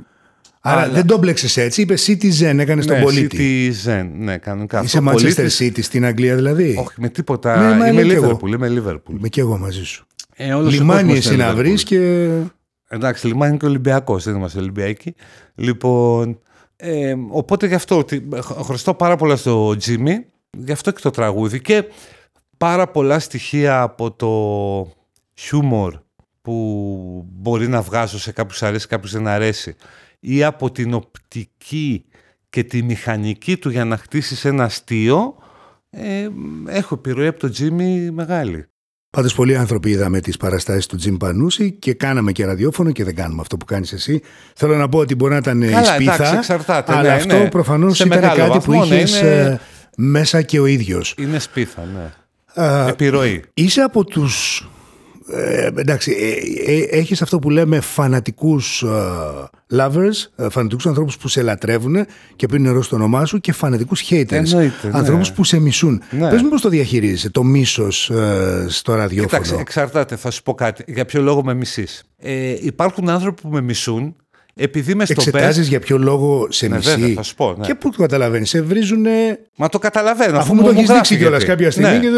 Άρα 0.61 0.81
αλλά- 0.81 0.93
δεν 0.93 1.07
το 1.07 1.19
μπλέξες 1.19 1.57
έτσι, 1.57 1.81
είπε 1.81 1.95
Citizen, 2.07 2.59
έκανες 2.59 2.87
τον 2.87 2.97
ναι, 2.97 3.03
πολίτη. 3.03 3.73
Citizen, 3.85 4.07
ναι, 4.19 4.37
κανονικά. 4.39 4.83
Είσαι 4.83 4.99
Αυτό, 4.99 5.11
Manchester 5.11 5.35
πολίτης- 5.35 5.61
City 5.63 5.83
στην 5.83 6.05
Αγγλία 6.05 6.35
δηλαδή; 6.35 6.77
Όχι, 6.79 6.95
με 6.97 7.09
τίποτα. 7.09 7.57
Ναι, 7.69 7.77
μα 7.79 7.89
είμαι 7.89 8.01
είναι 8.01 8.03
κι 8.03 8.25
εγώ. 8.25 8.39
Liverpool, 8.43 8.49
είμαι 8.53 8.69
Liverpool. 8.85 9.11
Είμαι 9.19 9.29
και 9.29 9.41
εγώ 9.41 9.59
μαζί 9.59 9.85
σου. 9.85 10.07
Ε, 10.43 10.53
όλος 10.55 10.75
ο 10.75 10.77
Λιμάνι 10.77 11.01
κόσμος 11.01 11.19
εσύ 11.19 11.35
είναι 11.35 11.45
να 11.45 11.53
Liverpool. 11.53 11.57
βρει 11.57 11.75
και. 11.83 12.29
Εντάξει, 12.89 13.27
Λιμάνι 13.27 13.49
είναι 13.51 13.59
και 13.59 13.67
Ολυμπιακός, 13.67 14.25
δεν 14.25 14.35
είμαστε 14.35 14.59
Ολυμπιακοί. 14.59 15.15
Λοιπόν, 15.55 16.41
ε, 16.77 17.15
οπότε 17.29 17.67
γι' 17.67 17.75
αυτό 17.75 17.99
ότι 17.99 18.29
χρωστώ 18.43 18.95
πάρα 18.95 19.17
πολλά 19.17 19.37
στο 19.37 19.77
Τζίμι, 19.77 20.25
γι' 20.59 20.73
αυτό 20.73 20.91
και 20.91 21.01
το 21.01 21.11
τραγούδι 21.11 21.61
και 21.61 21.85
πάρα 22.57 22.89
πολλά 22.89 23.19
στοιχεία 23.19 23.83
από 23.83 24.11
το 24.11 24.33
χιούμορ 25.35 25.95
που 26.43 26.55
μπορεί 27.33 27.69
να 27.69 27.83
βγάζω 27.83 28.19
σε 28.19 28.33
κάποιους 28.33 28.63
αρέσει, 28.63 28.87
κάποιους 28.87 29.13
δεν 29.13 29.27
αρέσει 29.27 29.77
ή 30.21 30.45
από 30.45 30.71
την 30.71 30.95
οπτική 30.95 32.05
και 32.51 32.65
τη 32.65 32.83
μηχανική 32.83 33.57
του 33.57 33.71
για 33.71 33.85
να 33.85 33.97
χτίσεις 33.97 34.45
ένα 34.45 34.65
αστείο 34.65 35.35
ε, 35.91 36.29
έχω 36.67 36.95
επιρροή 36.95 37.27
από 37.27 37.39
το 37.39 37.51
Τζίμι 37.51 38.11
μεγάλη. 38.11 38.70
Πάντως, 39.11 39.35
πολλοί 39.35 39.57
άνθρωποι 39.57 39.91
είδαμε 39.91 40.21
τις 40.21 40.37
παραστάσεις 40.37 40.87
του 40.87 40.97
Τζιμ 40.97 41.17
Πανούση 41.17 41.73
και 41.73 41.95
κάναμε 41.95 42.33
και 42.33 42.45
ραδιόφωνο 42.45 42.91
και 42.91 43.05
δεν 43.05 43.15
κάνουμε 43.15 43.41
αυτό 43.41 43.57
που 43.57 43.65
κάνεις 43.65 43.93
εσύ. 43.93 44.21
Θέλω 44.55 44.77
να 44.77 44.89
πω 44.89 44.99
ότι 44.99 45.15
μπορεί 45.15 45.33
να 45.33 45.39
ήταν 45.39 45.63
η 45.63 45.67
σπίθα. 45.67 46.15
εντάξει, 46.15 46.35
εξαρτάται, 46.37 46.93
αλλά 46.93 47.03
ναι, 47.03 47.09
αυτό 47.15 47.39
ναι. 47.39 47.49
προφανώς 47.49 47.97
Σε 47.97 48.05
ήταν 48.05 48.21
μεγάλο 48.21 48.39
κάτι 48.53 48.65
που 48.65 48.73
βαθμό, 48.73 48.85
ναι, 48.85 48.95
είχες 48.97 49.21
είναι- 49.21 49.61
μέσα 49.97 50.43
και 50.43 50.61
ο 50.61 50.67
ίδιος. 50.67 51.15
Είναι 51.19 51.39
σπίθα, 51.39 51.83
ναι. 51.95 52.89
Επιρροή. 52.89 53.45
Είσαι 53.55 53.81
από 53.81 54.05
τους... 54.05 54.69
Ε, 55.33 55.71
εντάξει, 55.77 56.13
ε, 56.67 56.73
ε, 56.73 56.83
έχεις 56.99 57.23
αυτό 57.23 57.39
που 57.39 57.51
λέμε 57.51 57.81
φανατικούς 57.81 58.83
ε, 58.83 58.89
lovers, 59.77 60.45
ε, 60.45 60.49
φανατικούς 60.51 60.87
ανθρώπους 60.87 61.17
που 61.17 61.29
σε 61.29 61.43
λατρεύουν 61.43 62.07
και 62.37 62.47
πίνουν 62.47 62.67
νερό 62.67 62.83
στο 62.83 62.97
όνομά 62.97 63.25
σου 63.25 63.39
και 63.41 63.53
φανατικούς 63.53 64.03
haters, 64.11 64.33
Εννοείται, 64.33 64.73
ναι. 64.83 64.91
ανθρώπους 64.99 65.33
που 65.33 65.45
σε 65.45 65.59
μισούν. 65.61 66.03
Ναι. 66.11 66.29
Πες 66.31 66.43
μου 66.43 66.49
πώς 66.49 66.61
το 66.61 66.69
διαχειρίζεσαι, 66.69 67.31
το 67.31 67.43
μίσος 67.43 68.11
ε, 68.11 68.67
στο 68.69 68.95
ραδιόφωνο. 68.95 69.27
Κοιτάξτε, 69.29 69.57
εξαρτάται, 69.61 70.17
θα 70.17 70.31
σου 70.31 70.43
πω 70.43 70.55
κάτι. 70.55 70.85
Για 70.87 71.05
ποιο 71.05 71.23
λόγο 71.23 71.45
με 71.45 71.55
μισείς. 71.55 72.03
Ε, 72.19 72.55
υπάρχουν 72.61 73.09
άνθρωποι 73.09 73.41
που 73.43 73.49
με 73.49 73.61
μισούν 73.61 74.15
επειδή 74.55 74.95
με 74.95 75.05
στο 75.05 75.15
Εξετάζεις 75.17 75.67
best. 75.67 75.69
για 75.69 75.81
ποιο 75.81 75.99
λόγο 75.99 76.47
σε 76.51 76.69
Ναι, 76.69 76.77
μισεί 76.77 76.91
βέβαια, 76.91 77.15
θα 77.15 77.23
σου 77.23 77.35
πω, 77.35 77.55
ναι. 77.59 77.67
και 77.67 77.75
πού 77.75 77.91
το 77.91 77.97
καταλαβαίνεις, 77.99 78.49
σε 78.49 78.63
βρίζουν 78.63 79.05
Μα 79.57 79.69
το 79.69 79.79
καταλαβαίνω. 79.79 80.39
αφού 80.39 80.55
μου 80.55 80.63
το 80.63 80.69
έχεις 80.71 80.85
γράφει 80.89 80.99
δείξει 80.99 81.17
κιόλας 81.17 81.43
γιατί. 81.43 81.51
κάποια 81.63 81.71
στιγμή 81.71 81.91
Ναι. 81.91 81.99
και... 81.99 82.09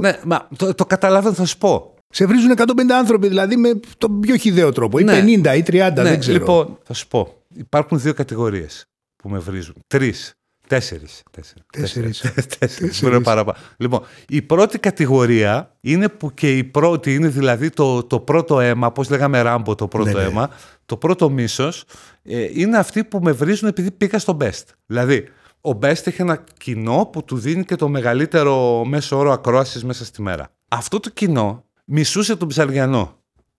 Ναι, 0.00 0.18
μα 0.24 0.48
το, 0.56 0.74
το 0.74 0.84
καταλαβαίνω, 0.86 1.34
θα 1.34 1.44
σου 1.44 1.58
πω. 1.58 1.93
Σε 2.14 2.26
βρίζουν 2.26 2.52
150 2.56 2.64
άνθρωποι 2.98 3.28
δηλαδή 3.28 3.56
με 3.56 3.80
τον 3.98 4.20
πιο 4.20 4.36
χιδαίο 4.36 4.72
τρόπο 4.72 4.98
ή 4.98 5.04
Ναι. 5.04 5.22
50 5.24 5.56
ή 5.56 5.62
30 5.66 5.90
δεν 5.94 6.18
ξέρω. 6.18 6.38
Λοιπόν, 6.38 6.78
θα 6.82 6.92
σου 6.92 7.08
πω. 7.08 7.42
Υπάρχουν 7.54 8.00
δύο 8.00 8.14
κατηγορίες 8.14 8.84
που 9.16 9.28
με 9.28 9.38
βρίζουν. 9.38 9.74
Τρεις. 9.86 10.34
Τέσσερις. 10.66 11.22
Τέσσερις. 11.30 12.24
Τέσσερις. 12.58 13.02
Μπορεί 13.02 13.14
να 13.14 13.20
παραπάνω. 13.20 13.58
Λοιπόν, 13.76 14.00
η 14.28 14.42
πρώτη 14.42 14.78
κατηγορία 14.78 15.76
είναι 15.80 16.08
που 16.08 16.34
και 16.34 16.56
η 16.56 16.64
πρώτη 16.64 17.14
είναι 17.14 17.28
δηλαδή 17.28 17.70
το, 17.70 18.02
το 18.02 18.20
πρώτο 18.20 18.60
αίμα, 18.60 18.92
πώς 18.92 19.10
λέγαμε 19.10 19.42
ράμπο 19.42 19.74
το 19.74 19.88
πρώτο 19.88 20.10
Ναι, 20.10 20.22
ναι. 20.22 20.22
αίμα, 20.22 20.50
το 20.86 20.96
πρώτο 20.96 21.30
μίσος, 21.30 21.84
ε, 22.22 22.48
είναι 22.52 22.78
αυτοί 22.78 23.04
που 23.04 23.18
με 23.22 23.32
βρίζουν 23.32 23.68
επειδή 23.68 23.90
πήγα 23.90 24.18
στο 24.18 24.36
best. 24.40 24.64
Δηλαδή, 24.86 25.28
ο 25.60 25.70
best 25.70 26.06
έχει 26.06 26.20
ένα 26.20 26.44
κοινό 26.58 27.08
που 27.12 27.24
του 27.24 27.36
δίνει 27.36 27.64
και 27.64 27.76
το 27.76 27.88
μεγαλύτερο 27.88 28.84
μέσο 28.84 29.18
όρο 29.18 29.32
ακρόασης 29.32 29.84
μέσα 29.84 30.04
στη 30.04 30.22
μέρα. 30.22 30.48
Αυτό 30.68 31.00
το 31.00 31.10
κοινό 31.10 31.64
μισούσε 31.84 32.36
τον 32.36 32.48
Ψαριανό. 32.48 33.18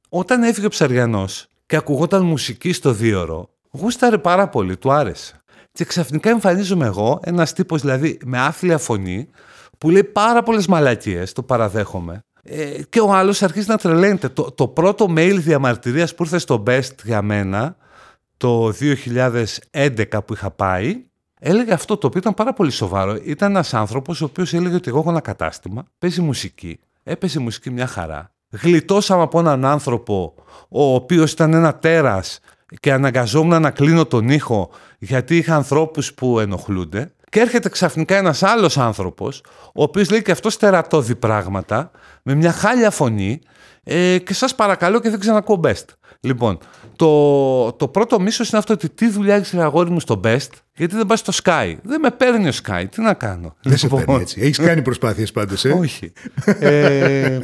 Όταν 0.09 0.43
έφυγε 0.43 0.65
ο 0.65 0.69
Ψαριανός 0.69 1.47
και 1.65 1.75
ακουγόταν 1.75 2.23
μουσική 2.25 2.73
στο 2.73 2.91
δίωρο, 2.91 3.49
γούσταρε 3.71 4.17
πάρα 4.17 4.49
πολύ, 4.49 4.77
του 4.77 4.91
άρεσε. 4.91 5.43
Και 5.71 5.85
ξαφνικά 5.85 6.29
εμφανίζομαι 6.29 6.85
εγώ, 6.85 7.19
ένας 7.23 7.53
τύπος 7.53 7.81
δηλαδή 7.81 8.17
με 8.25 8.39
άθλια 8.39 8.77
φωνή, 8.77 9.29
που 9.77 9.89
λέει 9.89 10.03
πάρα 10.03 10.43
πολλές 10.43 10.67
μαλακίες, 10.67 11.31
το 11.31 11.43
παραδέχομαι. 11.43 12.23
Ε, 12.43 12.81
και 12.89 12.99
ο 12.99 13.13
άλλος 13.13 13.43
αρχίζει 13.43 13.69
να 13.69 13.77
τρελαίνεται. 13.77 14.29
Το, 14.29 14.51
το 14.51 14.67
πρώτο 14.67 15.13
mail 15.17 15.37
διαμαρτυρίας 15.37 16.15
που 16.15 16.23
ήρθε 16.23 16.37
στο 16.37 16.63
Best 16.67 17.03
για 17.03 17.21
μένα, 17.21 17.75
το 18.37 18.73
2011 19.71 20.03
που 20.25 20.33
είχα 20.33 20.51
πάει, 20.51 21.03
έλεγε 21.39 21.73
αυτό 21.73 21.97
το 21.97 22.07
οποίο 22.07 22.19
ήταν 22.19 22.33
πάρα 22.33 22.53
πολύ 22.53 22.71
σοβαρό. 22.71 23.19
Ήταν 23.23 23.51
ένας 23.51 23.73
άνθρωπος 23.73 24.21
ο 24.21 24.25
οποίος 24.25 24.53
έλεγε 24.53 24.75
ότι 24.75 24.89
εγώ 24.89 24.99
έχω 24.99 25.09
ένα 25.09 25.21
κατάστημα, 25.21 25.85
παίζει 25.97 26.21
μουσική, 26.21 26.79
έπαιζε 27.05 27.39
μουσική 27.39 27.71
μια 27.71 27.87
χαρά. 27.87 28.31
Γλιτώσαμε 28.49 29.21
από 29.23 29.39
έναν 29.39 29.65
άνθρωπο 29.65 30.33
ο 30.69 30.93
οποίος 30.93 31.31
ήταν 31.31 31.53
ένα 31.53 31.75
τέρας 31.75 32.39
και 32.79 32.91
αναγκαζόμουν 32.93 33.61
να 33.61 33.71
κλείνω 33.71 34.05
τον 34.05 34.29
ήχο 34.29 34.69
γιατί 34.99 35.37
είχα 35.37 35.55
ανθρώπους 35.55 36.13
που 36.13 36.39
ενοχλούνται 36.39 37.13
και 37.29 37.39
έρχεται 37.39 37.69
ξαφνικά 37.69 38.15
ένας 38.15 38.43
άλλος 38.43 38.77
άνθρωπος 38.77 39.41
ο 39.73 39.83
οποίος 39.83 40.09
λέει 40.09 40.21
και 40.21 40.31
αυτός 40.31 40.57
τερατώδη 40.57 41.15
πράγματα 41.15 41.91
με 42.23 42.35
μια 42.35 42.51
χάλια 42.51 42.91
φωνή 42.91 43.41
ε, 43.83 44.17
και 44.17 44.33
σας 44.33 44.55
παρακαλώ 44.55 44.99
και 44.99 45.09
δεν 45.09 45.19
ξανακούω 45.19 45.59
best. 45.63 45.85
Λοιπόν, 46.19 46.57
το, 46.95 47.71
το 47.73 47.87
πρώτο 47.87 48.19
μίσος 48.19 48.49
είναι 48.49 48.59
αυτό 48.59 48.73
ότι 48.73 48.89
τι 48.89 49.09
δουλειά 49.09 49.35
έχεις 49.35 49.51
ρε 49.51 49.61
αγόρι 49.61 49.89
μου 49.89 49.99
στο 49.99 50.19
best 50.23 50.47
γιατί 50.75 50.95
δεν 50.95 51.05
πας 51.05 51.19
στο 51.19 51.33
Sky. 51.43 51.75
Δεν 51.83 51.99
με 51.99 52.11
παίρνει 52.11 52.47
ο 52.47 52.51
Sky. 52.65 52.85
Τι 52.91 53.01
να 53.01 53.13
κάνω. 53.13 53.55
Δεν 53.63 53.77
σε 53.77 53.85
Λοιπόν, 53.85 54.05
παίρνει 54.05 54.21
έτσι. 54.21 54.41
Έχεις 54.41 54.57
κάνει 54.57 54.81
προσπάθειες 54.81 55.31
πάντως, 55.31 55.65
ε; 55.65 55.69
όχι. 55.71 56.11
ε, 56.45 57.39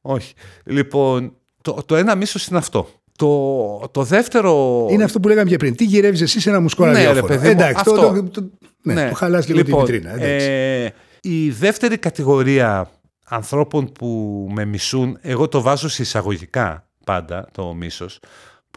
όχι. 0.00 0.34
Λοιπόν, 0.64 1.32
το, 1.62 1.82
το 1.86 1.96
ένα 1.96 2.14
μίσος 2.14 2.46
είναι 2.46 2.58
αυτό. 2.58 2.88
Το, 3.16 3.88
το 3.90 4.02
δεύτερο... 4.02 4.86
Είναι 4.90 5.04
αυτό 5.04 5.20
που 5.20 5.28
λέγαμε 5.28 5.50
και 5.50 5.56
πριν. 5.56 5.76
Τι 5.76 5.84
γυρεύεις 5.84 6.20
εσύ 6.20 6.40
σε 6.40 6.50
ένα 6.50 6.60
μουσικό 6.60 6.86
Ναι, 6.86 6.92
ραδιόφωνο; 6.92 7.26
ρε 7.26 7.34
παιδί 7.34 7.44
μου, 7.46 7.50
Εντάξει, 7.50 7.84
το, 7.84 7.90
αυτό. 7.92 8.22
το, 8.22 8.40
το, 8.40 8.50
ναι, 8.82 9.08
το 9.08 9.14
χαλάς 9.14 9.46
λίγο 9.48 9.58
λοιπόν, 9.58 9.84
τη 9.84 9.92
βιτρίνα. 9.92 10.14
εντάξει. 10.14 10.46
ε, 10.50 10.88
η 11.20 11.50
δεύτερη 11.50 11.98
κατηγορία 11.98 12.90
ανθρώπων 13.24 13.92
που 13.92 14.06
με 14.54 14.64
μισούν, 14.64 15.18
εγώ 15.20 15.48
το 15.48 15.60
βάζω 15.60 15.88
σε 15.88 16.02
εισαγωγικά 16.02 16.88
πάντα 17.04 17.48
το 17.52 17.74
μίσος, 17.74 18.20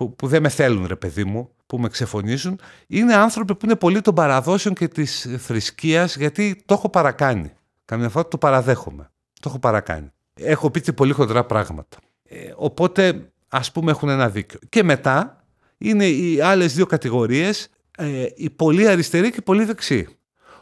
που, 0.02 0.16
που 0.16 0.28
δεν 0.28 0.42
με 0.42 0.50
θέλουν 0.50 0.86
ρε 0.88 0.96
παιδί 0.96 1.24
μου, 1.24 1.50
που 1.66 1.78
με 1.80 1.90
ξεφωνίζουν, 1.90 2.60
είναι 2.88 3.16
άνθρωποι 3.16 3.56
που 3.56 3.66
είναι 3.66 3.76
πολύ 3.76 4.02
των 4.02 4.16
παραδόσεων 4.16 4.76
και 4.76 4.88
της 4.88 5.36
θρησκείας, 5.38 6.16
γιατί 6.16 6.62
το 6.66 6.74
έχω 6.74 6.90
παρακάνει. 6.90 7.52
Καμιά 7.86 8.10
φορά 8.10 8.28
το 8.28 8.38
παραδέχομαι. 8.38 9.12
Το 9.34 9.50
έχω 9.50 9.60
παρακάνει. 9.60 10.12
Έχω 10.34 10.72
πει 10.72 10.82
και 10.82 10.94
πολύ 10.94 11.14
χοντρά 11.14 11.46
πράγματα. 11.46 11.98
Ε, 12.24 12.36
οπότε, 12.56 13.32
ας 13.48 13.72
πούμε, 13.72 13.92
έχουν 13.92 14.10
ένα 14.10 14.30
δίκιο. 14.30 14.60
Και 14.70 14.84
μετά 14.84 15.44
είναι 15.78 16.06
οι 16.06 16.42
άλλες 16.42 16.74
δύο 16.74 16.86
κατηγορίες, 16.86 17.68
ε, 17.98 18.26
οι 18.36 18.50
πολύ 18.50 18.88
αριστεροί 18.88 19.30
και 19.30 19.38
οι 19.40 19.44
πολύ 19.44 19.66
δεξιοί. 19.66 20.08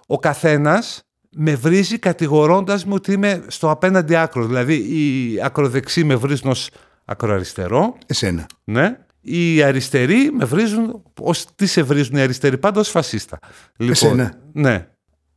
Ο 0.07 0.19
καθένας 0.19 1.03
με 1.29 1.55
βρίζει 1.55 1.99
κατηγορώντας 1.99 2.85
με 2.85 2.93
ότι 2.93 3.11
είμαι 3.11 3.43
στο 3.47 3.69
απέναντι 3.69 4.15
άκρο. 4.15 4.45
Δηλαδή, 4.45 4.75
οι 4.75 5.41
ακροδεξιοί 5.41 6.03
με 6.07 6.15
βρίζουν 6.15 6.49
ως 6.49 6.69
ακροαριστερό, 7.05 7.97
Εσένα. 8.05 8.45
ναι. 8.63 8.97
Οι 9.22 9.63
αριστεροί 9.63 10.32
με 10.32 10.45
βρίζουν, 10.45 11.03
ως, 11.22 11.45
τι 11.55 11.65
σε 11.65 11.82
βρίζουν 11.84 12.15
οι 12.15 12.22
αριστεροί 12.22 12.57
πάντα 12.57 12.80
ως 12.80 12.89
φασίστα. 12.89 13.39
Λοιπόν, 13.78 13.91
Εσένα. 13.91 14.34
Ναι. 14.53 14.88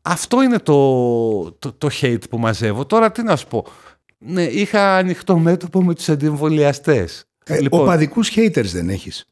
Αυτό 0.03 0.43
είναι 0.43 0.59
το, 0.59 1.53
το, 1.53 1.73
το 1.73 1.89
hate 2.01 2.29
που 2.31 2.39
μαζεύω. 2.39 2.87
Τώρα 2.87 3.13
τι 3.13 3.23
να 3.23 3.37
σου 3.37 3.47
πω. 3.47 3.67
Ναι, 4.19 4.43
είχα 4.43 4.97
ανοιχτό 4.97 5.39
μέτωπο 5.39 5.83
με 5.83 5.95
τους 5.95 6.09
αντιεμβολιαστές. 6.09 7.25
Ε, 7.45 7.61
λοιπόν, 7.61 7.81
Οπαδικούς 7.81 8.33
haters 8.37 8.65
δεν 8.65 8.89
έχεις. 8.89 9.25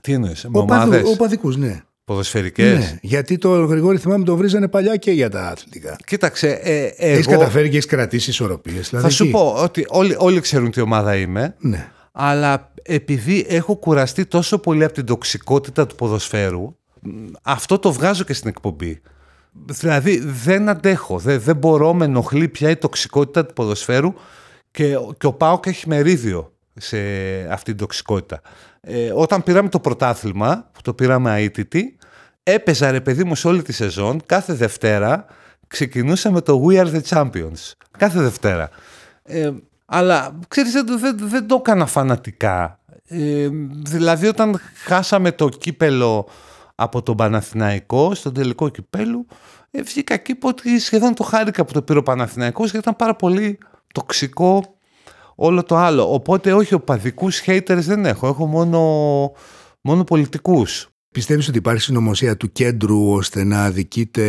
τι 0.00 0.12
εννοείς, 0.12 0.44
με 0.44 0.58
Οπαδου, 0.58 0.82
ομάδες; 0.82 1.02
οπαδικούς, 1.08 1.56
ναι. 1.56 1.80
ποδοσφαιρικές; 2.04 2.78
ναι. 2.78 2.98
Γιατί 3.02 3.38
το 3.38 3.64
Γρηγόρη 3.64 3.98
θυμάμαι 3.98 4.24
το 4.24 4.36
βρίζανε 4.36 4.68
παλιά 4.68 4.96
και 4.96 5.10
για 5.10 5.30
τα 5.30 5.48
αθλητικά. 5.48 5.96
Κοίταξε, 6.06 6.48
ε, 6.62 6.84
Έχεις 6.96 7.26
εγώ 7.26 7.38
καταφέρει 7.38 7.68
και 7.68 7.76
έχεις 7.76 7.86
κρατήσει 7.86 8.30
ισορροπίες. 8.30 8.88
Δηλαδή, 8.88 9.06
θα 9.06 9.12
σου 9.12 9.22
εκεί. 9.22 9.32
πω 9.32 9.54
ότι 9.56 9.84
όλοι, 9.88 10.14
όλοι 10.18 10.40
ξέρουν 10.40 10.70
τι 10.70 10.80
ομάδα 10.80 11.16
είμαι. 11.16 11.54
Ναι. 11.58 11.90
Αλλά 12.20 12.72
επειδή 12.82 13.46
έχω 13.48 13.76
κουραστεί 13.76 14.26
τόσο 14.26 14.58
πολύ 14.58 14.84
από 14.84 14.92
την 14.92 15.04
τοξικότητα 15.04 15.86
του 15.86 15.94
ποδοσφαίρου, 15.94 16.76
μ, 17.00 17.10
αυτό 17.42 17.78
το 17.78 17.92
βγάζω 17.92 18.24
και 18.24 18.32
στην 18.32 18.48
εκπομπή. 18.48 19.00
Δηλαδή 19.52 20.18
δεν 20.18 20.68
αντέχω, 20.68 21.18
δεν, 21.18 21.40
δεν 21.40 21.56
μπορώ, 21.56 21.94
με 21.94 22.04
ενοχλεί 22.04 22.48
πια 22.48 22.70
η 22.70 22.76
τοξικότητα 22.76 23.46
του 23.46 23.52
ποδοσφαίρου 23.52 24.14
και, 24.70 24.96
και 25.18 25.26
ο 25.26 25.32
ΠΑΟΚ 25.32 25.66
έχει 25.66 25.88
μερίδιο 25.88 26.52
σε 26.74 26.98
αυτή 27.50 27.64
την 27.64 27.76
τοξικότητα. 27.76 28.40
Ε, 28.80 29.12
όταν 29.14 29.42
πήραμε 29.42 29.68
το 29.68 29.80
πρωτάθλημα, 29.80 30.70
που 30.72 30.80
το 30.82 30.94
πήραμε 30.94 31.40
αίτητη, 31.40 31.96
έπαιζα 32.42 32.90
ρε 32.90 33.00
παιδί 33.00 33.24
μου 33.24 33.34
σε 33.34 33.48
όλη 33.48 33.62
τη 33.62 33.72
σεζόν, 33.72 34.20
κάθε 34.26 34.52
Δευτέρα 34.52 35.24
ξεκινούσα 35.66 36.30
με 36.30 36.40
το 36.40 36.64
We 36.66 36.84
are 36.84 36.92
the 36.92 37.02
Champions. 37.08 37.72
Κάθε 37.98 38.20
Δευτέρα. 38.20 38.70
Ε, 39.22 39.50
αλλά 39.90 40.38
ξέρεις 40.48 40.72
δεν, 40.72 40.98
δεν, 40.98 41.16
δεν 41.18 41.46
το 41.46 41.54
έκανα 41.58 41.86
φανατικά. 41.86 42.78
Ε, 43.08 43.48
δηλαδή 43.82 44.26
όταν 44.26 44.60
χάσαμε 44.84 45.32
το 45.32 45.48
κύπελο 45.48 46.28
από 46.74 47.02
τον 47.02 47.16
Παναθηναϊκό 47.16 48.14
στον 48.14 48.34
τελικό 48.34 48.68
κυπέλου 48.68 49.26
ε, 49.70 49.82
βγήκα 49.82 50.16
και 50.16 50.32
είπα 50.32 50.48
ότι 50.48 50.78
σχεδόν 50.78 51.14
το 51.14 51.22
χάρηκα 51.22 51.64
που 51.64 51.72
το 51.72 51.82
πήρε 51.82 51.98
ο 51.98 52.02
Παναθηναϊκός 52.02 52.70
γιατί 52.70 52.78
ήταν 52.78 52.96
πάρα 52.96 53.14
πολύ 53.14 53.58
τοξικό 53.92 54.78
όλο 55.34 55.62
το 55.62 55.76
άλλο. 55.76 56.12
Οπότε 56.12 56.52
όχι 56.52 56.74
οπαδικούς 56.74 57.42
haters 57.46 57.78
δεν 57.78 58.04
έχω, 58.04 58.26
έχω 58.26 58.46
μόνο, 58.46 58.80
μόνο 59.80 60.04
πολιτικούς 60.04 60.88
Πιστεύεις 61.10 61.48
ότι 61.48 61.58
υπάρχει 61.58 61.82
συνωμοσία 61.82 62.36
του 62.36 62.52
κέντρου 62.52 63.12
ώστε 63.12 63.44
να 63.44 63.64
αδικείται 63.64 64.26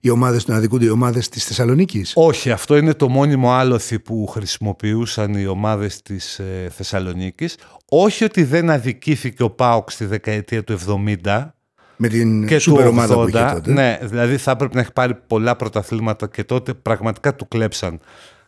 οι 0.00 0.10
ομάδες, 0.10 0.46
να 0.46 0.56
αδικούνται 0.56 0.84
οι 0.84 0.88
ομάδες 0.88 1.28
της 1.28 1.44
Θεσσαλονίκης; 1.44 2.12
Όχι, 2.14 2.50
αυτό 2.50 2.76
είναι 2.76 2.94
το 2.94 3.08
μόνιμο 3.08 3.52
άλοθη 3.52 3.98
που 3.98 4.26
χρησιμοποιούσαν 4.26 5.34
οι 5.34 5.46
ομάδες 5.46 6.02
της 6.02 6.38
ε, 6.38 6.68
Θεσσαλονίκης. 6.70 7.56
Όχι 7.88 8.24
ότι 8.24 8.44
δεν 8.44 8.70
αδικήθηκε 8.70 9.42
ο 9.42 9.50
ΠΑΟΚ 9.50 9.90
στη 9.90 10.04
δεκαετία 10.04 10.64
του 10.64 10.78
70 11.24 11.50
Με 11.96 12.08
την 12.08 12.46
και 12.46 12.58
σούπερ 12.58 12.82
του 12.82 12.88
80. 12.88 12.92
ομάδα 12.92 13.14
που 13.14 13.28
είχε 13.28 13.50
τότε. 13.54 13.72
Ναι, 13.72 13.98
δηλαδή 14.02 14.36
θα 14.36 14.50
έπρεπε 14.50 14.74
να 14.74 14.80
έχει 14.80 14.92
πάρει 14.92 15.14
πολλά 15.26 15.56
πρωταθλήματα 15.56 16.28
και 16.28 16.44
τότε 16.44 16.74
πραγματικά 16.74 17.34
του 17.34 17.48
κλέψαν 17.48 18.00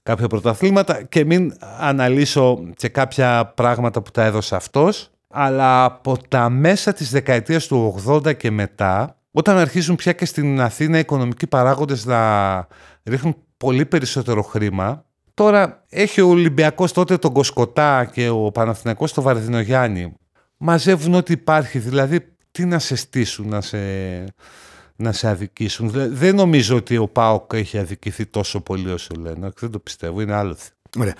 κάποια 0.02 0.26
πρωταθλήματα 0.26 1.02
και 1.02 1.24
μην 1.24 1.52
αναλύσω 1.78 2.58
και 2.76 2.88
κάποια 2.88 3.52
πράγματα 3.56 4.02
που 4.02 4.10
τα 4.10 4.24
έδωσε 4.24 4.56
αυτός 4.56 5.10
αλλά 5.38 5.84
από 5.84 6.18
τα 6.28 6.48
μέσα 6.48 6.92
της 6.92 7.10
δεκαετίας 7.10 7.66
του 7.66 8.02
80 8.06 8.36
και 8.36 8.50
μετά 8.50 9.18
όταν 9.30 9.58
αρχίζουν 9.58 9.96
πια 9.96 10.12
και 10.12 10.24
στην 10.24 10.60
Αθήνα 10.60 10.96
οι 10.96 11.00
οικονομικοί 11.00 11.46
παράγοντες 11.46 12.04
να 12.04 12.66
ρίχνουν 13.04 13.36
πολύ 13.56 13.86
περισσότερο 13.86 14.42
χρήμα 14.42 15.04
τώρα 15.34 15.84
έχει 15.88 16.20
ο 16.20 16.28
Ολυμπιακός 16.28 16.92
τότε 16.92 17.16
τον 17.16 17.32
Κοσκοτά 17.32 18.04
και 18.04 18.28
ο 18.28 18.50
Παναθηναϊκός 18.50 19.12
τον 19.12 19.24
Βαρδινογιάννη 19.24 20.14
μαζεύουν 20.56 21.14
ό,τι 21.14 21.32
υπάρχει 21.32 21.78
δηλαδή 21.78 22.20
τι 22.50 22.64
να 22.64 22.78
σε 22.78 22.96
στήσουν 22.96 23.48
να 23.48 23.60
σε, 23.60 23.78
να 24.96 25.12
σε 25.12 25.28
αδικήσουν. 25.28 25.90
Δηλαδή, 25.90 26.14
Δεν 26.14 26.34
νομίζω 26.34 26.76
ότι 26.76 26.96
ο 26.96 27.08
ΠΑΟΚ 27.08 27.52
έχει 27.54 27.78
αδικηθεί 27.78 28.26
τόσο 28.26 28.60
πολύ 28.60 28.90
όσο 28.90 29.14
λένε. 29.18 29.50
Δεν 29.58 29.70
το 29.70 29.78
πιστεύω, 29.78 30.20
είναι 30.20 30.34
άλλο. 30.34 30.56
Ωραία. 30.98 31.14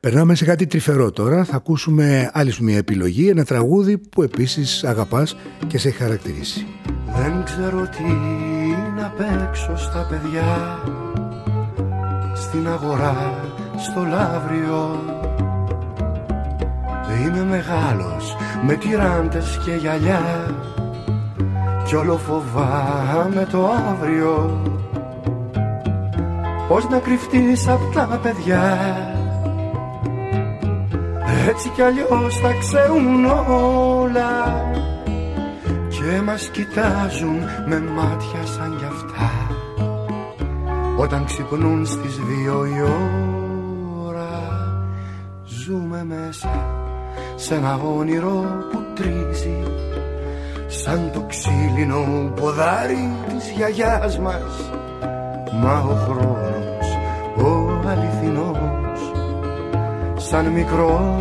Περνάμε 0.00 0.34
σε 0.34 0.44
κάτι 0.44 0.66
τρυφερό 0.66 1.10
τώρα. 1.10 1.44
Θα 1.44 1.56
ακούσουμε 1.56 2.30
άλλη 2.32 2.50
σου 2.50 2.64
μια 2.64 2.76
επιλογή, 2.76 3.28
ένα 3.28 3.44
τραγούδι 3.44 3.98
που 3.98 4.22
επίσης 4.22 4.84
αγαπάς 4.84 5.36
και 5.66 5.78
σε 5.78 5.88
έχει 5.88 5.96
χαρακτηρίσει. 5.96 6.66
Δεν 7.06 7.44
ξέρω 7.44 7.88
τι 7.88 8.02
να 8.96 9.12
παίξω 9.16 9.76
στα 9.76 10.06
παιδιά 10.10 10.78
Στην 12.34 12.68
αγορά, 12.68 13.40
στο 13.76 14.04
λαύριο 14.04 15.04
Είμαι 17.20 17.44
μεγάλος 17.44 18.36
με 18.66 18.74
τυράντες 18.74 19.60
και 19.64 19.72
γυαλιά 19.72 20.54
Κι 21.86 21.94
όλο 21.94 22.16
φοβάμαι 22.16 23.46
το 23.50 23.70
αύριο 23.90 24.62
Πώς 26.68 26.88
να 26.88 26.98
κρυφτείς 26.98 27.68
απ' 27.68 27.94
τα 27.94 28.20
παιδιά 28.22 29.15
Έτσι 31.48 31.68
κι 31.68 31.82
αλλιώς 31.82 32.40
τα 32.40 32.52
ξέρουν 32.58 33.24
όλα. 33.24 34.64
Και 35.88 36.20
μας 36.24 36.48
κοιτάζουν 36.48 37.40
με 37.66 37.80
μάτια 37.80 38.46
σαν 38.46 38.76
κι 38.78 38.84
αυτά. 38.84 39.30
Όταν 40.98 41.24
ξυπνούν 41.24 41.86
στις 41.86 42.16
δύο 42.16 42.66
η 42.66 42.80
ώρα 42.80 43.16
Ζούμε 45.66 46.04
μέσα 46.04 46.48
σε 47.36 47.54
ένα 47.54 47.80
όνειρο 47.98 48.44
που 48.72 48.78
τρίζει. 48.94 49.62
Σαν 50.66 51.10
το 51.12 51.26
ξύλινο 51.28 52.32
ποδάρι 52.34 53.10
της 53.28 53.50
γιαγιάς 53.50 54.18
μας. 54.18 54.70
Μα 55.52 55.78
ο 55.78 55.94
χρόνος, 55.94 56.45
Σαν 60.28 60.46
μικρό 60.46 61.20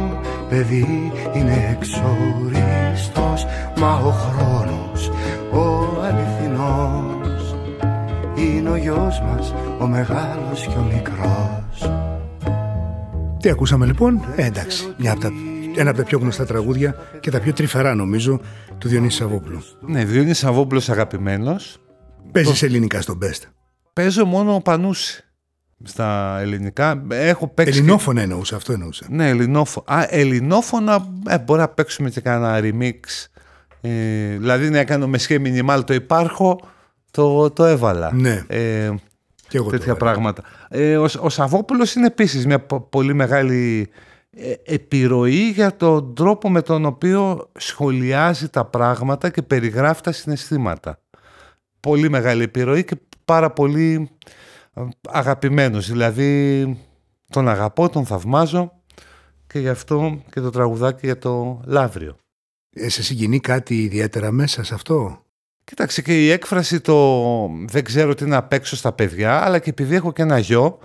παιδί 0.49 1.11
είναι 1.35 1.77
εξοριστός 1.77 3.45
Μα 3.77 3.93
ο 3.93 4.11
χρόνος, 4.11 5.11
ο 5.51 6.01
αληθινός 6.01 7.55
Είναι 8.35 8.69
ο 8.69 8.75
γιος 8.75 9.21
μας, 9.21 9.53
ο 9.79 9.87
μεγάλος 9.87 10.61
και 10.61 10.77
ο 10.77 10.81
μικρός 10.93 11.91
Τι 13.39 13.49
ακούσαμε 13.49 13.85
λοιπόν, 13.85 14.21
ε, 14.35 14.45
εντάξει, 14.45 14.93
μια 14.97 15.11
από 15.11 15.21
τα, 15.21 15.29
ένα 15.75 15.89
από 15.89 15.99
τα 15.99 16.05
πιο 16.05 16.19
γνωστά 16.19 16.45
τραγούδια 16.45 16.95
και 17.19 17.31
τα 17.31 17.39
πιο 17.39 17.53
τρυφερά 17.53 17.95
νομίζω 17.95 18.39
του 18.77 18.87
Διονύσης 18.87 19.19
Σαββόπουλου. 19.19 19.61
Ναι, 19.79 20.05
Διόνύης 20.05 20.37
Σαββόπουλος 20.37 20.89
αγαπημένος. 20.89 21.77
Παίζεις 22.31 22.63
ελληνικά 22.63 23.01
στο 23.01 23.17
Best. 23.21 23.41
Παίζω 23.93 24.25
μόνο 24.25 24.55
ο 24.55 24.61
Πανούση 24.61 25.24
στα 25.83 26.39
ελληνικά. 26.41 27.03
Έχω 27.09 27.47
παίξει... 27.47 27.77
Ελληνόφωνα 27.79 28.21
εννοούσα, 28.21 28.55
αυτό 28.55 28.73
εννοούσα. 28.73 29.05
Ναι, 29.09 29.29
ελληνόφωνα. 29.29 29.97
Α, 29.97 30.07
ελληνόφωνα 30.09 31.07
ε, 31.27 31.39
μπορεί 31.39 31.59
να 31.59 31.67
παίξουμε 31.67 32.09
και 32.09 32.21
κανένα 32.21 32.59
remix. 32.61 32.99
Ε, 33.81 33.89
δηλαδή 34.37 34.69
να 34.69 34.83
κάνω 34.83 35.07
με 35.07 35.17
σχέδιο 35.17 35.41
μινιμάλ 35.51 35.83
το 35.83 35.93
υπάρχω, 35.93 36.59
το, 37.11 37.51
το 37.51 37.65
έβαλα. 37.65 38.13
Ναι. 38.13 38.43
Ε, 38.47 38.91
Και 39.47 39.57
εγώ 39.57 39.65
το 39.65 39.71
τέτοια 39.71 39.91
έβαλα. 39.91 40.11
πράγματα. 40.11 40.43
Ε, 40.69 40.97
ο, 40.97 41.07
ο 41.19 41.29
Σαββόπουλος 41.29 41.95
είναι 41.95 42.05
επίσης 42.05 42.45
μια 42.45 42.59
πο- 42.59 42.81
πολύ 42.81 43.13
μεγάλη 43.13 43.89
ε, 44.31 44.53
επιρροή 44.73 45.49
για 45.49 45.75
τον 45.75 46.15
τρόπο 46.15 46.49
με 46.49 46.61
τον 46.61 46.85
οποίο 46.85 47.49
σχολιάζει 47.57 48.49
τα 48.49 48.65
πράγματα 48.65 49.29
και 49.29 49.41
περιγράφει 49.41 50.01
τα 50.01 50.11
συναισθήματα. 50.11 50.99
Πολύ 51.79 52.09
μεγάλη 52.09 52.43
επιρροή 52.43 52.83
και 52.83 52.95
πάρα 53.25 53.51
πολύ 53.51 53.93
ε, 53.93 54.35
αγαπημένος. 55.09 55.87
Δηλαδή 55.89 56.79
τον 57.29 57.47
αγαπώ, 57.49 57.89
τον 57.89 58.05
θαυμάζω 58.05 58.71
και 59.47 59.59
γι' 59.59 59.69
αυτό 59.69 60.21
και 60.31 60.41
το 60.41 60.49
τραγουδάκι 60.49 61.05
για 61.05 61.17
το 61.17 61.61
Λαύριο. 61.65 62.17
Ε, 62.69 62.89
σε 62.89 63.03
συγκινεί 63.03 63.39
κάτι 63.39 63.83
ιδιαίτερα 63.83 64.31
μέσα 64.31 64.63
σε 64.63 64.73
αυτό; 64.73 65.25
Κοίταξε 65.63 66.01
και 66.01 66.25
η 66.25 66.29
έκφραση 66.29 66.81
το 66.81 67.47
δεν 67.67 67.83
ξέρω 67.83 68.13
τι 68.13 68.25
να 68.25 68.43
παίξω 68.43 68.75
στα 68.75 68.91
παιδιά, 68.91 69.43
αλλά 69.45 69.59
και 69.59 69.69
επειδή 69.69 69.95
έχω 69.95 70.13
και 70.13 70.21
ένα 70.21 70.37
γιο 70.37 70.77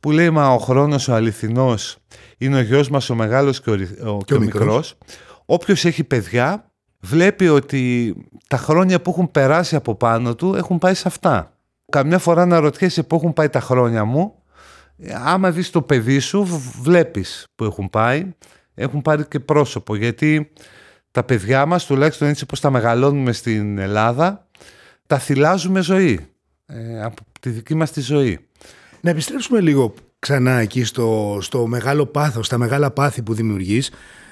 που 0.00 0.10
λέει 0.10 0.30
μα 0.30 0.52
ο 0.52 0.58
χρόνος 0.58 1.08
ο 1.08 1.14
αληθινός 1.14 1.98
είναι 2.38 2.56
ο 2.56 2.60
γιος 2.60 2.90
μας 2.90 3.10
ο 3.10 3.14
μεγάλος 3.14 3.60
και 3.60 3.70
ο, 3.70 3.74
ρι- 3.74 4.06
ο, 4.06 4.18
και 4.24 4.34
ο 4.34 4.38
μικρός. 4.38 4.64
μικρός. 4.64 4.94
Όποιος 5.46 5.84
έχει 5.84 6.04
παιδιά 6.04 6.70
βλέπει 7.00 7.48
ότι 7.48 8.14
τα 8.48 8.56
χρόνια 8.56 9.00
που 9.00 9.10
έχουν 9.10 9.30
περάσει 9.30 9.76
από 9.76 9.94
πάνω 9.94 10.34
του 10.34 10.54
έχουν 10.54 10.78
πάει 10.78 10.94
σε 10.94 11.08
αυτά. 11.08 11.55
Καμιά 11.92 12.18
φορά 12.18 12.46
να 12.46 12.60
ρωτιέσαι 12.60 13.02
που 13.02 13.16
έχουν 13.16 13.32
πάει 13.32 13.48
τα 13.48 13.60
χρόνια 13.60 14.04
μου, 14.04 14.34
ε, 14.98 15.14
άμα 15.24 15.50
δεις 15.50 15.70
το 15.70 15.82
παιδί 15.82 16.18
σου 16.18 16.44
β- 16.44 16.82
βλέπεις 16.82 17.46
που 17.54 17.64
έχουν 17.64 17.90
πάει, 17.90 18.34
έχουν 18.74 19.02
πάρει 19.02 19.26
και 19.28 19.40
πρόσωπο 19.40 19.96
γιατί 19.96 20.52
τα 21.10 21.24
παιδιά 21.24 21.66
μας, 21.66 21.86
τουλάχιστον 21.86 22.28
έτσι 22.28 22.46
πως 22.46 22.60
τα 22.60 22.70
μεγαλώνουμε 22.70 23.32
στην 23.32 23.78
Ελλάδα, 23.78 24.46
τα 25.06 25.18
θυλάζουμε 25.18 25.80
ζωή, 25.80 26.26
ε, 26.66 27.02
από 27.02 27.22
τη 27.40 27.50
δική 27.50 27.74
μας 27.74 27.90
τη 27.90 28.00
ζωή. 28.00 28.38
Να 29.00 29.10
επιστρέψουμε 29.10 29.60
λίγο 29.60 29.94
ξανά 30.18 30.58
εκεί 30.58 30.84
στο, 30.84 31.38
στο 31.40 31.66
μεγάλο 31.66 32.06
πάθος, 32.06 32.46
στα 32.46 32.58
μεγάλα 32.58 32.90
πάθη 32.90 33.22
που 33.22 33.34
δημιουργείς. 33.34 33.90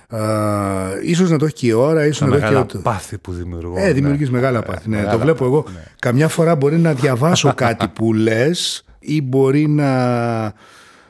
Α, 0.08 0.18
ίσως 1.02 1.30
να 1.30 1.38
το 1.38 1.44
έχει 1.44 1.54
και 1.54 1.66
η 1.66 1.72
ώρα, 1.72 2.06
ίσως 2.06 2.18
Τα 2.18 2.24
να 2.24 2.30
το 2.30 2.36
έχει 2.36 2.44
μεγάλα 2.46 2.66
και... 2.66 2.76
ο- 2.76 2.80
πάθη 2.80 3.18
που 3.18 3.32
δημιουργώ. 3.32 3.74
Ε, 3.78 3.92
δημιουργείς 3.92 4.30
μεγάλα 4.30 4.62
πάθη. 4.62 4.88
Ναι, 4.88 4.96
μεγάλα 4.96 5.12
το 5.12 5.18
βλέπω 5.18 5.44
εγώ. 5.44 5.62
πάθη, 5.62 5.76
ναι. 5.76 5.82
Καμιά 5.98 6.28
φορά 6.28 6.54
μπορεί 6.56 6.76
να 6.78 6.92
διαβάσω 6.94 7.52
κάτι 7.64 7.88
που 7.88 8.12
λες 8.12 8.84
ή 8.98 9.22
μπορεί 9.22 9.68
να, 9.68 10.52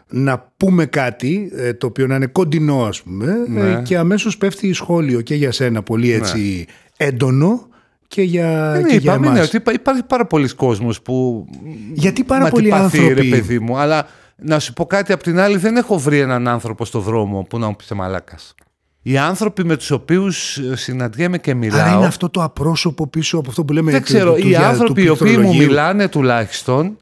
να 0.08 0.52
πούμε 0.56 0.86
κάτι 0.86 1.52
ε, 1.56 1.72
το 1.74 1.86
οποίο 1.86 2.06
να 2.06 2.14
είναι 2.14 2.26
κοντινό 2.26 2.84
ας 2.84 3.02
πούμε 3.02 3.26
Ναι. 3.48 3.70
ε, 3.70 3.80
και 3.84 3.96
αμέσως 3.98 4.36
πέφτει 4.38 4.72
σχόλιο 4.72 5.20
και 5.20 5.34
για 5.34 5.52
σένα 5.52 5.82
πολύ 5.82 6.12
έτσι 6.12 6.66
έντονο 6.96 7.68
και 8.08 8.22
για, 8.22 8.74
Ε, 8.74 8.78
ναι, 8.80 8.88
και 8.88 8.96
για 8.96 9.12
είπαμε, 9.12 9.28
ναι, 9.30 9.36
εμάς. 9.36 9.46
ότι 9.46 9.56
υπά- 9.56 9.74
υπάρχει 9.74 10.02
πάρα 10.02 10.26
πολλοί 10.26 10.54
κόσμος 10.54 11.02
που 11.02 11.46
Γιατί 11.92 12.24
πάρα 12.24 12.42
μα 12.44 12.48
πολλοί 12.50 12.72
αντιπαθεί, 12.72 12.98
άνθρωποι- 12.98 13.22
ρε 13.22 13.28
παιδί 13.36 13.58
μου, 13.58 13.78
αλλά 13.78 14.06
να 14.36 14.58
σου 14.58 14.72
πω 14.72 14.86
κάτι 14.86 15.12
απ' 15.12 15.22
την 15.22 15.38
άλλη 15.38 15.56
δεν 15.56 15.76
έχω 15.76 15.98
βρει 15.98 16.18
έναν 16.18 16.48
άνθρωπο 16.48 16.84
στο 16.84 17.00
δρόμο 17.00 17.42
που 17.48 17.58
να 17.58 17.66
μου 17.66 17.76
πει 17.88 17.94
μαλάκας. 17.94 18.54
Οι 19.06 19.18
άνθρωποι 19.18 19.64
με 19.64 19.76
τους 19.76 19.90
οποίους 19.90 20.58
ε, 20.58 20.76
συναντιέμαι 20.76 21.38
και 21.38 21.54
μιλάω 21.54 21.80
Άρα 21.86 21.96
είναι 21.96 22.06
αυτό 22.06 22.28
το 22.30 22.42
απρόσωπο 22.42 23.06
πίσω 23.06 23.38
από 23.38 23.50
αυτό 23.50 23.64
που 23.64 23.72
λέμε 23.72 23.90
Δεν 23.90 24.00
του- 24.00 24.06
ξέρω, 24.06 24.32
του- 24.34 24.40
του 24.40 24.46
οι 24.46 24.50
δια- 24.50 24.66
άνθρωποι 24.68 24.92
του 25.00 25.00
οι 25.00 25.08
οποίοι 25.08 25.26
μου 25.28 25.34
πληκτρολογίου. 25.34 25.66
μιλάνε 25.68 26.08
τουλάχιστον 26.08 26.96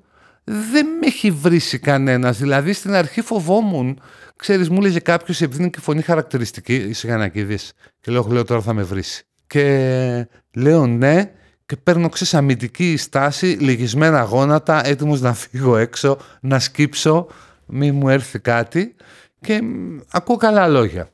δεν 0.44 0.86
με 1.00 1.06
έχει 1.06 1.30
βρήσει 1.30 1.78
κανένας. 1.78 2.38
Δηλαδή 2.38 2.72
στην 2.72 2.94
αρχή 2.94 3.20
φοβόμουν. 3.20 4.00
Ξέρεις, 4.36 4.68
μου 4.70 4.76
έλεγε 4.78 4.98
κάποιος 4.98 5.40
επειδή 5.40 5.60
είναι 5.60 5.70
και 5.70 5.80
φωνή 5.80 6.02
χαρακτηριστική, 6.02 6.74
είσαι 6.74 7.06
Γιαννακίδης. 7.06 7.72
Και 8.00 8.12
λέω, 8.12 8.26
λέω 8.30 8.44
τώρα 8.44 8.60
θα 8.60 8.72
με 8.72 8.82
βρήσει. 8.82 9.24
Και 9.46 10.28
λέω 10.54 10.86
ναι 10.86 11.30
και 11.66 11.76
παίρνω 11.76 12.08
ξέρεις 12.08 12.34
αμυντική 12.34 12.96
στάση, 12.96 13.46
λυγισμένα 13.46 14.22
γόνατα, 14.22 14.86
έτοιμος 14.86 15.20
να 15.20 15.32
φύγω 15.34 15.76
έξω, 15.76 16.16
να 16.40 16.58
σκύψω, 16.58 17.26
μη 17.66 17.92
μου 17.92 18.08
έρθει 18.08 18.38
κάτι 18.38 18.94
και 19.40 19.62
μ, 19.62 19.98
ακούω 20.10 20.36
καλά 20.36 20.68
λόγια. 20.68 21.08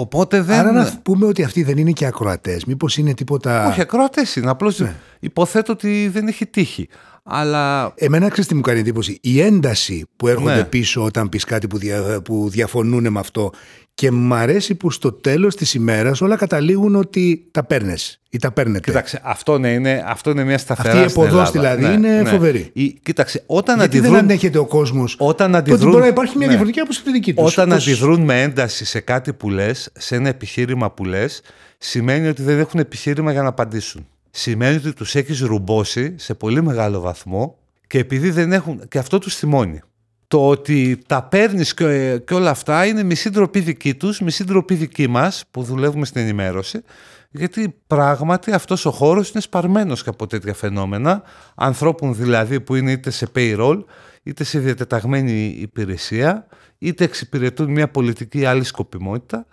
Οπότε 0.00 0.40
δεν... 0.40 0.58
Άρα 0.58 0.72
να 0.72 1.00
πούμε 1.02 1.26
ότι 1.26 1.42
αυτοί 1.42 1.62
δεν 1.62 1.78
είναι 1.78 1.90
και 1.90 2.06
ακροατές. 2.06 2.64
Μήπως 2.64 2.96
είναι 2.96 3.14
τίποτα... 3.14 3.68
Όχι, 3.68 3.80
ακροατές 3.80 4.36
είναι. 4.36 4.50
Απλώς 4.50 4.78
Ναι. 4.78 4.94
υποθέτω 5.20 5.72
ότι 5.72 6.08
δεν 6.08 6.26
έχει 6.26 6.46
τύχει. 6.46 6.88
Αλλά 7.22 7.92
Εμένα 7.94 8.28
ξέρεις 8.28 8.46
τι 8.46 8.54
μου 8.54 8.60
κάνει 8.60 8.78
εντύπωση; 8.78 9.18
Η 9.22 9.40
ένταση 9.40 10.06
που 10.16 10.28
έρχονται 10.28 10.54
Ναι. 10.54 10.64
πίσω 10.64 11.04
όταν 11.04 11.28
πεις 11.28 11.44
κάτι 11.44 11.66
που, 11.66 11.78
δια, 11.78 12.22
που 12.22 12.48
διαφωνούν 12.48 13.12
με 13.12 13.18
αυτό 13.18 13.52
και 13.98 14.10
μ' 14.10 14.34
αρέσει 14.34 14.74
που 14.74 14.90
στο 14.90 15.12
τέλος 15.12 15.56
της 15.56 15.74
ημέρας 15.74 16.20
όλα 16.20 16.36
καταλήγουν 16.36 16.94
ότι 16.94 17.48
τα 17.50 17.64
παίρνες 17.64 18.20
ή 18.30 18.38
τα 18.38 18.52
παίρνετε. 18.52 18.80
κοίταξε, 18.90 19.20
αυτό, 19.24 19.58
ναι, 19.58 19.72
είναι, 19.72 20.04
αυτό 20.06 20.30
είναι 20.30 20.44
μια 20.44 20.58
σταθερά 20.58 20.90
Αυτή 20.92 21.04
η 21.04 21.08
στην 21.08 21.22
εποδός 21.22 21.54
Ελλάδα. 21.54 21.76
δηλαδή 21.76 21.94
είναι 21.94 22.24
φοβερή. 22.24 22.70
Η, 22.72 22.88
κοίταξε, 23.02 23.42
όταν 23.46 23.78
Γιατί 23.78 23.96
αντιδρούν, 23.96 24.16
δεν 24.16 24.24
ανέχεται 24.24 24.58
ο 24.58 24.66
κόσμος 24.66 25.16
όταν 25.18 25.54
ότι 25.54 25.58
αντιδρούν, 25.58 25.90
μπορεί 25.90 26.02
να 26.02 26.08
υπάρχει 26.08 26.36
μια 26.36 26.46
ναι. 26.46 26.52
διαφορετική 26.52 26.80
άποψη 26.80 27.00
από 27.00 27.10
τη 27.10 27.18
δική 27.18 27.34
τους. 27.34 27.52
Όταν 27.52 27.68
Πώς- 27.68 27.86
αντιδρούν 27.86 28.20
με 28.20 28.42
ένταση 28.42 28.84
σε 28.84 29.00
κάτι 29.00 29.32
που 29.32 29.50
λες, 29.50 29.90
σε 29.98 30.16
ένα 30.16 30.28
επιχείρημα 30.28 30.90
που 30.90 31.04
λες, 31.04 31.40
σημαίνει 31.78 32.28
ότι 32.28 32.42
δεν 32.42 32.58
έχουν 32.58 32.80
επιχείρημα 32.80 33.32
για 33.32 33.42
να 33.42 33.48
απαντήσουν. 33.48 34.06
Σημαίνει 34.30 34.76
ότι 34.76 34.92
τους 34.92 35.14
έχεις 35.14 35.40
ρουμπώσει 35.40 36.14
σε 36.18 36.34
πολύ 36.34 36.62
μεγάλο 36.62 37.00
βαθμό 37.00 37.58
και 37.86 37.98
επειδή 37.98 38.30
δεν 38.30 38.52
έχουν... 38.52 38.80
και 38.88 38.98
αυτό 38.98 39.18
τους 39.18 39.34
θυμώνει. 39.36 39.80
Το 40.28 40.48
ότι 40.48 40.98
τα 41.06 41.22
παίρνεις 41.22 41.74
και, 41.74 42.18
και 42.18 42.34
όλα 42.34 42.50
αυτά 42.50 42.86
είναι 42.86 43.02
μισή 43.02 43.30
ντροπή 43.30 43.60
δική 43.60 43.94
τους, 43.94 44.20
μισή 44.20 44.44
ντροπή 44.44 44.74
δική 44.74 45.08
μας 45.08 45.44
που 45.50 45.62
δουλεύουμε 45.62 46.04
στην 46.04 46.20
ενημέρωση 46.20 46.82
γιατί 47.30 47.74
πράγματι 47.86 48.52
αυτός 48.52 48.86
ο 48.86 48.90
χώρος 48.90 49.30
είναι 49.30 49.40
σπαρμένος 49.40 50.02
και 50.02 50.08
από 50.08 50.26
τέτοια 50.26 50.54
φαινόμενα. 50.54 51.22
Ανθρώπων 51.54 52.14
δηλαδή 52.14 52.60
που 52.60 52.74
είναι 52.74 52.92
είτε 52.92 53.10
σε 53.10 53.28
payroll 53.34 53.84
είτε 54.22 54.44
σε 54.44 54.58
διατεταγμένη 54.58 55.56
υπηρεσία 55.58 56.46
είτε 56.78 57.04
εξυπηρετούν 57.04 57.70
μια 57.70 57.88
πολιτική 57.88 58.38
ή 58.38 58.44
άλλη 58.44 58.64
σκοπιμότητα 58.64 59.46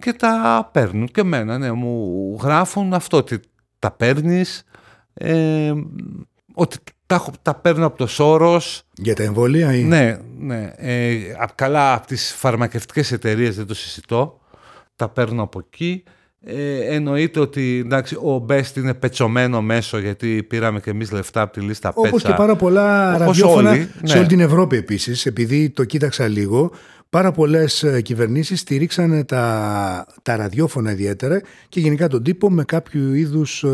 και 0.00 0.12
τα 0.12 0.68
παίρνουν. 0.72 1.06
Και 1.06 1.20
εμένα 1.20 1.58
ναι, 1.58 1.72
μου 1.72 2.38
γράφουν 2.42 2.94
αυτό 2.94 3.16
ότι 3.16 3.40
τα 3.78 3.90
παίρνεις 3.90 4.64
ε, 5.14 5.72
ότι 6.54 6.78
τα, 7.08 7.14
έχω- 7.14 7.32
τα 7.42 7.54
παίρνω 7.54 7.86
από 7.86 7.96
το 7.98 8.06
Σόρος 8.06 8.82
Για 8.94 9.14
τα 9.14 9.22
εμβόλια 9.22 9.74
ή... 9.74 9.82
ναι, 9.82 10.18
ναι. 10.38 10.72
Ε, 10.76 11.16
απ- 11.38 11.54
καλά 11.54 11.94
από 11.94 12.06
τις 12.06 12.34
φαρμακευτικές 12.36 13.12
εταιρείες 13.12 13.56
δεν 13.56 13.66
το 13.66 13.74
συζητώ. 13.74 14.40
Τα 14.96 15.08
παίρνω 15.08 15.42
από 15.42 15.58
εκεί. 15.66 16.02
Ε, 16.44 16.94
εννοείται 16.94 17.40
ότι 17.40 17.82
εντάξει, 17.84 18.14
ο 18.14 18.46
Best 18.48 18.76
είναι 18.76 18.94
πετσωμένο 18.94 19.62
μέσο 19.62 19.98
γιατί 19.98 20.42
πήραμε 20.42 20.80
και 20.80 20.90
εμείς 20.90 21.10
λεφτά 21.10 21.40
από 21.40 21.52
τη 21.52 21.60
λίστα 21.60 21.88
Όπως 21.94 22.10
πέτσα. 22.10 22.28
και 22.28 22.34
πάρα 22.34 22.56
πολλά 22.56 23.14
Όπως 23.14 23.26
ραδιόφωνα 23.26 23.70
όλοι, 23.70 23.90
σε 24.02 24.12
ναι. 24.14 24.18
όλη 24.18 24.28
την 24.28 24.40
Ευρώπη 24.40 24.76
επίσης, 24.76 25.26
επειδή 25.26 25.70
το 25.70 25.84
κοίταξα 25.84 26.28
λίγο, 26.28 26.70
πάρα 27.10 27.32
πολλές 27.32 27.82
ε, 27.82 28.00
κυβερνήσεις 28.00 28.60
στηρίξαν 28.60 29.24
τα, 29.26 30.06
τα 30.22 30.36
ραδιόφωνα 30.36 30.90
ιδιαίτερα 30.90 31.40
και 31.68 31.80
γενικά 31.80 32.08
τον 32.08 32.22
τύπο 32.22 32.50
με 32.50 32.64
κάποιο 32.64 33.14
είδους 33.14 33.62
ε, 33.62 33.68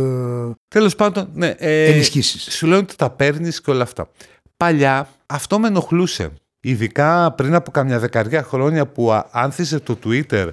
Τέλος 0.68 0.95
πάντων, 0.95 1.28
ναι. 1.35 1.55
Ε, 1.59 1.85
ενισχύσεις. 1.85 2.55
Σου 2.55 2.66
λέω 2.66 2.78
ότι 2.78 2.97
τα 2.97 3.11
παίρνεις 3.11 3.61
και 3.61 3.70
όλα 3.70 3.82
αυτά. 3.82 4.09
Παλιά 4.57 5.09
αυτό 5.26 5.59
με 5.59 5.66
ενοχλούσε. 5.66 6.30
Ειδικά 6.61 7.32
πριν 7.32 7.55
από 7.55 7.70
καμιά 7.70 7.99
δεκαριά 7.99 8.43
χρόνια 8.43 8.87
που 8.87 9.12
α- 9.12 9.28
άνθιζε 9.30 9.78
το 9.78 9.99
Twitter 10.05 10.49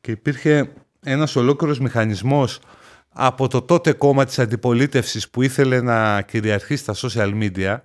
και 0.00 0.10
υπήρχε 0.10 0.70
ένας 1.04 1.36
ολόκληρος 1.36 1.80
μηχανισμός 1.80 2.60
από 3.08 3.48
το 3.48 3.62
τότε 3.62 3.92
κόμμα 3.92 4.24
της 4.24 4.38
αντιπολίτευσης 4.38 5.30
που 5.30 5.42
ήθελε 5.42 5.80
να 5.80 6.22
κυριαρχήσει 6.22 6.82
στα 6.82 6.94
social 6.94 7.32
media 7.42 7.76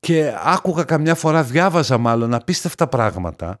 και 0.00 0.32
άκουγα 0.44 0.84
καμιά 0.84 1.14
φορά, 1.14 1.42
διάβαζα 1.42 1.98
μάλλον 1.98 2.34
απίστευτα 2.34 2.86
πράγματα, 2.86 3.58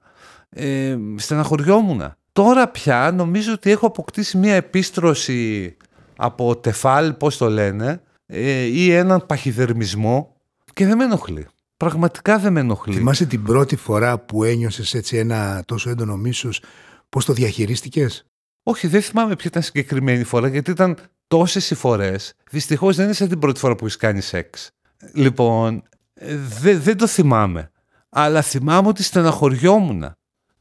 ε, 0.54 0.96
στεναχωριόμουν. 1.16 2.14
Τώρα 2.32 2.68
πια 2.68 3.12
νομίζω 3.14 3.52
ότι 3.52 3.70
έχω 3.70 3.86
αποκτήσει 3.86 4.36
μια 4.36 4.54
επίστρωση 4.54 5.76
από 6.16 6.56
τεφάλ, 6.56 7.12
πώς 7.12 7.36
το 7.36 7.48
λένε, 7.50 8.02
ε, 8.26 8.60
ή 8.62 8.92
έναν 8.92 9.26
παχυδερμισμό 9.26 10.36
και 10.72 10.86
δεν 10.86 10.96
με 10.96 11.04
ενοχλεί. 11.04 11.46
Πραγματικά 11.76 12.38
δεν 12.38 12.52
με 12.52 12.60
ενοχλεί. 12.60 12.94
Θυμάσαι 12.94 13.26
την 13.26 13.42
πρώτη 13.42 13.76
φορά 13.76 14.18
που 14.18 14.44
ένιωσες 14.44 14.94
έτσι 14.94 15.16
ένα 15.16 15.62
τόσο 15.66 15.90
έντονο 15.90 16.16
μίσος, 16.16 16.62
πώς 17.08 17.24
το 17.24 17.32
διαχειρίστηκες; 17.32 18.24
Όχι, 18.62 18.86
δεν 18.86 19.02
θυμάμαι 19.02 19.36
ποια 19.36 19.46
ήταν 19.46 19.62
συγκεκριμένη 19.62 20.24
φορά, 20.24 20.48
γιατί 20.48 20.70
ήταν 20.70 20.96
τόσες 21.26 21.70
οι 21.70 21.74
φορές. 21.74 22.34
Δυστυχώς 22.50 22.96
δεν 22.96 23.04
είναι 23.04 23.14
σαν 23.14 23.28
την 23.28 23.38
πρώτη 23.38 23.60
φορά 23.60 23.74
που 23.74 23.84
έχεις 23.84 23.96
κάνει 23.96 24.20
σεξ. 24.20 24.70
Λοιπόν, 25.14 25.82
ε, 26.14 26.36
δε- 26.60 26.76
δεν 26.78 26.96
το 26.96 27.06
θυμάμαι. 27.06 27.70
Αλλά 28.08 28.42
θυμάμαι 28.42 28.88
ότι 28.88 29.02
στεναχωριόμουν. 29.02 30.12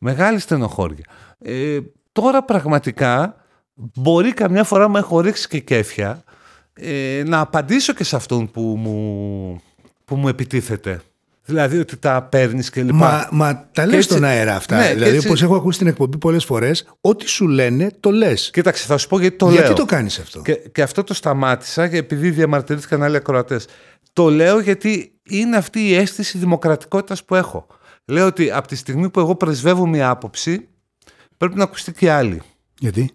Μεγάλη 0.04 0.40
στενοχώρια. 0.40 1.06
Ε, 1.40 1.78
τώρα 2.12 2.44
πραγματικά 2.44 3.36
μπορεί 3.74 4.34
καμιά 4.34 4.64
φορά 4.64 4.88
μου 4.88 4.98
έχω 4.98 5.20
ρίξει 5.20 5.48
και 5.48 5.60
κέφια 5.60 6.24
ε, 6.74 7.24
να 7.26 7.40
απαντήσω 7.40 7.94
και 7.94 8.04
σε 8.04 8.16
αυτόν 8.16 8.52
που 8.52 8.62
μου, 8.62 9.62
που 10.06 10.16
μου 10.16 10.28
επιτίθεται. 10.28 11.02
Δηλαδή 11.46 11.80
ότι 11.80 11.98
τα 11.98 12.22
παίρνεις 12.24 12.70
και 12.70 12.82
λοιπά. 12.84 12.96
Μα, 12.96 13.28
μα 13.32 13.70
τα 13.72 13.86
λες 13.86 13.96
έτσι- 13.96 14.10
στον 14.10 14.24
αέρα 14.24 14.56
αυτά. 14.56 14.78
Ναι, 14.78 14.88
και 14.88 14.94
δηλαδή, 14.94 15.16
έτσι- 15.16 15.28
όπως 15.28 15.42
έχω 15.42 15.56
ακούσει 15.56 15.76
στην 15.76 15.88
εκπομπή 15.88 16.18
πολλές 16.18 16.46
φορές, 16.46 16.88
ό,τι 17.02 17.28
σου 17.30 17.48
λένε 17.48 17.92
το 18.00 18.12
λες. 18.12 18.50
Κοίταξε, 18.54 18.86
θα 18.86 18.98
σου 18.98 19.08
πω 19.08 19.20
γιατί 19.20 19.36
το 19.36 19.50
Γιατί 19.50 19.66
λέω. 19.66 19.76
το 19.76 19.86
κάνεις 19.86 20.20
αυτό; 20.20 20.42
Και, 20.42 20.54
και 20.54 20.82
αυτό 20.82 21.04
το 21.04 21.14
σταμάτησα 21.14 21.88
και 21.88 21.98
επειδή 21.98 22.30
διαμαρτυρήθηκαν 22.30 23.04
άλλοι 23.04 23.16
ακροατές. 23.16 23.68
Το 24.14 24.30
λέω 24.30 24.60
γιατί 24.60 25.12
είναι 25.24 25.58
αυτή 25.58 25.80
η 25.88 25.96
αίσθηση 25.96 26.38
δημοκρατικότητας 26.38 27.24
που 27.26 27.36
έχω. 27.36 27.68
Λέω 28.06 28.26
ότι 28.26 28.52
από 28.52 28.68
τη 28.68 28.76
στιγμή 28.76 29.10
που 29.10 29.20
εγώ 29.20 29.36
πρεσβεύω 29.36 29.86
μια 29.86 30.10
άποψη, 30.10 30.70
πρέπει 31.38 31.56
να 31.56 31.64
ακουστεί 31.64 31.94
και 31.94 32.12
άλλη. 32.12 32.42
Γιατί; 32.80 33.12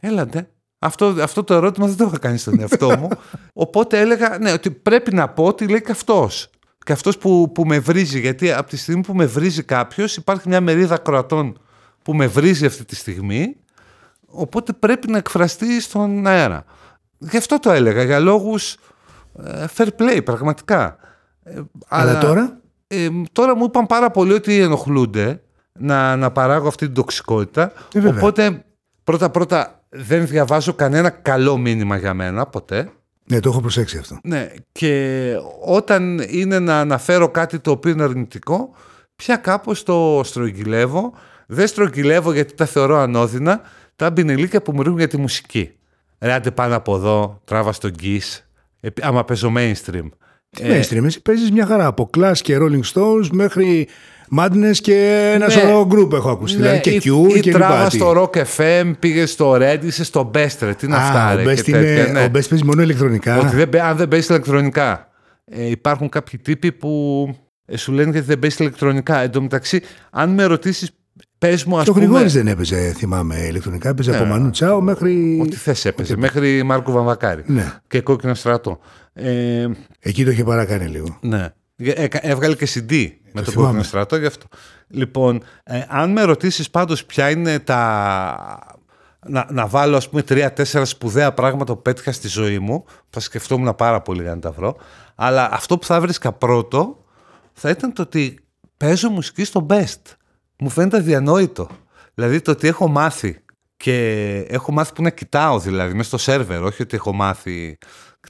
Έλαντε. 0.00 0.48
Αυτό, 0.78 1.14
αυτό 1.20 1.44
το 1.44 1.54
ερώτημα 1.54 1.86
δεν 1.86 1.96
το 1.96 2.04
είχα 2.04 2.18
κάνει 2.18 2.38
στον 2.38 2.60
εαυτό 2.60 2.96
μου. 2.98 3.08
Οπότε 3.52 4.00
έλεγα 4.00 4.38
ναι, 4.38 4.52
ότι 4.52 4.70
πρέπει 4.70 5.14
να 5.14 5.28
πω 5.28 5.44
ότι 5.44 5.68
λέει 5.68 5.82
και 5.82 5.92
αυτός. 5.92 6.50
Και 6.78 6.92
αυτός 6.92 7.18
που, 7.18 7.52
που 7.52 7.64
με 7.64 7.78
βρίζει. 7.78 8.20
Γιατί 8.20 8.52
από 8.52 8.68
τη 8.68 8.76
στιγμή 8.76 9.02
που 9.02 9.14
με 9.14 9.26
βρίζει 9.26 9.62
κάποιος, 9.62 10.16
υπάρχει 10.16 10.48
μια 10.48 10.60
μερίδα 10.60 10.98
κροατών 10.98 11.58
που 12.02 12.14
με 12.14 12.26
βρίζει 12.26 12.66
αυτή 12.66 12.84
τη 12.84 12.94
στιγμή. 12.94 13.56
Οπότε 14.26 14.72
πρέπει 14.72 15.10
να 15.10 15.18
εκφραστεί 15.18 15.80
στον 15.80 16.26
αέρα. 16.26 16.64
Γι' 17.18 17.36
αυτό 17.36 17.58
το 17.58 17.70
έλεγα. 17.70 18.02
Για 18.02 18.18
λόγους 18.18 18.76
fair 19.76 19.88
play, 19.98 20.20
πραγματικά. 20.24 20.96
Ε, 21.42 21.60
Αλλά 21.88 22.18
τώρα; 22.18 22.60
Ε, 23.04 23.08
τώρα 23.32 23.56
μου 23.56 23.64
είπαν 23.64 23.86
πάρα 23.86 24.10
πολύ 24.10 24.32
ότι 24.32 24.60
ενοχλούνται 24.60 25.40
να, 25.78 26.16
να 26.16 26.30
παράγω 26.30 26.68
αυτή 26.68 26.84
την 26.84 26.94
τοξικότητα. 26.94 27.72
Ε, 27.94 28.00
βέβαια. 28.00 28.18
Οπότε 28.18 28.64
πρώτα-πρώτα 29.04 29.84
δεν 29.88 30.26
διαβάζω 30.26 30.72
κανένα 30.72 31.10
καλό 31.10 31.56
μήνυμα 31.56 31.96
για 31.96 32.14
μένα 32.14 32.46
ποτέ. 32.46 32.90
Ναι, 33.28 33.40
το 33.40 33.48
έχω 33.48 33.60
προσέξει 33.60 33.98
αυτό. 33.98 34.18
Ναι, 34.22 34.48
και 34.72 35.32
όταν 35.64 36.18
είναι 36.28 36.58
να 36.58 36.80
αναφέρω 36.80 37.28
κάτι 37.28 37.58
το 37.58 37.70
οποίο 37.70 37.90
είναι 37.90 38.02
αρνητικό, 38.02 38.70
πια 39.16 39.36
κάπως 39.36 39.82
το 39.82 40.20
στρογγυλεύω. 40.24 41.12
Δεν 41.46 41.66
στρογγυλεύω 41.66 42.32
γιατί 42.32 42.54
τα 42.54 42.64
θεωρώ 42.64 42.96
ανώδυνα, 42.96 43.60
τα 43.96 44.10
μπινελίκια 44.10 44.62
που 44.62 44.72
μου 44.72 44.78
ρίχνουν 44.78 44.98
για 44.98 45.08
τη 45.08 45.16
μουσική. 45.16 45.70
Ρε 46.18 46.32
άντε 46.32 46.50
πάνω 46.50 46.76
από 46.76 46.94
εδώ, 46.94 47.40
τράβα 47.44 47.72
στον 47.72 47.92
Kiss, 48.02 48.40
επί- 48.80 49.04
άμα 49.04 49.24
παίζω 49.24 49.52
mainstream. 49.56 50.08
Ε, 50.60 50.68
Mainstream, 50.80 51.04
εσύ 51.04 51.22
παίζεις 51.22 51.50
μια 51.50 51.66
χαρά 51.66 51.86
από 51.86 52.10
Clash 52.16 52.36
και 52.42 52.56
Rolling 52.60 52.80
Stones 52.94 53.28
μέχρι 53.32 53.88
Madness 54.38 54.76
και 54.80 55.30
ένα 55.34 55.46
Ναι. 55.46 55.52
σωρό 55.52 55.88
group 55.90 56.12
έχω 56.12 56.30
ακούσει. 56.30 56.56
δηλαδή 56.56 56.80
και 56.80 56.90
ή, 56.90 57.00
Q 57.04 57.34
ή 57.36 57.40
και 57.40 57.50
τράβα 57.52 57.76
λοιπά. 57.76 57.90
στο 57.90 58.12
Rock 58.32 58.42
FM, 58.56 58.92
πήγε 58.98 59.26
στο 59.26 59.52
Red, 59.60 59.78
είσαι 59.82 60.04
στο 60.04 60.30
Best, 60.34 60.56
ρε. 60.60 60.74
Τι 60.74 60.86
είναι 60.86 60.96
αυτά, 60.96 61.26
Α, 61.26 61.34
ρε. 61.34 61.42
ο 61.42 61.44
και 61.44 61.60
Best, 61.60 61.66
είναι, 61.68 61.78
τέτοια, 61.82 62.12
ναι. 62.12 62.20
ο 62.22 62.24
Best 62.26 62.48
παίζει 62.48 62.64
μόνο 62.64 62.82
ηλεκτρονικά. 62.82 63.38
Ότι 63.38 63.56
δεν, 63.56 63.68
παί- 63.68 63.82
αν 63.82 63.96
δεν 63.96 64.08
παίζεις 64.08 64.28
ηλεκτρονικά. 64.28 65.08
Ε, 65.44 65.66
υπάρχουν 65.70 66.08
κάποιοι 66.08 66.38
τύποι 66.38 66.72
που 66.72 66.90
ε, 67.66 67.76
σου 67.76 67.92
λένε 67.92 68.10
γιατί 68.10 68.26
δεν 68.26 68.38
παίζεις 68.38 68.58
ηλεκτρονικά. 68.58 69.18
Εν 69.20 69.30
τω 69.30 69.42
μεταξύ, 69.42 69.80
αν 70.10 70.30
με 70.30 70.44
ρωτήσεις, 70.44 70.90
πες 71.38 71.64
μου, 71.64 71.76
ας 71.78 71.84
Και 71.84 71.90
ο 71.90 71.92
πούμε. 71.92 72.04
Γρηγόρης 72.04 72.32
δεν 72.32 72.46
έπαιζε, 72.48 72.92
θυμάμαι, 72.96 73.36
ηλεκτρονικά. 73.48 73.88
Έπαιζε 73.88 74.10
Ναι. 74.10 74.16
από 74.16 74.24
Μανού 74.26 74.50
Τσάο 74.50 74.80
μέχρι. 74.80 75.38
Ό,τι 75.42 75.56
θες 75.56 75.84
έπαιζε. 75.84 76.16
Μέχρι 76.16 76.62
Μάρκο 76.62 76.92
Βαμβακάρη. 76.92 77.42
Ναι. 77.46 77.72
Και 77.88 78.00
κόκκινο 78.00 78.34
στρατό. 78.34 78.78
Ε, 79.18 79.66
Εκεί 80.00 80.24
το 80.24 80.30
είχε 80.30 80.44
παρακάνει 80.44 80.86
λίγο. 80.86 81.18
ναι. 81.20 81.48
Ε, 81.76 81.90
έκα- 81.90 82.26
έβγαλε 82.26 82.54
και 82.54 82.68
CD 82.74 83.08
με 83.32 83.42
το 83.42 83.50
θυμάμαι. 83.50 83.66
κόκκινο 83.66 83.82
στρατό 83.82 84.16
γι' 84.16 84.26
αυτό. 84.26 84.46
Λοιπόν, 84.88 85.42
ε, 85.64 85.82
αν 85.88 86.12
με 86.12 86.22
ρωτήσεις 86.22 86.70
πάντως 86.70 87.04
ποια 87.04 87.30
είναι 87.30 87.58
τα. 87.58 88.76
Να, 89.28 89.46
να 89.50 89.66
βάλω 89.66 89.96
ας 89.96 90.08
πούμε 90.08 90.22
τρία-τέσσερα 90.22 90.84
σπουδαία 90.84 91.32
πράγματα 91.32 91.74
που 91.74 91.82
πέτυχα 91.82 92.12
στη 92.12 92.28
ζωή 92.28 92.58
μου, 92.58 92.84
θα 93.10 93.20
σκεφτόμουν 93.20 93.74
πάρα 93.74 94.00
πολύ 94.02 94.22
για 94.22 94.34
να 94.34 94.40
τα 94.40 94.50
βρω. 94.50 94.76
Αλλά 95.14 95.48
αυτό 95.52 95.78
που 95.78 95.86
θα 95.86 96.00
βρίσκα 96.00 96.32
πρώτο 96.32 97.04
θα 97.52 97.70
ήταν 97.70 97.92
το 97.92 98.02
ότι 98.02 98.38
παίζω 98.76 99.08
μουσική 99.10 99.44
στο 99.44 99.66
best. 99.70 100.02
Μου 100.58 100.68
φαίνεται 100.68 100.96
αδιανόητο. 100.96 101.68
Δηλαδή 102.14 102.40
το 102.40 102.50
ότι 102.50 102.68
έχω 102.68 102.88
μάθει 102.88 103.38
και 103.76 104.20
έχω 104.48 104.72
μάθει 104.72 104.92
που 104.92 105.02
να 105.02 105.10
κοιτάω 105.10 105.58
δηλαδή 105.58 105.92
μέσα 105.94 106.08
στο 106.08 106.18
σερβερ, 106.18 106.62
όχι 106.62 106.82
ότι 106.82 106.96
έχω 106.96 107.12
μάθει 107.12 107.78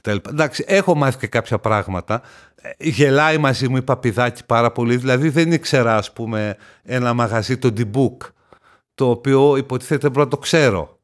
κτλ. 0.07 0.29
Εντάξει, 0.29 0.63
έχω 0.67 0.95
μάθει 0.95 1.17
και 1.17 1.27
κάποια 1.27 1.59
πράγματα. 1.59 2.21
Ε, 2.55 2.89
Γελάει 2.89 3.37
μαζί 3.37 3.67
μου 3.67 3.77
η 3.77 3.81
παπιδάκι 3.81 4.45
πάρα 4.45 4.71
πολύ. 4.71 4.97
Δηλαδή 4.97 5.29
δεν 5.29 5.51
ήξερα 5.51 5.95
ας 5.95 6.13
πούμε 6.13 6.57
ένα 6.83 7.13
μαγαζί, 7.13 7.57
το 7.57 7.73
D-Book, 7.77 8.17
το 8.95 9.09
οποίο 9.09 9.57
υποτίθεται 9.57 9.99
πρέπει 9.99 10.17
να 10.17 10.27
το 10.27 10.37
ξέρω. 10.37 10.99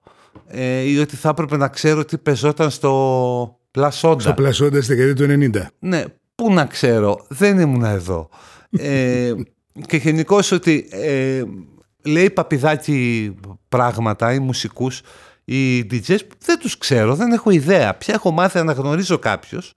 Ε, 0.47 0.79
ή 0.79 0.99
ότι 0.99 1.15
θα 1.15 1.29
έπρεπε 1.29 1.57
να 1.57 1.67
ξέρω 1.67 2.05
τι 2.05 2.17
πεζόταν 2.17 2.69
στο 2.69 3.59
Plus 3.71 3.89
Soda. 4.01 4.21
Στο 4.21 4.33
πλασόντα 4.33 4.81
στη 4.81 4.95
δεκαετία 4.95 5.27
του 5.27 5.51
90. 5.55 5.65
Ναι, 5.79 6.03
Πού 6.35 6.53
να 6.53 6.65
ξέρω, 6.65 7.25
δεν 7.27 7.59
ήμουν 7.59 7.83
εδώ. 7.83 8.29
Ε, 8.71 9.33
και 9.87 9.97
γενικώς 9.97 10.51
ότι 10.51 10.87
ε, 10.91 11.43
λέει 12.03 12.29
παπιδάκι 12.29 13.33
πράγματα 13.69 14.33
ή 14.33 14.39
μουσικούς 14.39 15.01
οι 15.45 15.79
DJs 15.79 16.19
που 16.27 16.35
δεν 16.45 16.59
τους 16.59 16.77
ξέρω, 16.77 17.15
δεν 17.15 17.31
έχω 17.31 17.49
ιδέα. 17.49 17.93
Πια 17.93 18.13
έχω 18.13 18.31
μάθει 18.31 18.63
να 18.63 18.73
γνωρίζω 18.73 19.17
κάποιους, 19.19 19.73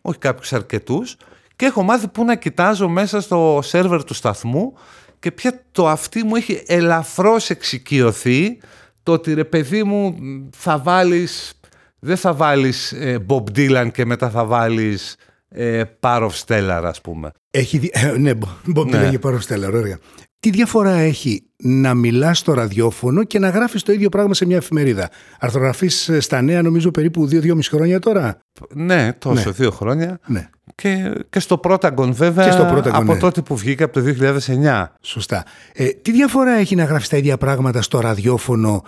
όχι 0.00 0.18
κάποιους 0.18 0.52
αρκετούς, 0.52 1.16
και 1.56 1.64
έχω 1.66 1.82
μάθει 1.82 2.08
που 2.08 2.24
να 2.24 2.34
κοιτάζω 2.36 2.88
μέσα 2.88 3.20
στο 3.20 3.60
σερβερ 3.62 4.04
του 4.04 4.14
σταθμού 4.14 4.72
και 5.18 5.30
πια 5.32 5.62
το 5.72 5.88
αυτή 5.88 6.24
μου 6.24 6.36
έχει 6.36 6.62
ελαφρώς 6.66 7.50
εξοικειωθεί 7.50 8.58
το 9.02 9.12
ότι 9.12 9.34
ρε 9.34 9.44
παιδί 9.44 9.82
μου 9.84 10.16
θα 10.56 10.78
βάλεις, 10.78 11.52
δεν 11.98 12.16
θα 12.16 12.32
βάλεις 12.34 12.92
ε, 12.92 13.24
Bob 13.28 13.42
Dylan 13.56 13.88
και 13.92 14.04
μετά 14.04 14.30
θα 14.30 14.44
βάλεις 14.44 15.16
ε, 15.48 15.82
Power 16.00 16.28
of 16.28 16.44
Stellar 16.46 16.80
ας 16.84 17.00
πούμε. 17.00 17.30
Έχει, 17.50 17.78
δι- 17.78 17.96
ε, 17.96 18.06
ναι, 18.18 18.32
Bob 18.76 18.86
Ναι. 18.86 19.06
Dylan 19.06 19.10
και 19.10 19.18
Power 19.22 19.32
of 19.38 19.40
Stellar, 19.48 19.72
ωραία. 19.74 19.98
Τι 20.40 20.50
διαφορά 20.50 20.90
έχει 20.94 21.42
να 21.56 21.94
μιλάς 21.94 22.38
στο 22.38 22.52
ραδιόφωνο 22.52 23.24
και 23.24 23.38
να 23.38 23.48
γράφεις 23.48 23.82
το 23.82 23.92
ίδιο 23.92 24.08
πράγμα 24.08 24.34
σε 24.34 24.46
μια 24.46 24.56
εφημερίδα; 24.56 25.10
Αρθρογραφείς 25.38 26.08
ε, 26.08 26.20
στα 26.20 26.42
νέα 26.42 26.62
νομίζω 26.62 26.90
περίπου 26.90 27.28
2-2,5 27.30 27.58
χρόνια 27.62 27.98
τώρα; 27.98 28.38
Ναι, 28.74 29.12
τόσο, 29.12 29.44
Ναι. 29.48 29.50
δύο 29.50 29.70
χρόνια. 29.70 30.18
Ναι, 30.26 30.48
Και, 30.74 31.12
και 31.30 31.40
στο 31.40 31.60
Protagon 31.62 32.08
βέβαια 32.12 32.44
Και 32.44 32.50
στο 32.50 32.74
Protagon, 32.76 32.90
από 32.92 33.12
ναι. 33.12 33.18
τότε 33.18 33.42
που 33.42 33.56
βγήκα 33.56 33.84
από 33.84 33.92
το 33.92 34.00
2009. 34.46 34.84
σωστά. 35.00 35.44
Ε, 35.72 35.88
τι 35.88 36.12
διαφορά 36.12 36.52
έχει 36.52 36.74
να 36.74 36.84
γράφεις 36.84 37.08
τα 37.08 37.16
ίδια 37.16 37.36
πράγματα 37.36 37.82
στο 37.82 38.00
ραδιόφωνο 38.00 38.82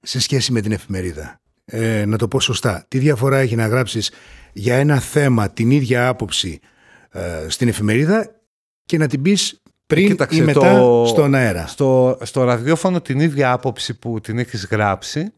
σε 0.00 0.20
σχέση 0.20 0.52
με 0.52 0.60
την 0.60 0.72
εφημερίδα; 0.72 1.40
Ε, 1.64 2.04
να 2.06 2.16
το 2.18 2.28
πω 2.28 2.40
σωστά. 2.40 2.84
Τι 2.88 2.98
διαφορά 2.98 3.38
έχει 3.38 3.56
να 3.56 3.66
γράψεις 3.66 4.10
για 4.52 4.76
ένα 4.76 4.98
θέμα 5.00 5.50
την 5.50 5.70
ίδια 5.70 6.08
άποψη 6.08 6.60
ε, 7.10 7.20
στην 7.48 7.68
εφημερίδα 7.68 8.30
και 8.84 8.98
να 8.98 9.06
την 9.06 9.22
πεις 9.22 9.62
πριν 9.86 10.06
Κοίταξε, 10.06 10.36
ή 10.36 10.44
μετά 10.44 10.78
το- 10.78 11.04
στον 11.06 11.34
αέρα. 11.34 11.66
Στο, 11.66 12.18
στο 12.22 12.44
ραδιόφωνο 12.44 13.00
την 13.00 13.20
ίδια 13.20 13.52
άποψη 13.52 13.98
που 13.98 14.20
την 14.20 14.38
έχεις 14.38 14.66
γράψει, 14.70 15.32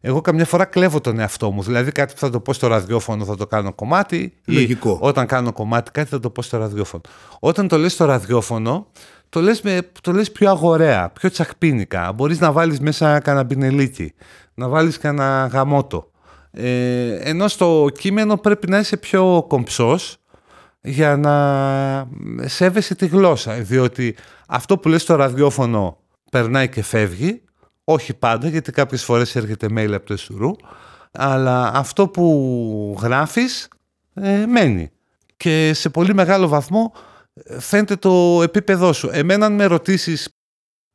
εγώ 0.00 0.20
καμιά 0.20 0.44
φορά 0.44 0.64
κλέβω 0.64 1.00
τον 1.00 1.18
εαυτό 1.18 1.50
μου. 1.50 1.62
Δηλαδή 1.62 1.92
κάτι 1.92 2.12
που 2.12 2.18
θα 2.18 2.30
το 2.30 2.40
πω 2.40 2.52
στο 2.52 2.66
ραδιόφωνο 2.66 3.24
θα 3.24 3.36
το 3.36 3.46
κάνω 3.46 3.72
κομμάτι. 3.72 4.32
Λογικό. 4.44 4.90
Ή 4.90 4.96
όταν 5.00 5.26
κάνω 5.26 5.52
κομμάτι 5.52 5.90
κάτι 5.90 6.08
θα 6.08 6.20
το 6.20 6.30
πω 6.30 6.42
στο 6.42 6.58
ραδιόφωνο. 6.58 7.02
Όταν 7.40 7.68
το 7.68 7.76
λες 7.78 7.92
στο 7.92 8.04
ραδιόφωνο, 8.04 8.86
το 9.28 9.40
λες, 9.40 9.62
με, 9.62 9.78
το 10.00 10.12
λες 10.12 10.32
πιο 10.32 10.50
αγοραία, 10.50 11.08
πιο 11.08 11.30
τσακπίνικα. 11.30 12.12
Μπορείς 12.12 12.40
να 12.40 12.52
βάλεις 12.52 12.80
μέσα 12.80 13.18
κανένα 13.20 13.44
μπινελίκι, 13.44 14.12
να 14.54 14.68
βάλεις 14.68 14.98
κανένα 14.98 15.46
γαμότο. 15.52 16.10
Ε, 16.50 17.14
ενώ 17.14 17.48
στο 17.48 17.86
κείμενο 17.98 18.36
πρέπει 18.36 18.70
να 18.70 18.78
είσαι 18.78 18.96
πιο 18.96 19.44
κομψός 19.48 20.16
για 20.82 21.16
να 21.16 22.08
σέβεσαι 22.48 22.94
τη 22.94 23.06
γλώσσα. 23.06 23.54
Διότι 23.54 24.16
αυτό 24.48 24.78
που 24.78 24.88
λες 24.88 25.02
στο 25.02 25.14
ραδιόφωνο 25.14 25.98
περνάει 26.30 26.68
και 26.68 26.82
φεύγει. 26.82 27.42
Όχι 27.84 28.14
πάντα, 28.14 28.48
γιατί 28.48 28.72
κάποιες 28.72 29.04
φορές 29.04 29.36
έρχεται 29.36 29.66
mail 29.70 29.92
από 29.92 30.06
το 30.06 30.12
Εσουρού. 30.12 30.50
Αλλά 31.12 31.70
αυτό 31.74 32.08
που 32.08 32.96
γράφεις 33.02 33.68
ε, 34.14 34.46
μένει. 34.46 34.90
Και 35.36 35.72
σε 35.74 35.90
πολύ 35.90 36.14
μεγάλο 36.14 36.48
βαθμό 36.48 36.92
ε, 37.34 37.60
φαίνεται 37.60 37.96
το 37.96 38.40
επίπεδό 38.42 38.92
σου. 38.92 39.08
Εμένα 39.12 39.46
αν 39.46 39.54
με 39.54 39.64
ρωτήσεις 39.64 40.28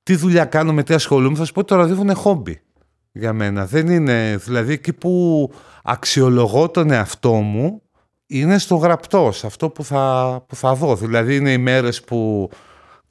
τι 0.04 0.16
δουλειά 0.16 0.46
κάνω, 0.46 0.74
με 0.74 0.84
τι 0.84 0.94
ασχολούμαι, 0.94 1.38
θα 1.38 1.46
σου 1.46 1.54
πω 1.54 1.60
ότι 1.60 1.70
το 1.70 1.76
ραδιόφωνο 1.76 2.12
είναι 2.12 2.20
χόμπι 2.20 2.62
για 3.12 3.34
μένα. 3.34 3.66
Δεν 3.66 3.88
είναι, 3.88 4.38
δηλαδή 4.38 4.74
εκεί 4.74 4.94
που 4.94 5.52
αξιολογώ 5.84 6.70
τον 6.70 6.92
εαυτό 6.92 7.34
μου 7.34 7.82
είναι 8.28 8.58
στο 8.58 8.76
γραπτό, 8.76 9.32
σε 9.32 9.48
αυτό 9.48 9.70
που 9.70 9.84
θα, 9.84 10.46
που 10.48 10.56
θα 10.56 10.74
δω. 10.74 10.96
Δηλαδή 10.96 11.36
είναι 11.36 11.52
οι 11.52 11.58
μέρες 11.58 12.04
που 12.04 12.50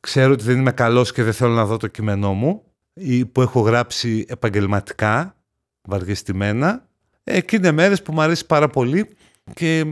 ξέρω 0.01 0.33
ότι 0.33 0.45
δεν 0.45 0.59
είμαι 0.59 0.73
καλός 0.73 1.13
και 1.13 1.23
δεν 1.23 1.33
θέλω 1.33 1.53
να 1.53 1.65
δω 1.65 1.77
το 1.77 1.87
κείμενό 1.87 2.33
μου 2.33 2.63
ή 2.95 3.27
που 3.27 3.41
έχω 3.41 3.61
γράψει 3.61 4.25
επαγγελματικά, 4.29 5.37
βαργεστημένα. 5.89 6.87
Εκεί 7.25 7.57
είναι 7.57 7.73
μέρες 7.73 8.03
που 8.03 8.13
μου 8.13 8.21
αρέσει 8.21 8.47
πάρα 8.47 8.69
πολύ 8.69 9.09
και 9.55 9.85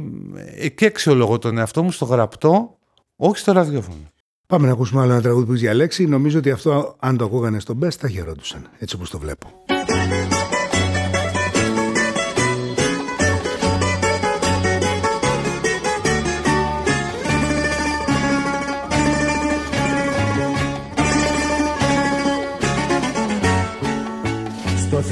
εκεί 0.55 0.87
αξιολογώ 0.87 1.39
τον 1.39 1.59
εαυτό 1.59 1.83
μου 1.83 1.91
στο 1.91 2.05
γραπτό, 2.05 2.79
όχι 3.16 3.39
στο 3.39 3.53
ραδιόφωνο. 3.53 4.12
Πάμε 4.47 4.66
να 4.66 4.72
ακούσουμε 4.72 5.03
άλλο 5.03 5.12
ένα 5.12 5.22
τραγούδι 5.22 5.47
που 5.47 5.53
έχει 5.53 5.61
διαλέξει. 5.61 6.07
Νομίζω 6.07 6.39
ότι 6.39 6.51
αυτό, 6.51 6.97
αν 6.99 7.16
το 7.16 7.25
ακούγανε 7.25 7.61
στο 7.61 7.79
Best, 7.83 7.97
θα 7.99 8.09
χαιρόντουσαν. 8.09 8.68
Έτσι 8.79 8.95
όπως 8.95 9.11
το 9.11 9.18
βλέπω. 9.18 9.64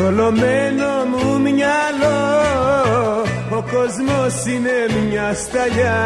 Θολωμένο 0.02 0.90
μου 1.10 1.40
μυαλό 1.40 2.20
ο 3.50 3.64
κόσμος 3.72 4.44
είναι 4.46 5.06
μια 5.08 5.34
σταλιά. 5.34 6.00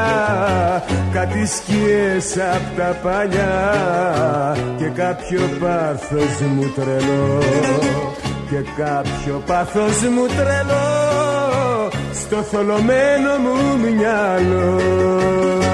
Κάτι 1.12 1.47
σκιές 1.47 2.36
απ' 2.55 2.76
τα 2.76 2.97
παλιά 3.03 4.57
Και 4.78 4.84
κάποιο 4.84 5.40
πάθος 5.61 6.40
μου 6.55 6.72
τρελό. 6.74 7.38
Και 8.51 8.82
κάποιο 8.82 9.42
πάθος 9.47 10.03
μου 10.03 10.26
τρελό 10.26 10.88
Στο 12.12 12.36
θολωμένο 12.36 13.30
μου 13.42 13.78
μυαλό 13.78 15.65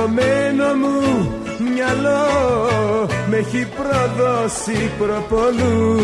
Το 0.00 0.06
θολωμένο 0.06 0.74
μου 0.74 1.28
μυαλό 1.74 2.26
με 3.30 3.36
έχει 3.36 3.66
προδώσει 3.76 4.90
προπολού 4.98 5.96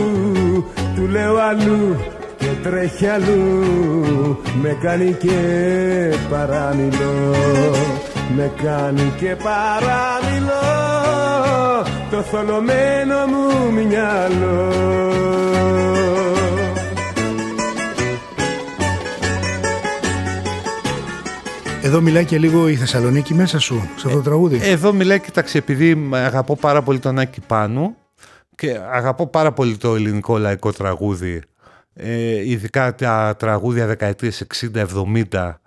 Του 0.94 1.06
λέω 1.06 1.36
αλλού 1.36 1.96
και 2.38 2.46
τρέχει 2.62 3.06
αλλού. 3.06 4.38
Με 4.62 4.76
κάνει 4.82 5.12
και 5.12 5.38
παραμιλώ. 6.30 7.34
Με 8.36 8.52
κάνει 8.62 9.12
και 9.20 9.36
παραμιλώ. 9.42 10.66
Το 12.10 12.22
θολωμένο 12.22 13.26
μου 13.26 13.72
μυαλό 13.72 14.96
Εδώ 21.86 22.00
μιλάει 22.00 22.24
και 22.24 22.38
λίγο 22.38 22.68
η 22.68 22.76
Θεσσαλονίκη 22.76 23.34
μέσα 23.34 23.58
σου, 23.58 23.74
σε 23.74 24.06
αυτό 24.06 24.08
το 24.08 24.22
τραγούδι. 24.22 24.58
Εδώ 24.62 24.92
μιλάει, 24.92 25.20
κοίταξε, 25.20 25.58
επειδή 25.58 26.08
αγαπώ 26.12 26.56
πάρα 26.56 26.82
πολύ 26.82 26.98
τον 26.98 27.18
Άκη 27.18 27.40
Πάνου 27.40 27.96
και 28.54 28.80
αγαπώ 28.90 29.26
πάρα 29.26 29.52
πολύ 29.52 29.76
το 29.76 29.94
ελληνικό 29.94 30.38
λαϊκό 30.38 30.72
τραγούδι, 30.72 31.42
ε, 31.94 32.50
ειδικά 32.50 32.94
τα 32.94 33.34
τραγούδια 33.38 33.86
δεκαετίες 33.86 34.40
60-70, 34.40 35.60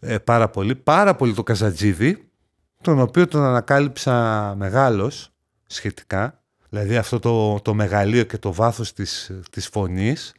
ε, 0.00 0.18
πάρα 0.18 0.48
πολύ. 0.48 0.74
Πάρα 0.74 1.14
πολύ 1.14 1.34
το 1.34 1.42
Καζατζίδι, 1.42 2.28
τον 2.80 3.00
οποίο 3.00 3.26
τον 3.26 3.42
ανακάλυψα 3.42 4.54
μεγάλος 4.56 5.32
σχετικά, 5.66 6.42
δηλαδή 6.68 6.96
αυτό 6.96 7.18
το, 7.18 7.60
το 7.60 7.74
μεγαλείο 7.74 8.22
και 8.22 8.38
το 8.38 8.52
βάθος 8.52 8.92
της, 8.92 9.30
της 9.50 9.66
φωνής 9.66 10.32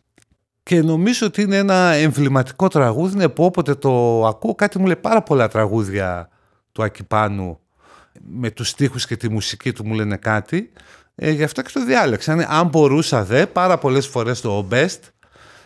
και 0.64 0.82
νομίζω 0.82 1.28
ότι 1.28 1.42
είναι 1.42 1.58
ένα 1.58 1.92
εμβληματικό 1.92 2.68
τραγούδι 2.68 3.14
είναι 3.14 3.30
που 3.30 3.44
όποτε 3.44 3.76
το 3.76 4.26
ακούω 4.26 4.56
κάτι 4.56 4.80
μου 4.80 4.86
λέει 4.86 4.96
πάρα 4.96 5.22
πολλά 5.22 5.48
τραγούδια 5.48 6.30
του 6.72 6.84
Ακυπάνου 6.84 7.60
με 8.22 8.52
τους 8.52 8.70
στίχους 8.70 9.06
και 9.06 9.18
τη 9.18 9.30
μουσική 9.30 9.74
του 9.74 9.86
μου 9.86 9.94
λένε 9.94 10.18
κάτι. 10.18 10.72
Ε, 11.16 11.32
γι' 11.32 11.44
αυτό 11.44 11.62
και 11.62 11.70
το 11.74 11.86
διάλεξα. 11.86 12.34
Είναι, 12.34 12.48
Αν 12.50 12.68
μπορούσα 12.68 13.24
δε 13.24 13.46
πάρα 13.46 13.78
πολλές 13.78 14.08
φορές 14.08 14.42
το 14.42 14.68
best 14.72 15.00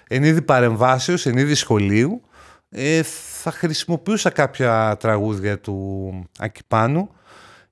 εν 0.08 0.24
είδη 0.24 0.41
παρεμβάσεως, 0.41 1.26
εν 1.26 1.38
είδη 1.38 1.54
σχολείου. 1.56 2.22
Ε, 2.70 3.04
θα 3.41 3.52
χρησιμοποιούσα 3.52 4.30
κάποια 4.30 4.98
τραγούδια 5.00 5.60
του 5.60 6.12
Ακυπάνου 6.39 7.10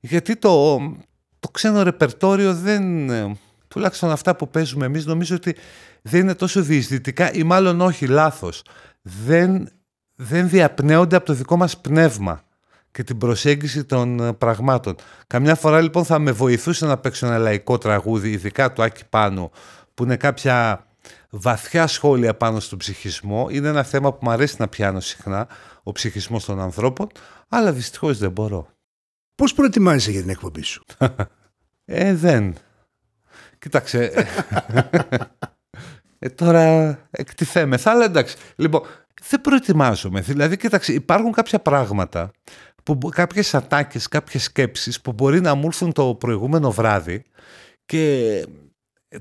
γιατί 0.06 0.36
το, 0.36 0.78
το 1.40 1.50
ξένο 1.50 1.84
ρεπερτόριο 1.84 2.54
δεν, 2.54 3.10
ε, 3.10 3.38
τουλάχιστον 3.74 4.12
αυτά 4.12 4.36
που 4.36 4.50
παίζουμε 4.50 4.86
εμείς 4.86 5.06
νομίζω 5.06 5.36
ότι 5.36 5.56
δεν 6.02 6.22
είναι 6.22 6.36
τόσο 6.36 6.62
διεισδυτικά 6.62 7.34
ή 7.34 7.44
μάλλον 7.44 7.82
όχι 7.82 8.08
λάθος. 8.08 8.64
Δεν, 9.02 9.70
δεν 10.16 10.50
διαπνέονται 10.50 11.16
από 11.16 11.26
το 11.26 11.34
δικό 11.34 11.58
μας 11.58 11.78
πνεύμα 11.78 12.44
και 12.92 13.04
την 13.04 13.18
προσέγγιση 13.18 13.84
των 13.84 14.20
ε, 14.20 14.34
πραγμάτων. 14.34 14.96
Καμιά 15.28 15.56
φορά 15.56 15.82
λοιπόν 15.82 16.06
θα 16.06 16.20
με 16.20 16.32
βοηθούσε 16.32 16.86
να 16.86 16.98
παίξω 16.98 17.26
ένα 17.26 17.38
λαϊκό 17.38 17.78
τραγούδι, 17.78 18.32
ειδικά 18.32 18.72
του 18.74 18.84
Άκη 18.84 19.04
Πάνου, 19.10 19.52
που 19.94 20.04
είναι 20.04 20.16
κάποια 20.16 20.88
βαθιά 21.30 21.88
σχόλια 21.88 22.34
πάνω 22.36 22.60
στον 22.60 22.78
ψυχισμό. 22.78 23.48
Είναι 23.50 23.68
ένα 23.68 23.84
θέμα 23.84 24.14
που 24.14 24.20
μου 24.22 24.32
αρέσει 24.32 24.56
να 24.60 24.68
πιάνω 24.68 25.00
συχνά, 25.00 25.48
ο 25.84 25.92
ψυχισμός 25.92 26.46
των 26.46 26.60
ανθρώπων, 26.60 27.08
αλλά 27.48 27.72
δυστυχώς 27.72 28.18
δεν 28.18 28.32
μπορώ. 28.32 28.68
Πώς 29.36 29.54
προετοιμάζεσαι 29.54 30.12
για 30.12 30.22
την 30.22 30.30
εκπομπή 30.30 30.62
σου; 30.62 30.86
Ε, 31.86 32.14
δεν. 32.14 32.56
Κοίταξε. 33.64 34.04
ε, 34.04 34.26
ε, 36.20 36.30
τώρα 36.30 36.98
εκτιθέμεθα, 37.12 37.92
αλλά 37.92 38.06
εντάξει. 38.06 38.36
Λοιπόν, 38.56 38.82
δεν 39.30 39.42
προετοιμάζομαι. 39.42 40.22
Δηλαδή, 40.22 40.58
κοίταξε, 40.58 40.94
υπάρχουν 40.94 41.32
κάποια 41.32 41.60
πράγματα, 41.60 42.32
που, 42.84 42.96
μπο- 42.96 43.10
κάποιες 43.10 43.54
ατάκες, 43.56 44.08
κάποιες 44.08 44.44
σκέψεις 44.44 45.02
που 45.02 45.14
μπορεί 45.14 45.42
να 45.42 45.56
μου 45.56 45.66
έρθουν 45.66 45.94
το 45.94 46.16
προηγούμενο 46.16 46.72
βράδυ 46.72 47.24
και 47.86 48.46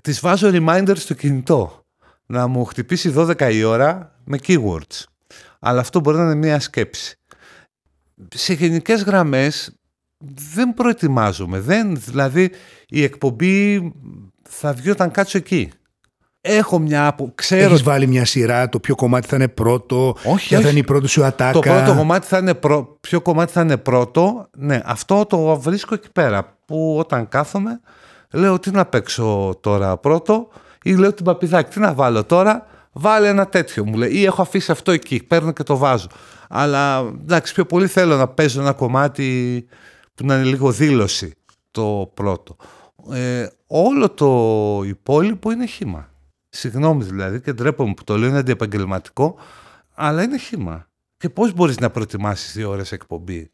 τις 0.01 0.21
βάζω 0.21 0.51
reminder 0.53 0.93
στο 0.97 1.15
κινητό. 1.15 1.85
Να 2.27 2.47
μου 2.47 2.65
χτυπήσει 2.65 3.13
12 3.17 3.51
η 3.53 3.65
ώρα 3.65 4.19
με 4.25 4.39
keywords. 4.47 5.05
Αλλά 5.59 5.81
αυτό 5.81 6.01
μπορεί 6.01 6.17
να 6.17 6.23
είναι 6.23 6.35
μια 6.35 6.61
σκέψη. 6.61 7.17
Σε 8.35 8.53
γενικές 8.55 9.03
γραμμές 9.03 9.77
δεν 10.55 10.75
προετοιμάζομαι. 10.75 11.61
Δεν, 11.61 11.97
δηλαδή 11.97 12.51
η 12.89 13.03
εκπομπή 13.03 13.93
θα 14.55 14.73
βγει 14.73 14.91
όταν 14.91 15.11
κάτσω 15.11 15.39
εκεί. 15.39 15.71
Έχω 16.41 16.79
μια 16.79 17.07
από... 17.07 17.33
Ξέρω 17.35 17.65
Έχεις 17.65 17.83
βάλει 17.83 18.07
μια 18.07 18.25
σειρά, 18.25 18.69
το 18.69 18.81
ποιο 18.81 18.95
κομμάτι 18.95 19.27
θα 19.27 19.37
είναι 19.37 19.49
πρώτο, 19.49 20.17
Όχι, 20.25 20.49
ποια 20.49 20.57
θα 20.57 20.63
όχι. 20.63 20.71
είναι 20.71 20.79
η 20.79 20.85
πρώτη 20.85 21.07
σου 21.07 21.25
ατάκα. 21.25 21.53
Το 21.53 21.61
πρώτο 21.61 21.95
κομμάτι 21.95 22.27
θα 22.27 22.39
είναι 22.39 22.55
πρω... 22.55 22.97
ποιο 23.01 23.21
κομμάτι 23.21 23.53
θα 23.53 23.61
είναι 23.61 23.77
πρώτο. 23.77 24.49
Ναι, 24.57 24.81
αυτό 24.85 25.27
το 25.27 25.61
βρίσκω 25.61 25.95
εκεί 25.95 26.11
πέρα. 26.13 26.59
Που 26.65 26.97
όταν 26.99 27.29
κάθομαι, 27.29 27.81
λέω 28.33 28.59
τι 28.59 28.71
να 28.71 28.87
παίξω 28.87 29.59
τώρα 29.61 29.97
πρώτο; 29.97 30.49
Ή 30.83 30.95
λέω 30.95 31.13
την 31.13 31.25
παπιδάκι, 31.25 31.71
τι 31.71 31.81
να 31.81 31.95
βάλω 31.95 32.25
τώρα; 32.25 32.67
Βάλε 32.93 33.29
ένα 33.29 33.47
τέτοιο 33.47 33.87
μου 33.87 33.97
λέει. 33.97 34.11
Ή 34.13 34.25
έχω 34.25 34.43
αφήσει 34.43 34.71
αυτό 34.71 34.93
εκεί, 34.93 35.23
παίρνω 35.23 35.53
και 35.53 35.63
το 35.63 35.77
βάζω. 35.77 36.07
Αλλά 36.49 36.99
εντάξει, 36.99 37.55
πιο 37.55 37.65
πολύ 37.65 37.87
θέλω 37.87 38.17
να 38.17 38.29
παίζω 38.29 38.61
ένα 38.61 38.73
κομμάτι 38.73 39.65
που 40.15 40.27
να 40.27 40.35
είναι 40.35 40.45
λίγο 40.45 40.71
δήλωση 40.71 41.35
το 41.71 42.11
πρώτο. 42.15 42.57
Ε, 43.11 43.47
όλο 43.67 44.11
το 44.11 44.83
υπόλοιπο 44.85 45.51
είναι 45.51 45.67
χήμα. 45.67 46.11
Συγγνώμη 46.49 47.05
δηλαδή 47.05 47.41
και 47.41 47.53
ντρέπομαι 47.53 47.95
που 47.95 48.05
το 48.05 48.17
λέω, 48.17 48.29
είναι 48.29 48.39
αντιεπαγγελματικό, 48.39 49.37
αλλά 49.95 50.23
είναι 50.23 50.39
χήμα. 50.39 50.87
Και 51.17 51.29
πώς 51.29 51.53
μπορείς 51.53 51.79
να 51.79 51.91
προετοιμάσεις 51.91 52.53
δύο 52.53 52.71
ώρες 52.71 52.93
εκπομπή; 52.93 53.51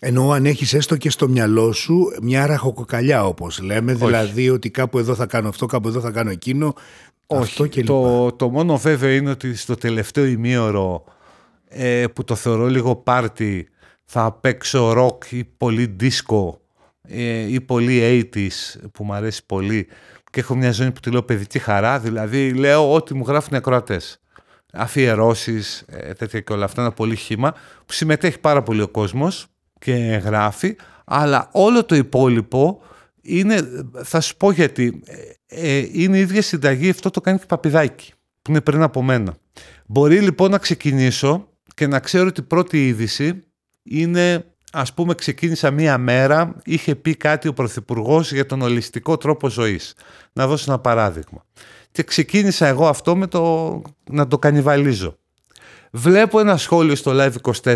Ενώ 0.00 0.30
αν 0.30 0.46
έχεις 0.46 0.74
έστω 0.74 0.96
και 0.96 1.10
στο 1.10 1.28
μυαλό 1.28 1.72
σου 1.72 2.06
μια 2.22 2.46
ραχοκοκαλιά 2.46 3.26
όπως 3.26 3.60
λέμε, 3.60 3.94
δηλαδή 3.94 4.50
ότι 4.50 4.70
κάπου 4.70 4.98
εδώ 4.98 5.14
θα 5.14 5.26
κάνω 5.26 5.48
αυτό, 5.48 5.66
κάπου 5.66 5.88
εδώ 5.88 6.00
θα 6.00 6.10
κάνω 6.10 6.30
εκείνο, 6.30 6.74
αυτό 7.26 7.66
και 7.66 7.80
λοιπά. 7.80 7.92
το, 7.92 8.32
το 8.32 8.48
μόνο 8.50 8.78
βέβαιο 8.78 9.10
είναι 9.10 9.30
ότι 9.30 9.54
στο 9.54 9.74
τελευταίο 9.74 10.24
ημίωρο 10.24 11.04
ε, 11.68 12.06
που 12.06 12.24
το 12.24 12.34
θεωρώ 12.34 12.66
λίγο 12.66 12.96
πάρτι 12.96 13.68
θα 14.04 14.32
παίξω 14.32 14.92
rock 14.96 15.26
ή 15.30 15.44
πολύ 15.44 15.96
disco 16.00 16.52
ε, 16.52 16.59
ή 17.48 17.60
πολύ 17.60 18.28
80s 18.34 18.80
που 18.92 19.04
μου 19.04 19.14
αρέσει 19.14 19.46
πολύ 19.46 19.88
και 20.30 20.40
έχω 20.40 20.54
μια 20.54 20.72
ζώνη 20.72 20.90
που 20.90 21.00
τη 21.00 21.10
λέω 21.10 21.22
παιδική 21.22 21.58
χαρά, 21.58 21.98
δηλαδή 21.98 22.52
λέω 22.52 22.94
ό,τι 22.94 23.14
μου 23.14 23.24
γράφουν 23.26 23.54
οι 23.54 23.56
ακροατές. 23.56 24.20
Αφιερώσεις, 24.72 25.84
ε, 25.86 26.12
τέτοια 26.12 26.40
και 26.40 26.52
όλα 26.52 26.64
αυτά, 26.64 26.80
ένα 26.80 26.92
πολύ 26.92 27.16
χήμα 27.16 27.52
που 27.86 27.92
συμμετέχει 27.92 28.38
πάρα 28.38 28.62
πολύ 28.62 28.82
ο 28.82 28.88
κόσμος 28.88 29.46
και 29.78 29.92
γράφει, 30.24 30.76
αλλά 31.04 31.48
όλο 31.52 31.84
το 31.84 31.94
υπόλοιπο 31.94 32.82
είναι, 33.22 33.60
θα 34.02 34.20
σου 34.20 34.36
πω 34.36 34.50
γιατί, 34.50 35.02
ε, 35.46 35.78
ε, 35.78 35.88
είναι 35.92 36.16
η 36.16 36.20
ίδια 36.20 36.42
συνταγή, 36.42 36.90
αυτό 36.90 37.10
το 37.10 37.20
κάνει 37.20 37.38
και 37.38 37.46
Παπιδάκη, 37.46 38.12
που 38.42 38.50
είναι 38.50 38.60
πριν 38.60 38.82
από 38.82 39.02
μένα. 39.02 39.36
Μπορεί 39.86 40.20
λοιπόν 40.20 40.50
να 40.50 40.58
ξεκινήσω 40.58 41.48
και 41.74 41.86
να 41.86 42.00
ξέρω 42.00 42.26
ότι 42.26 42.40
η 42.40 42.44
πρώτη 42.44 42.86
είδηση 42.86 43.44
είναι, 43.82 44.44
ας 44.72 44.94
πούμε, 44.94 45.14
ξεκίνησα 45.14 45.70
μία 45.70 45.98
μέρα, 45.98 46.54
είχε 46.64 46.94
πει 46.94 47.14
κάτι 47.14 47.48
ο 47.48 47.52
Πρωθυπουργός 47.52 48.32
για 48.32 48.46
τον 48.46 48.62
ολιστικό 48.62 49.16
τρόπο 49.16 49.48
ζωής. 49.48 49.94
Να 50.32 50.46
δώσω 50.46 50.64
ένα 50.68 50.80
παράδειγμα. 50.80 51.44
Και 51.92 52.02
ξεκίνησα 52.02 52.66
εγώ 52.66 52.88
αυτό 52.88 53.16
με 53.16 53.26
το, 53.26 53.82
να 54.10 54.26
το 54.26 54.38
κανιβαλίζω. 54.38 55.16
Βλέπω 55.90 56.40
ένα 56.40 56.56
σχόλιο 56.56 56.94
στο 56.94 57.12
Live 57.14 57.32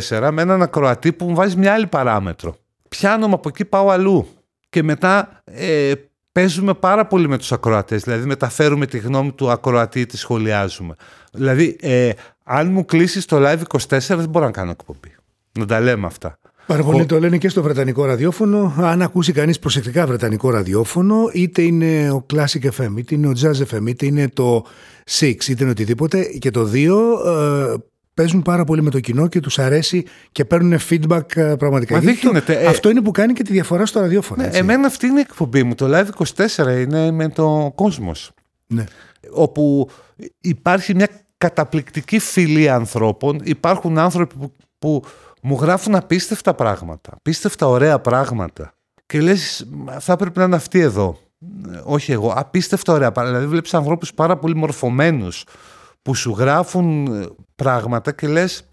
24 0.08 0.28
με 0.32 0.42
έναν 0.42 0.62
ακροατή 0.62 1.12
που 1.12 1.28
μου 1.28 1.34
βάζει 1.34 1.56
μια 1.56 1.72
άλλη 1.72 1.86
παράμετρο. 1.86 2.56
Πιάνομαι 2.88 3.34
από 3.34 3.48
εκεί, 3.48 3.64
πάω 3.64 3.88
αλλού. 3.88 4.28
Και 4.68 4.82
μετά 4.82 5.42
ε, 5.44 5.92
παίζουμε 6.32 6.74
πάρα 6.74 7.06
πολύ 7.06 7.28
με 7.28 7.38
τους 7.38 7.52
ακροατές. 7.52 8.02
Δηλαδή 8.02 8.26
μεταφέρουμε 8.26 8.86
τη 8.86 8.98
γνώμη 8.98 9.32
του 9.32 9.50
ακροατή 9.50 10.00
ή 10.00 10.06
τη 10.06 10.16
σχολιάζουμε. 10.16 10.94
Δηλαδή, 11.32 11.76
ε, 11.80 12.10
αν 12.44 12.72
μου 12.72 12.84
κλείσει 12.84 13.26
το 13.26 13.36
Live 13.40 13.62
24 13.88 13.98
δεν 13.98 14.28
μπορώ 14.28 14.44
να 14.44 14.50
κάνω 14.50 14.70
εκπομπή. 14.70 15.14
Να 15.58 15.66
τα 15.66 15.80
λέμε 15.80 16.06
αυτά. 16.06 16.38
Πάρα 16.66 16.82
πολλοί 16.82 17.06
το 17.06 17.18
λένε 17.20 17.38
και 17.38 17.48
στο 17.48 17.62
βρετανικό 17.62 18.04
ραδιόφωνο. 18.04 18.74
Αν 18.78 19.02
ακούσει 19.02 19.32
κανείς 19.32 19.58
προσεκτικά 19.58 20.06
βρετανικό 20.06 20.50
ραδιόφωνο, 20.50 21.16
είτε 21.32 21.62
είναι 21.62 22.10
ο 22.10 22.26
Classic 22.34 22.68
FM, 22.78 22.92
είτε 22.96 23.14
είναι 23.14 23.26
ο 23.26 23.32
Jazz 23.42 23.76
FM, 23.76 23.86
είτε 23.86 24.06
είναι 24.06 24.28
το 24.28 24.66
Six, 25.10 25.44
είτε 25.48 25.62
είναι 25.62 25.70
οτιδήποτε, 25.70 26.22
και 26.24 26.50
το 26.50 26.64
δύο 26.64 26.98
ε, 27.26 27.74
παίζουν 28.14 28.42
πάρα 28.42 28.64
πολύ 28.64 28.82
με 28.82 28.90
το 28.90 29.00
κοινό 29.00 29.26
και 29.28 29.40
τους 29.40 29.58
αρέσει 29.58 30.04
και 30.32 30.44
παίρνουν 30.44 30.78
feedback 30.90 31.36
ε, 31.36 31.54
πραγματικά. 31.58 31.94
Μα 31.94 32.00
δεν 32.00 32.08
Γιατί 32.08 32.20
το- 32.20 32.28
γίνεται, 32.28 32.54
ε. 32.62 32.66
Αυτό 32.66 32.90
είναι 32.90 33.00
που 33.02 33.10
κάνει 33.10 33.32
και 33.32 33.42
τη 33.42 33.52
διαφορά 33.52 33.86
στο 33.86 34.00
ραδιόφωνο. 34.00 34.40
Ναι, 34.42 34.46
έτσι. 34.48 34.60
εμένα 34.60 34.86
αυτή 34.86 35.06
είναι 35.06 35.18
η 35.18 35.24
εκπομπή 35.28 35.62
μου. 35.62 35.74
Το 35.74 35.86
Live 35.90 36.24
24 36.56 36.80
είναι 36.80 37.10
με 37.10 37.28
το 37.28 37.72
κόσμος. 37.74 38.30
Ναι. 38.66 38.84
όπου 39.30 39.88
υπάρχει 40.40 40.94
μια 40.94 41.08
καταπληκτική 41.38 42.18
φυλή 42.18 42.68
ανθρώπων. 42.70 43.40
Υπάρχουν 43.44 43.98
άνθρωποι 43.98 44.34
που, 44.36 44.52
που 44.78 45.04
μου 45.46 45.58
γράφουν 45.60 45.94
απίστευτα 45.94 46.54
πράγματα, 46.54 47.10
απίστευτα 47.14 47.68
ωραία 47.68 47.98
πράγματα. 47.98 48.72
Και 49.06 49.20
λες, 49.20 49.66
«Μα 49.70 50.00
θα 50.00 50.16
πρέπει 50.16 50.38
να 50.38 50.44
είναι 50.44 50.56
αυτοί 50.56 50.80
εδώ. 50.80 51.18
Ε, 51.72 51.80
Όχι 51.84 52.12
εγώ, 52.12 52.32
απίστευτα 52.36 52.92
ωραία 52.92 53.12
πράγματα. 53.12 53.36
Δηλαδή 53.36 53.52
βλέπεις 53.52 53.74
ανθρώπους 53.74 54.14
πάρα 54.14 54.36
πολύ 54.36 54.54
μορφωμένους 54.56 55.44
που 56.02 56.14
σου 56.14 56.34
γράφουν 56.38 57.06
ε, 57.06 57.26
πράγματα 57.56 58.12
και 58.12 58.28
λες 58.28 58.64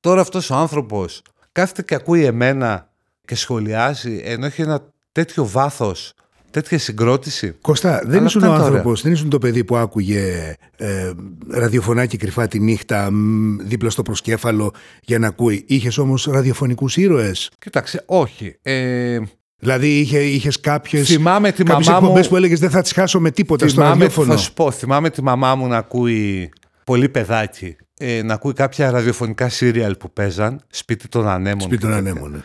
τώρα 0.00 0.20
αυτός 0.20 0.50
ο 0.50 0.54
άνθρωπος 0.54 1.22
κάθεται 1.52 1.82
και 1.82 1.94
ακούει 1.94 2.24
εμένα 2.24 2.88
και 3.24 3.34
σχολιάζει 3.34 4.20
ενώ 4.24 4.46
έχει 4.46 4.62
ένα 4.62 4.80
τέτοιο 5.12 5.46
βάθος, 5.46 6.14
τέτοια 6.62 6.78
συγκρότηση. 6.78 7.54
Κώστα, 7.60 8.00
δεν 8.04 8.16
Αλλά 8.16 8.26
ήσουν 8.26 8.42
αυτά 8.42 8.50
ο 8.50 8.54
είναι 8.54 8.58
τα 8.60 8.64
άνθρωπος, 8.66 9.02
δεν 9.02 9.12
ήσουν 9.12 9.28
το 9.30 9.38
παιδί 9.38 9.64
που 9.64 9.76
άκουγε 9.76 10.54
ε, 10.76 11.10
ραδιοφωνάκι 11.50 12.16
κρυφά 12.16 12.46
τη 12.48 12.58
νύχτα 12.60 13.10
μ, 13.10 13.56
δίπλα 13.60 13.90
στο 13.90 14.02
προσκέφαλο 14.02 14.72
για 15.02 15.18
να 15.18 15.26
ακούει. 15.26 15.64
Είχες 15.66 15.98
όμως 15.98 16.24
ραδιοφωνικούς 16.30 16.96
ήρωες; 16.96 17.50
Κοίταξε, 17.58 18.02
όχι. 18.06 18.56
Ε, 18.62 19.18
Δηλαδή 19.58 19.98
είχε 19.98 20.18
είχες 20.22 20.60
κάποιες, 20.60 21.06
Θυμάμαι 21.08 21.52
τη 21.52 21.62
κάποιες 21.62 21.86
μαμά 21.86 21.98
μου- 22.00 22.06
εκπομπές 22.06 22.28
που 22.28 22.36
έλεγες 22.36 22.60
δεν 22.60 22.70
θα 22.70 22.82
τις 22.82 22.92
χάσω 22.92 23.20
με 23.20 23.30
τίποτα 23.30 23.68
στο 23.68 23.80
θυμάμαι, 23.80 23.92
ραδιόφωνο. 24.04 24.32
θα 24.32 24.38
σου 24.38 24.52
πω, 24.52 24.70
θυμάμαι 24.70 25.10
τη 25.10 25.22
μαμά 25.22 25.54
μου 25.54 25.66
να 25.66 25.76
ακούει 25.76 26.50
πολύ 26.84 27.08
παιδάκι, 27.08 27.76
ε, 27.98 28.22
να 28.22 28.34
ακούει 28.34 28.52
κάποια 28.52 28.90
ραδιοφωνικά 28.90 29.48
σύριαλ 29.48 29.94
που 29.96 30.12
παίζαν, 30.12 30.60
σπίτι 30.68 31.08
των 31.08 31.28
ανέμων. 31.28 31.60
Σπίτι 31.60 31.76
και 31.76 31.86
των 31.86 31.94
τέτοια. 32.04 32.10
ανέμων. 32.10 32.42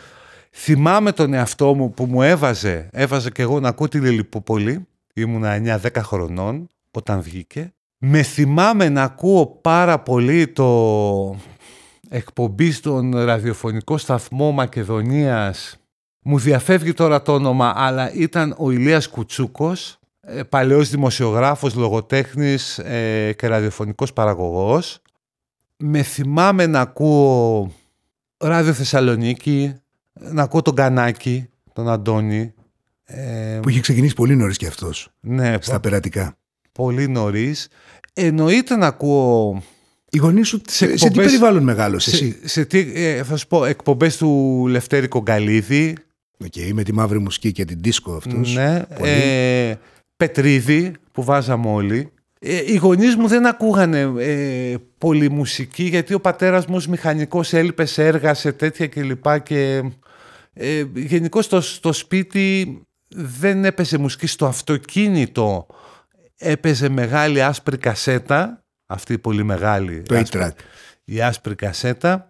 Ναι. 0.52 0.58
Θυμάμαι 0.60 1.12
τον 1.12 1.32
εαυτό 1.32 1.74
μου 1.74 1.90
που 1.90 2.04
μου 2.04 2.22
έβαζε, 2.22 2.88
έβαζε 2.92 3.30
και 3.30 3.42
εγώ 3.42 3.60
να 3.60 3.68
ακούω 3.68 3.88
τη 3.88 3.98
Λιλιπούπολη, 3.98 4.86
ήμουνα 5.14 5.78
9-10 5.82 5.88
χρονών 5.96 6.68
όταν 6.90 7.20
βγήκε. 7.20 7.72
Με 7.98 8.22
θυμάμαι 8.22 8.88
να 8.88 9.02
ακούω 9.02 9.46
πάρα 9.46 9.98
πολύ 9.98 10.48
το 10.48 11.36
εκπομπή 12.08 12.72
στον 12.72 13.24
ραδιοφωνικό 13.24 13.98
σταθμό 13.98 14.52
Μακεδονίας. 14.52 15.76
Μου 16.24 16.38
διαφεύγει 16.38 16.92
τώρα 16.92 17.22
το 17.22 17.34
όνομα, 17.34 17.72
αλλά 17.76 18.12
ήταν 18.12 18.54
ο 18.58 18.70
Ηλίας 18.70 19.08
Κουτσούκος, 19.08 19.98
ε, 20.20 20.42
παλαιός 20.42 20.90
δημοσιογράφος, 20.90 21.74
λογοτέχνης 21.74 22.78
ε, 22.78 23.32
και 23.32 23.46
ραδιοφωνικός 23.46 24.12
παραγωγός. 24.12 25.00
Με 25.76 26.02
θυμάμαι 26.02 26.66
να 26.66 26.80
ακούω 26.80 27.72
Ράδιο 28.36 28.72
Θεσσαλονίκη, 28.72 29.74
να 30.12 30.42
ακούω 30.42 30.62
τον 30.62 30.74
Κανάκη, 30.74 31.48
τον 31.72 31.88
Αντώνη. 31.88 32.52
Ε, 33.04 33.58
Που 33.62 33.68
είχε 33.68 33.80
ξεκινήσει 33.80 34.14
πολύ 34.14 34.36
νωρίς 34.36 34.56
και 34.56 34.66
αυτός 34.66 35.08
ναι, 35.20 35.56
στα 35.60 35.80
πειρατικά. 35.80 36.36
πολύ 36.72 37.08
νωρίς. 37.08 37.68
Εννοείται 38.12 38.76
να 38.76 38.86
ακούω. 38.86 39.62
Οι 40.10 40.18
γονείς 40.18 40.48
σου 40.48 40.60
σε, 40.66 40.74
σε 40.78 40.86
τι 40.86 40.92
εκπομπές- 40.92 41.26
περιβάλλον 41.26 41.62
μεγάλωσε 41.62 42.10
εσύ; 42.10 42.32
Σε, 42.42 42.48
σε 42.48 42.64
τι, 42.64 42.92
ε, 42.94 43.22
θα 43.24 43.36
σου 43.36 43.46
πω, 43.46 43.64
εκπομπές 43.64 44.16
του 44.16 44.64
Λευτέρη 44.68 45.08
Κογκαλίδη. 45.08 45.96
Οκ, 46.44 46.72
με 46.72 46.82
τη 46.82 46.92
μαύρη 46.92 47.18
μουσική 47.18 47.52
και 47.52 47.64
την 47.64 47.78
δίσκο 47.80 48.12
αυτός. 48.14 48.54
Ναι, 48.54 48.82
Πολύ. 48.98 49.10
ε, 49.10 49.74
Πετρίδη 50.16 50.92
που 51.12 51.24
βάζαμε 51.24 51.68
όλοι. 51.70 52.12
Ε, 52.44 52.72
οι 52.72 52.76
γονείς 52.76 53.16
μου 53.16 53.28
δεν 53.28 53.46
ακούγανε 53.46 54.00
ε, 54.18 54.74
πολύ 54.98 55.30
μουσική 55.30 55.82
γιατί 55.82 56.14
ο 56.14 56.20
πατέρας 56.20 56.66
μου 56.66 56.76
ως 56.76 56.86
μηχανικός 56.86 57.52
έλειπε 57.52 57.84
σε 57.84 58.06
έργα, 58.06 58.34
σε 58.34 58.52
τέτοια 58.52 58.86
κλπ. 58.88 59.40
Και 59.42 59.82
ε, 60.52 60.84
γενικώ 60.94 61.42
στο, 61.42 61.60
στο 61.60 61.92
σπίτι 61.92 62.78
δεν 63.14 63.64
έπαιζε 63.64 63.98
μουσική 63.98 64.26
στο 64.26 64.46
αυτοκίνητο. 64.46 65.66
έπαιζε 66.36 66.88
μεγάλη 66.88 67.42
άσπρη 67.42 67.76
κασέτα, 67.78 68.64
αυτή 68.86 69.12
η 69.12 69.18
πολύ 69.18 69.42
μεγάλη 69.44 70.02
Το 70.02 70.16
άσπρη- 70.16 70.42
8-track. 70.42 70.52
η 71.04 71.22
άσπρη 71.22 71.54
κασέτα 71.54 72.26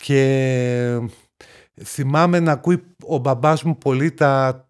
και 0.00 0.98
θυμάμαι 1.82 2.40
να 2.40 2.52
ακούει 2.52 2.82
ο 3.06 3.18
μπαμπάς 3.18 3.62
μου 3.62 3.78
πολύ 3.78 4.12
τα... 4.12 4.66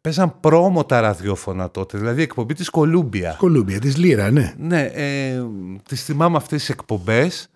Παίζαν 0.00 0.40
πρόμο 0.40 0.84
τα 0.84 1.00
ραδιόφωνα 1.00 1.70
τότε, 1.70 1.98
δηλαδή 1.98 2.22
εκπομπή 2.22 2.54
της 2.54 2.70
Κολούμπια. 2.70 3.34
Κολούμπια, 3.38 3.80
της 3.80 3.96
Λύρα, 3.96 4.30
ναι. 4.30 4.54
Ναι, 4.58 4.82
ε, 4.82 5.42
τις 5.88 6.04
θυμάμαι 6.04 6.36
αυτές 6.36 6.58
τις 6.58 6.68
εκπομπές. 6.68 7.50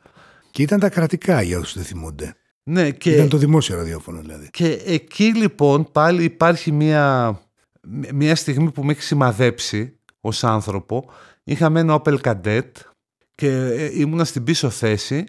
Και 0.51 0.62
ήταν 0.62 0.80
τα 0.80 0.88
κρατικά 0.88 1.42
για 1.42 1.59
όσους 1.59 1.74
δεν 1.74 1.84
θυμούνται. 1.84 2.36
Ναι, 2.62 2.90
και, 2.90 3.11
Ήταν 3.11 3.28
το 3.28 3.36
δημόσιο 3.36 3.76
ραδιόφωνο 3.76 4.20
δηλαδή. 4.20 4.49
και 4.51 4.82
εκεί 4.86 5.34
λοιπόν 5.34 5.88
πάλι 5.92 6.24
υπάρχει 6.24 6.72
μια, 6.72 7.38
μια 8.14 8.36
στιγμή 8.36 8.70
που 8.70 8.84
με 8.84 8.92
έχει 8.92 9.03
σημαδέψει 9.03 9.99
ως 10.20 10.44
άνθρωπο. 10.44 11.11
Είχαμε 11.44 11.80
ένα 11.80 12.03
Opel 12.03 12.20
Kadett 12.20 12.70
και 13.34 13.49
ε, 13.49 14.01
ήμουνα 14.01 14.24
στην 14.24 14.44
πίσω 14.44 14.70
θέση 14.70 15.24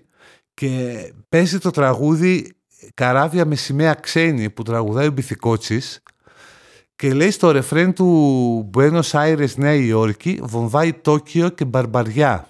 και 0.53 0.97
παίζει 1.29 1.57
το 1.59 1.71
τραγούδι 1.71 2.56
«Καράβια 2.93 3.45
με 3.45 3.55
σημαία 3.55 3.93
ξένη» 3.93 4.49
που 4.49 4.63
τραγουδάει 4.63 5.07
ο 5.07 5.11
Μπιθικότσης 5.11 6.03
και 6.95 7.13
λέει 7.13 7.31
στο 7.31 7.51
ρεφρέν 7.51 7.93
του 7.93 8.69
Buenos 8.73 9.11
Aires 9.11 9.55
Νέα 9.55 9.73
Υόρκη 9.73 10.39
βομβάει 10.43 10.93
Τόκιο 10.93 11.49
και 11.49 11.65
Μπαρμπαριά. 11.65 12.47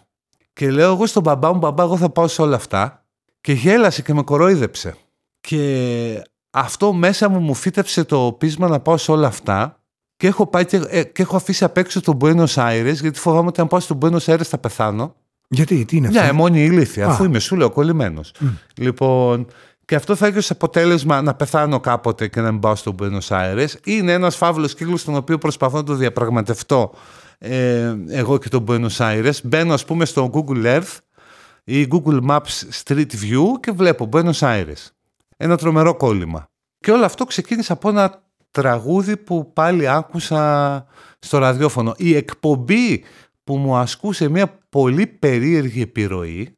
Και 0.53 0.71
λέω 0.71 0.91
εγώ 0.91 1.05
στον 1.05 1.23
μπαμπά 1.23 1.53
μου, 1.53 1.59
μπαμπά 1.59 1.83
εγώ 1.83 1.97
θα 1.97 2.09
πάω 2.09 2.27
σε 2.27 2.41
όλα 2.41 2.55
αυτά 2.55 3.05
και 3.41 3.53
γέλασε 3.53 4.01
και 4.01 4.13
με 4.13 4.23
κορόιδεψε. 4.23 4.95
Και 5.39 6.21
αυτό 6.49 6.93
μέσα 6.93 7.29
μου 7.29 7.39
μου 7.39 7.53
φύτεψε 7.53 8.03
το 8.03 8.35
πείσμα 8.39 8.67
να 8.67 8.79
πάω 8.79 8.97
σε 8.97 9.11
όλα 9.11 9.27
αυτά 9.27 9.79
και 10.17 10.27
έχω, 10.27 10.47
πάει 10.47 10.65
και, 10.65 10.81
ε, 10.87 11.03
και 11.03 11.21
έχω 11.21 11.35
αφήσει 11.35 11.63
απ' 11.63 11.77
έξω 11.77 12.01
τον 12.01 12.17
Buenos 12.21 12.53
Aires 12.53 12.95
γιατί 13.01 13.19
φοβάμαι 13.19 13.47
ότι 13.47 13.61
αν 13.61 13.67
πάω 13.67 13.79
στο 13.79 13.97
Buenos 14.01 14.25
Aires 14.25 14.43
θα 14.43 14.57
πεθάνω. 14.57 15.15
Γιατί, 15.49 15.85
τι 15.85 15.97
είναι 15.97 16.07
Μια 16.07 16.19
αυτό; 16.21 16.33
αιμόνη 16.33 16.63
ηλίθεια, 16.63 17.07
Α. 17.07 17.09
αφού 17.09 17.23
είμαι 17.23 17.39
σου 17.39 17.55
λέω 17.55 17.69
κολλημένος. 17.69 18.33
Λοιπόν, 18.77 19.47
και 19.87 19.95
αυτό 19.95 20.15
θα 20.15 20.27
έχει 20.27 20.37
ως 20.37 20.51
αποτέλεσμα 20.51 21.21
να 21.21 21.33
πεθάνω 21.33 21.79
κάποτε 21.79 22.27
και 22.27 22.41
να 22.41 22.51
μην 22.51 22.59
πάω 22.59 22.75
στο 22.75 22.95
Buenos 22.99 23.27
Aires. 23.27 23.67
Είναι 23.83 24.13
ένας 24.13 24.35
φαύλος 24.35 24.73
κύκλος 24.75 25.03
τον 25.03 25.15
οποίο 25.15 25.37
προσπαθώ 25.37 25.77
να 25.77 25.83
το 25.83 25.93
διαπραγματευτώ 25.93 26.93
ε, 27.37 27.95
εγώ 28.07 28.37
και 28.37 28.49
τον 28.49 28.65
Buenos 28.67 28.97
Aires. 28.97 29.33
Μπαίνω 29.43 29.73
ας 29.73 29.85
πούμε 29.85 30.05
στο 30.05 30.29
Google 30.33 30.65
Earth 30.65 30.97
ή 31.63 31.87
Google 31.91 32.19
Maps 32.29 32.83
Street 32.83 33.11
View 33.11 33.59
και 33.59 33.71
βλέπω 33.71 34.09
Buenos 34.11 34.39
Aires. 34.39 34.91
Ένα 35.37 35.57
τρομερό 35.57 35.95
κόλλημα. 35.95 36.49
Και 36.79 36.91
όλο 36.91 37.05
αυτό 37.05 37.25
ξεκίνησε 37.25 37.71
από 37.71 37.89
ένα 37.89 38.23
τραγούδι 38.51 39.17
που 39.17 39.53
πάλι 39.53 39.87
άκουσα 39.89 40.85
στο 41.19 41.37
ραδιόφωνο. 41.37 41.93
Η 41.97 42.15
εκπομπή 42.15 43.03
που 43.43 43.57
μου 43.57 43.75
ασκούσε 43.75 44.29
μια 44.29 44.59
πολύ 44.69 45.07
περίεργη 45.07 45.81
επιρροή 45.81 46.56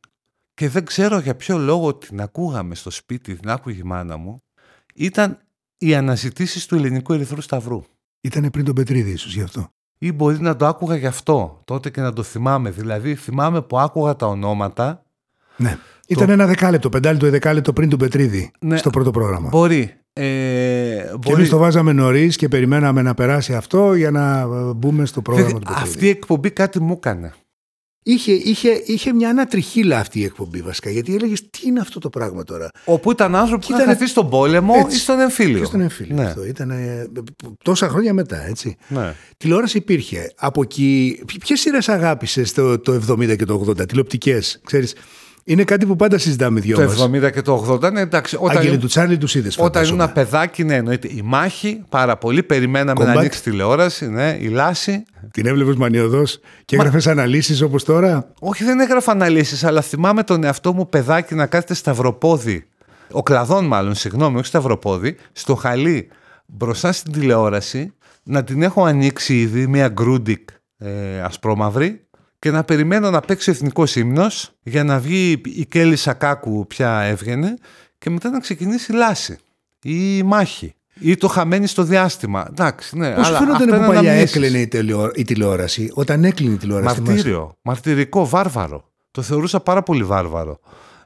και 0.59 0.69
δεν 0.69 0.85
ξέρω 0.85 1.19
για 1.19 1.35
ποιο 1.35 1.57
λόγο 1.57 1.95
την 1.95 2.21
ακούγαμε 2.21 2.75
στο 2.75 2.89
σπίτι, 2.89 3.35
την 3.35 3.49
άκουγε 3.49 3.79
η 3.79 3.83
μάνα 3.83 4.17
μου, 4.17 4.41
ήταν 4.95 5.39
οι 5.77 5.95
αναζητήσεις 5.95 6.65
του 6.65 6.75
Ελληνικού 6.75 7.13
Ερυθρού 7.13 7.41
Σταυρού. 7.41 7.83
Ήταν 8.21 8.49
πριν 8.51 8.65
τον 8.65 8.75
Πετρίδη, 8.75 9.11
ίσως 9.11 9.33
γι' 9.35 9.41
αυτό. 9.41 9.71
Ή 9.97 10.11
μπορεί 10.11 10.39
να 10.39 10.55
το 10.55 10.65
άκουγα 10.67 10.95
γι' 10.95 11.05
αυτό 11.05 11.61
τότε 11.65 11.89
και 11.89 12.01
να 12.01 12.13
το 12.13 12.23
θυμάμαι. 12.23 12.69
Δηλαδή 12.69 13.15
θυμάμαι 13.15 13.61
που 13.61 13.79
άκουγα 13.79 14.15
τα 14.15 14.27
ονόματα. 14.27 15.03
Ναι. 15.57 15.77
Ήταν 16.07 16.29
ένα 16.29 16.45
δεκάλεπτο, 16.45 16.89
πεντάλεπτο 16.89 17.27
ή 17.27 17.29
δεκάλεπτο 17.29 17.73
πριν 17.73 17.89
τον 17.89 17.99
Πετρίδη 17.99 18.51
Ναι. 18.59 18.77
στο 18.77 18.89
πρώτο 18.89 19.11
πρόγραμμα. 19.11 19.49
Μπορεί. 19.49 19.93
Ε, 20.13 20.23
Και 20.23 21.17
μπορεί... 21.17 21.35
εμείς 21.35 21.49
το 21.49 21.57
βάζαμε 21.57 21.91
νωρίς 21.93 22.35
και 22.35 22.47
περιμέναμε 22.47 23.01
να 23.01 23.13
περάσει 23.13 23.55
αυτό 23.55 23.93
για 23.93 24.11
να 24.11 24.39
ε, 24.39 24.73
μπούμε 24.75 25.05
στο 25.05 25.21
πρόγραμμα 25.21 25.47
Βέβαια, 25.49 25.65
του 25.65 25.73
Πετρίδη. 25.73 25.89
αυτή 25.93 26.05
η 26.05 26.09
εκπομπή 26.09 26.51
κάτι 26.51 26.81
μου 26.81 26.93
έκανε. 26.93 27.33
Είχε, 28.03 28.31
είχε, 28.31 28.81
είχε 28.85 29.13
μια 29.13 29.29
ανατριχίλα 29.29 29.99
αυτή 29.99 30.19
η 30.19 30.23
εκπομπή 30.23 30.61
βασικά. 30.61 30.89
Γιατί 30.89 31.15
έλεγες 31.15 31.49
τι 31.49 31.59
είναι 31.67 31.79
αυτό 31.79 31.99
το 31.99 32.09
πράγμα 32.09 32.43
τώρα; 32.43 32.69
Όπου 32.85 33.11
ήταν 33.11 33.35
άνθρωποι 33.35 33.61
που 33.65 33.71
είχαν 33.71 33.81
Ήτανε- 33.81 33.97
χαθεί 33.99 34.11
στον 34.11 34.29
πόλεμο 34.29 34.73
Έτσι. 34.77 34.95
ή 34.95 34.99
στον 34.99 35.19
εμφύλιο. 35.19 35.59
Και 35.59 35.65
στον 35.65 35.81
εμφύλιο 35.81 36.15
Ναι. 36.15 36.25
αυτό. 36.25 36.45
Ήταν 36.45 36.71
τόσα 37.63 37.89
χρόνια 37.89 38.13
μετά, 38.13 38.45
έτσι. 38.47 38.75
Ναι. 38.87 39.13
Τηλεόραση 39.37 39.77
υπήρχε. 39.77 40.31
Από 40.37 40.61
εκεί. 40.61 41.19
Ποιες 41.39 41.59
σειρές 41.59 41.89
αγάπησες 41.89 42.53
το, 42.53 42.79
το 42.79 42.93
70 42.93 43.35
και 43.35 43.45
το 43.45 43.53
80, 43.67 43.85
τηλεοπτικές. 43.87 44.59
Ξέρεις, 44.65 44.95
είναι 45.49 45.63
κάτι 45.63 45.85
που 45.85 45.95
πάντα 45.95 46.17
συζητάμε 46.17 46.59
οι 46.59 46.61
δυο 46.61 46.75
Το 46.75 46.83
μας. 46.83 47.09
70 47.27 47.31
και 47.31 47.41
το 47.41 47.79
80, 47.83 47.91
ναι, 47.91 47.99
εντάξει. 47.99 48.37
Όταν, 48.39 48.57
Άγγελοι 48.57 48.77
του 48.77 48.87
Τσάρλι 48.87 49.17
τους 49.17 49.35
είδες. 49.35 49.57
όταν 49.59 49.83
ήμουν 49.83 49.99
ένα 49.99 50.09
παιδάκι, 50.11 50.63
ναι, 50.63 50.75
εννοείται. 50.75 51.07
Η 51.07 51.21
μάχη, 51.23 51.83
πάρα 51.89 52.17
πολύ. 52.17 52.43
Περιμέναμε 52.43 53.03
Combat. 53.03 53.07
να 53.07 53.19
ανοίξει 53.19 53.43
τηλεόραση, 53.43 54.09
ναι, 54.09 54.37
η 54.39 54.47
λάση. 54.47 55.03
Την 55.31 55.45
έβλεπες 55.45 55.75
μανιωδώς 55.75 56.39
και 56.65 56.75
έγραφες 56.75 57.07
αναλύσεις 57.07 57.61
όπως 57.61 57.83
τώρα; 57.83 58.31
Όχι, 58.39 58.63
δεν 58.63 58.79
έγραφα 58.79 59.11
αναλύσεις, 59.11 59.63
αλλά 59.63 59.81
θυμάμαι 59.81 60.23
τον 60.23 60.43
εαυτό 60.43 60.73
μου 60.73 60.89
παιδάκι 60.89 61.35
να 61.35 61.45
κάθεται 61.45 61.73
σταυροπόδι. 61.73 62.67
Οκλαδόν, 63.11 63.65
μάλλον, 63.65 63.95
συγγνώμη, 63.95 64.37
όχι 64.37 64.45
σταυροπόδι, 64.45 65.15
στο 65.31 65.55
χαλί 65.55 66.07
μπροστά 66.45 66.91
στην 66.91 67.11
τηλεόραση, 67.11 67.93
να 68.23 68.43
την 68.43 68.61
έχω 68.61 68.83
ανοίξει 68.83 69.39
ήδη, 69.39 69.67
μια 69.67 69.87
Grundig 69.87 70.49
ε, 70.77 71.21
ασπρόμαυρη, 71.21 72.07
και 72.39 72.51
να 72.51 72.63
περιμένω 72.63 73.09
να 73.09 73.19
παίξει 73.19 73.49
ο 73.49 73.53
εθνικός 73.53 73.95
ύμνος 73.95 74.51
για 74.63 74.83
να 74.83 74.99
βγει 74.99 75.41
η 75.45 75.65
Κέλλυ 75.65 75.95
Σακάκου 75.95 76.67
πια 76.67 76.99
έβγαινε 77.01 77.53
και 77.97 78.09
μετά 78.09 78.29
να 78.29 78.39
ξεκινήσει 78.39 78.91
η 78.91 78.95
Λάσι 78.95 79.37
ή 79.83 80.17
η 80.17 80.23
μάχη. 80.23 80.73
Ή 81.01 81.17
το 81.17 81.27
χαμένη 81.27 81.67
στο 81.67 81.83
διάστημα. 81.83 82.45
Εντάξει, 82.49 82.97
ναι. 82.97 83.13
Πώς 83.13 83.27
αλλά 83.27 83.37
φαίνονταν 83.37 83.61
αυτά 83.61 83.75
που 83.75 83.83
είναι 83.83 83.85
παλιά 83.93 84.11
αναμνήσεις. 84.11 84.35
έκλαινε 84.35 84.59
η, 84.59 84.67
τηλεο- 84.67 85.11
η 85.15 85.23
τηλεόραση, 85.23 85.91
όταν 85.93 86.23
έκλεινε 86.23 86.53
η 86.53 86.57
τηλεόραση. 86.57 86.95
θυμάσαι; 86.95 87.13
Μαρτύριο, 87.13 87.57
μαρτυρικό, 87.61 88.27
βάρβαρο. 88.27 88.89
Το 89.11 89.21
θεωρούσα 89.21 89.59
πάρα 89.59 89.83
πολύ 89.83 90.03
βάρβαρο. 90.03 90.59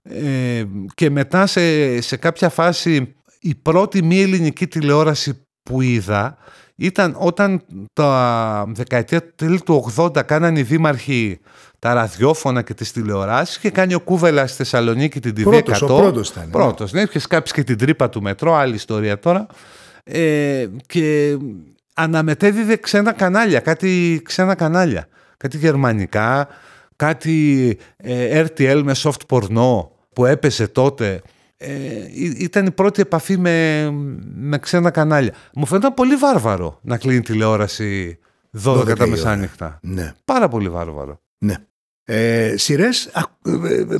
Ε, 0.03 0.63
και 0.93 1.09
μετά 1.09 1.47
σε, 1.47 2.01
σε 2.01 2.15
κάποια 2.15 2.49
φάση 2.49 3.13
η 3.39 3.55
πρώτη 3.55 4.03
μη 4.03 4.21
ελληνική 4.21 4.67
τηλεόραση 4.67 5.47
που 5.63 5.81
είδα 5.81 6.37
ήταν 6.75 7.15
όταν 7.17 7.61
τα 7.93 8.65
δεκαετία 8.67 9.33
τέλη 9.35 9.61
του 9.61 9.93
80 9.95 10.25
κάνανε 10.25 10.59
οι 10.59 10.63
δήμαρχοι 10.63 11.39
τα 11.79 11.93
ραδιόφωνα 11.93 12.61
και 12.61 12.73
τις 12.73 12.91
τηλεοράσεις 12.91 13.57
και 13.57 13.69
κάνει 13.69 13.93
ο 13.93 13.99
Κούβελας 13.99 14.49
στη 14.49 14.57
Θεσσαλονίκη 14.57 15.19
την 15.19 15.33
TV100. 15.37 15.43
Πρώτος, 15.43 15.81
ο 15.81 15.85
πρώτος 15.85 16.29
ήταν, 16.29 16.43
ναι. 16.45 16.51
Πρώτος, 16.51 16.91
ναι. 16.91 17.01
Είχες 17.01 17.23
σκάψει 17.23 17.53
και 17.53 17.63
την 17.63 17.77
τρύπα 17.77 18.09
του 18.09 18.21
μετρό, 18.21 18.55
άλλη 18.55 18.75
ιστορία 18.75 19.19
τώρα. 19.19 19.47
Ε, 20.03 20.67
και 20.85 21.37
αναμετέδιδε 21.93 22.75
ξένα 22.75 23.11
κανάλια, 23.11 23.59
κάτι 23.59 24.21
ξένα 24.23 24.55
κανάλια. 24.55 25.07
Κάτι 25.37 25.57
γερμανικά, 25.57 26.47
κάτι 26.95 27.77
ε, 27.97 28.45
RTL 28.45 28.81
με 28.83 28.95
soft 28.97 29.27
porno 29.29 29.87
που 30.13 30.25
έπεσε 30.25 30.67
τότε. 30.67 31.21
Ε, 31.65 31.73
ή- 32.13 32.35
ήταν 32.39 32.65
η 32.65 32.71
πρώτη 32.71 33.01
επαφή 33.01 33.37
με, 33.37 33.89
με 34.35 34.57
ξένα 34.57 34.89
κανάλια. 34.91 35.33
Μου 35.53 35.65
φαίνονταν 35.65 35.93
πολύ 35.93 36.15
βάρβαρο 36.15 36.79
να 36.81 36.97
κλείνει 36.97 37.21
τηλεόραση 37.21 38.17
12, 38.63 38.73
12 38.73 38.81
η 38.81 38.85
τα 38.85 38.91
ώρα. 38.93 39.07
μεσάνυχτα. 39.07 39.79
Ναι. 39.81 40.11
Πάρα 40.25 40.47
πολύ 40.47 40.69
βάρβαρο. 40.69 41.21
ναι. 41.37 41.53
Ε, 42.05 42.53
σειρές, 42.57 43.09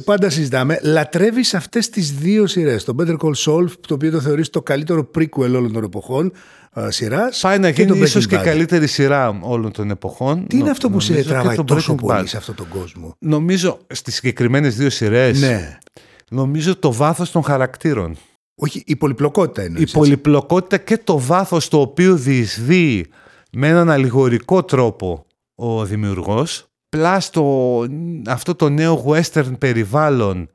πάντα 0.06 0.30
συζητάμε. 0.30 0.80
Λατρεύεις 0.84 1.54
αυτές 1.54 1.90
τις 1.90 2.12
δύο 2.14 2.48
σειρές. 2.48 2.84
Το 2.84 2.96
Better 3.00 3.16
Call 3.18 3.34
Saul, 3.46 3.66
το 3.88 3.94
οποίο 3.94 4.12
το 4.12 4.22
θεωρείς 4.22 4.50
το 4.50 4.62
καλύτερο 4.62 5.10
prequel 5.18 5.30
όλων 5.40 5.72
των 5.72 5.84
εποχών 5.84 6.32
σειράς. 6.88 7.40
Πάει 7.40 7.60
να 7.60 7.70
γίνει 7.70 8.00
ίσως 8.00 8.28
και 8.28 8.38
καλύτερη 8.38 8.88
σειρά 8.88 9.38
όλων 9.42 9.72
των 9.72 9.90
εποχών. 9.90 10.48
Τι 10.48 10.56
είναι 10.56 10.66
Νο- 10.66 10.72
αυτό 10.72 10.90
που 10.90 11.00
σε 11.00 11.12
νομίζω 11.12 11.28
και 11.28 11.34
τραβάει 11.34 11.56
το 11.56 11.64
τόσο 11.64 11.94
Breaking 11.94 11.98
πολύ 11.98 12.20
Bad. 12.22 12.28
σε 12.28 12.38
αυτόν 12.38 12.56
τον 12.56 12.68
κόσμο; 12.68 13.16
Νομίζω 13.20 13.78
στις 13.88 14.16
συγκεκριμένες 14.16 14.76
δύο 14.76 14.90
σειρές, 14.90 15.40
Ναι. 15.42 15.78
Νομίζω 16.34 16.76
το 16.76 16.94
βάθος 16.94 17.32
των 17.32 17.44
χαρακτήρων. 17.44 18.18
Όχι, 18.56 18.84
η 18.86 18.96
πολυπλοκότητα 18.96 19.64
είναι. 19.64 19.80
η 19.80 19.88
πολυπλοκότητα 19.92 20.78
και 20.78 20.98
το 20.98 21.20
βάθος 21.20 21.68
το 21.68 21.80
οποίο 21.80 22.16
διεισδύει 22.16 23.08
με 23.52 23.68
έναν 23.68 23.90
αλληγορικό 23.90 24.64
τρόπο 24.64 25.26
ο 25.56 25.86
δημιουργός, 25.86 26.68
πλάς 26.90 27.30
το, 27.30 27.80
αυτό 28.28 28.56
το 28.56 28.70
νέο 28.70 29.06
western 29.08 29.60
περιβάλλον, 29.60 30.50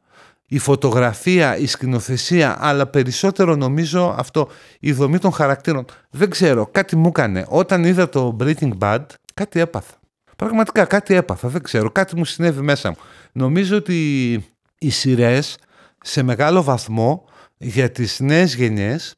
η 0.48 0.58
φωτογραφία, 0.58 1.56
η 1.56 1.66
σκηνοθεσία, 1.66 2.56
αλλά 2.60 2.86
περισσότερο 2.86 3.56
νομίζω 3.56 4.14
αυτό, 4.18 4.48
η 4.80 4.92
δομή 4.92 5.18
των 5.18 5.32
χαρακτήρων. 5.32 5.84
Δεν 6.10 6.30
ξέρω, 6.30 6.66
κάτι 6.72 6.96
μου 6.96 7.08
έκανε. 7.08 7.44
Όταν 7.48 7.84
είδα 7.84 8.08
το 8.08 8.36
Breaking 8.40 8.72
Bad, 8.78 9.04
κάτι 9.34 9.60
έπαθα. 9.60 9.94
Πραγματικά 10.36 10.84
κάτι 10.84 11.14
έπαθα, 11.14 11.48
δεν 11.48 11.62
ξέρω, 11.62 11.90
κάτι 11.90 12.16
μου 12.16 12.24
συνέβη 12.24 12.60
μέσα 12.60 12.88
μου. 12.88 12.96
Νομίζω 13.32 13.76
ότι 13.76 14.32
οι 14.78 14.90
σειρές 14.90 15.58
σε 16.00 16.22
μεγάλο 16.22 16.62
βαθμό 16.62 17.24
για 17.56 17.90
τις 17.90 18.20
νέες 18.20 18.54
γενιές 18.54 19.14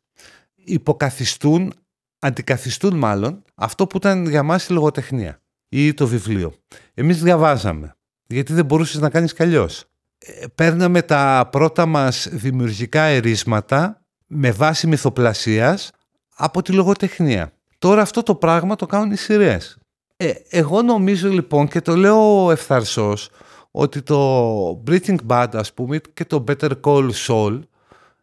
υποκαθιστούν, 0.55 1.73
αντικαθιστούν 2.19 2.97
μάλλον, 2.97 3.43
αυτό 3.55 3.87
που 3.87 3.97
ήταν 3.97 4.29
για 4.29 4.43
μας 4.43 4.69
η 4.69 4.73
λογοτεχνία 4.73 5.43
ή 5.69 5.95
το 5.95 6.07
βιβλίο. 6.07 6.55
Εμείς 6.95 7.23
διαβάζαμε, 7.23 7.97
γιατί 8.27 8.53
δεν 8.53 8.65
μπορούσες 8.65 9.01
να 9.01 9.11
κάνεις 9.11 9.35
κι 9.35 9.43
αλλιώς. 9.43 9.85
Ε, 10.19 10.47
παίρναμε 10.55 11.03
τα 11.03 11.49
πρώτα 11.53 11.87
μας 11.87 12.29
δημιουργικά 12.31 13.03
ερίσματα 13.03 14.05
με 14.27 14.51
βάση 14.51 14.87
μυθοπλασίας 14.87 15.91
από 16.37 16.63
τη 16.63 16.73
λογοτεχνία. 16.73 17.53
Τώρα 17.79 18.03
αυτό 18.03 18.23
το 18.23 18.35
πράγμα 18.35 18.77
το 18.77 18.87
κάνουν 18.87 19.11
οι 19.11 19.17
σειρές. 19.17 19.79
Ε, 20.17 20.33
εγώ 20.49 20.83
νομίζω 20.83 21.29
λοιπόν 21.29 21.69
και 21.69 21.81
το 21.81 21.97
λέω 21.97 22.51
ευθαρσός 22.51 23.31
ότι 23.71 24.03
το 24.03 24.83
Breaking 24.87 25.17
Bad 25.27 25.49
ας 25.53 25.73
πούμε 25.73 26.01
και 26.15 26.25
το 26.25 26.45
Better 26.49 26.71
Call 26.83 27.11
Saul 27.27 27.61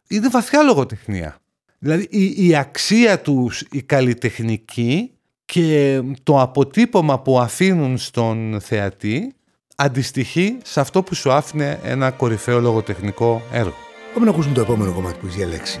είναι 0.08 0.28
βαθιά 0.28 0.62
λογοτεχνία. 0.62 1.38
Δηλαδή 1.78 2.06
η, 2.10 2.46
η 2.46 2.56
αξία 2.56 3.20
τους 3.20 3.64
η 3.70 3.82
καλλιτεχνική 3.82 5.12
και 5.44 6.02
το 6.22 6.40
αποτύπωμα 6.40 7.20
που 7.20 7.38
αφήνουν 7.38 7.98
στον 7.98 8.60
θεατή 8.60 9.32
αντιστοιχεί 9.76 10.58
σε 10.64 10.80
αυτό 10.80 11.02
που 11.02 11.14
σου 11.14 11.32
άφηνε 11.32 11.80
ένα 11.82 12.10
κορυφαίο 12.10 12.60
λογοτεχνικό 12.60 13.42
έργο. 13.52 13.74
Πάμε 14.14 14.24
να 14.24 14.30
ακούσουμε 14.30 14.54
το 14.54 14.60
επόμενο 14.60 14.92
κομμάτι 14.92 15.18
που 15.18 15.26
έχει 15.26 15.36
διαλέξει. 15.36 15.80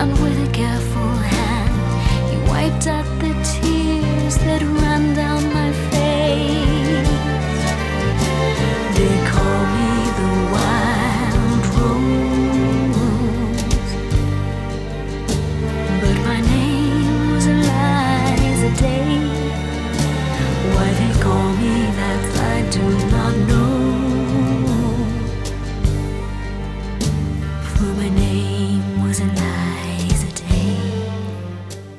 and 0.00 0.12
with 0.22 0.48
a 0.48 0.52
careful 0.52 1.12
hand, 1.34 2.30
he 2.30 2.36
wiped 2.50 2.86
out 2.86 3.04
the 3.18 3.32
tears 3.52 4.36
that 4.38 4.62
ran 4.62 5.14
down 5.14 5.42
my 5.52 5.57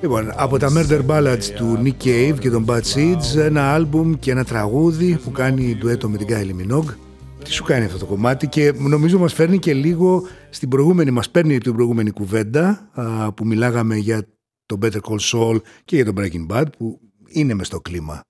Λοιπόν, 0.09 0.31
από 0.35 0.57
τα 0.57 0.69
Murder 0.75 1.05
Ballads 1.05 1.43
του 1.55 1.81
Nick 1.83 2.03
Cave 2.03 2.35
και 2.39 2.49
των 2.49 2.65
Bad 2.67 2.81
Seeds, 2.81 3.35
ένα 3.35 3.73
άλμπουμ 3.73 4.13
και 4.13 4.31
ένα 4.31 4.43
τραγούδι 4.43 5.17
που 5.23 5.31
κάνει 5.31 5.75
ντουέτο 5.75 6.09
με 6.09 6.17
την 6.17 6.27
Kylie 6.29 6.61
Minogue. 6.61 6.95
Τι 7.43 7.51
σου 7.51 7.63
κάνει 7.63 7.85
αυτό 7.85 7.97
το 7.97 8.05
κομμάτι 8.05 8.47
και 8.47 8.71
νομίζω 8.71 9.19
μας 9.19 9.33
φέρνει 9.33 9.59
και 9.59 9.73
λίγο 9.73 10.27
στην 10.49 10.69
προηγούμενη, 10.69 11.11
μας 11.11 11.29
παίρνει 11.29 11.57
την 11.57 11.73
προηγούμενη 11.73 12.11
κουβέντα 12.11 12.89
α, 12.93 13.31
που 13.33 13.45
μιλάγαμε 13.45 13.95
για 13.95 14.27
το 14.65 14.77
Better 14.81 14.99
Call 15.01 15.19
Saul 15.31 15.57
και 15.85 15.95
για 15.95 16.05
το 16.05 16.13
Breaking 16.17 16.47
Bad 16.47 16.65
που 16.77 16.99
είναι 17.27 17.53
μες 17.53 17.67
στο 17.67 17.81
κλίμα. 17.81 18.21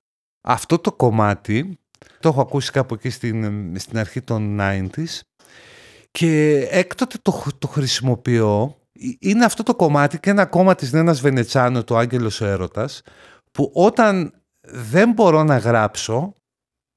Αυτό 0.42 0.80
το 0.80 0.92
κομμάτι 0.92 1.80
το 2.20 2.30
έχω 2.30 2.42
ακούσει 2.42 2.72
κάπου 2.72 2.94
εκεί 2.94 3.10
στην, 3.10 3.80
στην 3.80 3.98
αρχή 3.98 4.22
των 4.22 4.58
90s 4.62 5.20
και 6.12 6.62
έκτοτε 6.72 7.18
το, 7.22 7.44
το 7.60 7.68
χρησιμοποιώ. 7.68 8.79
Ε, 9.02 9.08
Είναι 9.20 9.46
αυτό 9.46 9.64
το 9.64 9.76
κομμάτι 9.76 10.20
και 10.20 10.30
ένα 10.30 10.46
κόμμα 10.46 10.76
της 10.76 10.92
Νένας 10.92 11.22
Βενετσάνο, 11.22 11.84
το 11.84 11.98
Άγγελος 11.98 12.42
ο 12.42 12.46
Έρωτας, 12.46 13.02
που 13.52 13.72
όταν 13.74 14.34
δεν 14.62 15.12
μπορώ 15.12 15.44
να 15.44 15.58
γράψω, 15.58 16.36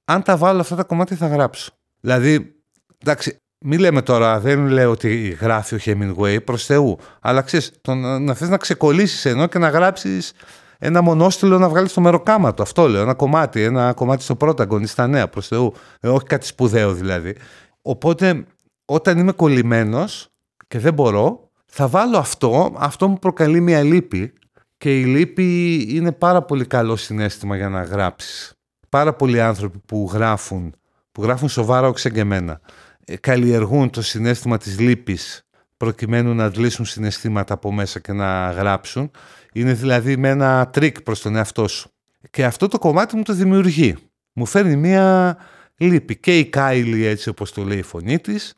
αν 0.05 0.23
τα 0.23 0.37
βάλω 0.37 0.61
αυτά 0.61 0.77
τα 0.77 0.83
κομμάτια 0.83 1.17
θα 1.17 1.27
γράψω. 1.27 1.73
Δηλαδή, 2.01 2.55
εντάξει, 2.99 3.37
μην 3.65 3.79
λέμε 3.79 4.03
τώρα, 4.03 4.41
δεν 4.41 4.67
λέω 4.67 4.91
ότι 4.91 5.29
γράφει 5.41 5.75
ο 5.75 5.79
Hemingway 5.85 6.45
προς 6.45 6.65
Θεού, 6.65 6.99
αλλά 7.21 7.43
ξέρεις, 7.43 7.73
το 7.81 7.95
να, 7.95 8.19
να 8.19 8.35
θες 8.35 8.49
να 8.49 8.57
ξεκολλήσεις 8.57 9.25
ενώ 9.25 9.47
και 9.47 9.59
να 9.59 9.69
γράψεις 9.69 10.33
ένα 10.79 11.03
μονόστιλο 11.03 11.59
να 11.59 11.69
βγάλεις 11.69 11.93
το 11.93 12.01
μεροκάματο, 12.01 12.63
αυτό 12.63 12.89
λέω, 12.89 13.03
ένα 13.03 13.15
κομμάτι, 13.15 13.63
ένα 13.63 13.93
κομμάτι 13.93 14.23
στο 14.23 14.37
πρόταγκον 14.37 14.83
ή 14.83 14.87
στα 14.87 15.07
νέα 15.07 15.29
προς 15.29 15.49
Θεού, 15.49 15.73
ε, 16.01 16.09
όχι 16.09 16.25
κάτι 16.25 16.47
σπουδαίο 16.47 16.93
δηλαδή. 16.93 17.37
Οπότε, 17.83 18.45
όταν 18.85 19.19
είμαι 19.19 19.33
κολλημένος 19.33 20.29
και 20.69 20.79
δεν 20.79 20.95
μπορώ, 20.95 21.51
θα 21.75 21.89
βάλω 21.89 22.19
αυτό, 22.19 22.75
αυτό 22.77 23.09
μου 23.09 23.19
προκαλεί 23.19 23.61
μια 23.61 23.83
λύπη 23.83 24.33
και 24.79 25.01
η 25.01 25.05
λύπη 25.05 25.77
είναι 25.91 26.13
πάρα 26.13 26.43
πολύ 26.43 26.67
καλό 26.67 26.97
συναίσθημα 26.97 27.57
για 27.57 27.69
να 27.69 27.83
γράψεις. 27.83 28.53
Πάρα 28.89 29.15
πολλοί 29.15 29.41
άνθρωποι 29.41 29.79
που 29.79 30.11
γράφουν, 30.13 30.75
που 31.13 31.23
γράφουν 31.23 31.49
σοβαρά 31.49 31.89
όχι 31.89 31.99
σαν 31.99 32.13
και 32.13 32.21
εμένα, 32.21 32.61
ε, 33.05 33.17
καλλιεργούν 33.17 33.91
το 33.91 34.03
συναίσθημα 34.03 34.59
της 34.59 34.79
λύπης 34.79 35.47
προκειμένου 35.77 36.35
να 36.35 36.45
αντλήσουν 36.45 36.85
συναισθήματα 36.85 37.55
από 37.55 37.73
μέσα 37.73 37.99
και 37.99 38.13
να 38.13 38.51
γράψουν. 38.51 39.11
Είναι 39.53 39.73
δηλαδή 39.73 40.17
με 40.17 40.29
ένα 40.29 40.69
τρίκ 40.73 41.01
προς 41.03 41.21
τον 41.21 41.37
εαυτό 41.37 41.69
σου. 41.69 41.91
Και 42.31 42.45
αυτό 42.45 42.69
το 42.69 42.79
κομμάτι 42.79 43.17
μου 43.17 43.23
το 43.23 43.33
δημιουργεί. 43.33 43.97
Μου 44.33 44.47
φέρνει 44.47 44.77
μια 44.77 45.37
λύπη. 45.77 46.17
Και 46.17 46.39
η 46.39 46.45
Κάιλι 46.45 47.05
έτσι 47.05 47.29
όπως 47.29 47.53
το 47.53 47.63
λέει 47.63 47.79
η 47.79 47.83
φωνή 47.83 48.19
της, 48.19 48.55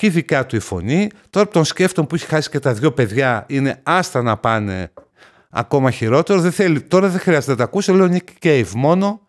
και 0.00 0.06
η 0.06 0.10
δικιά 0.10 0.46
του 0.46 0.56
η 0.56 0.60
φωνή. 0.60 1.08
Τώρα 1.30 1.46
που 1.46 1.52
τον 1.52 1.64
σκέφτομαι 1.64 2.06
που 2.06 2.14
έχει 2.14 2.26
χάσει 2.26 2.50
και 2.50 2.58
τα 2.58 2.72
δυο 2.72 2.92
παιδιά, 2.92 3.44
είναι 3.48 3.80
άστα 3.82 4.22
να 4.22 4.36
πάνε 4.36 4.92
ακόμα 5.50 5.90
χειρότερο. 5.90 6.40
Δεν 6.40 6.52
θέλει, 6.52 6.80
τώρα 6.80 7.08
δεν 7.08 7.20
χρειάζεται 7.20 7.50
να 7.50 7.56
τα 7.56 7.64
ακούσω, 7.64 7.94
λέω 7.94 8.08
Nick 8.12 8.46
Cave 8.46 8.68
μόνο 8.74 9.20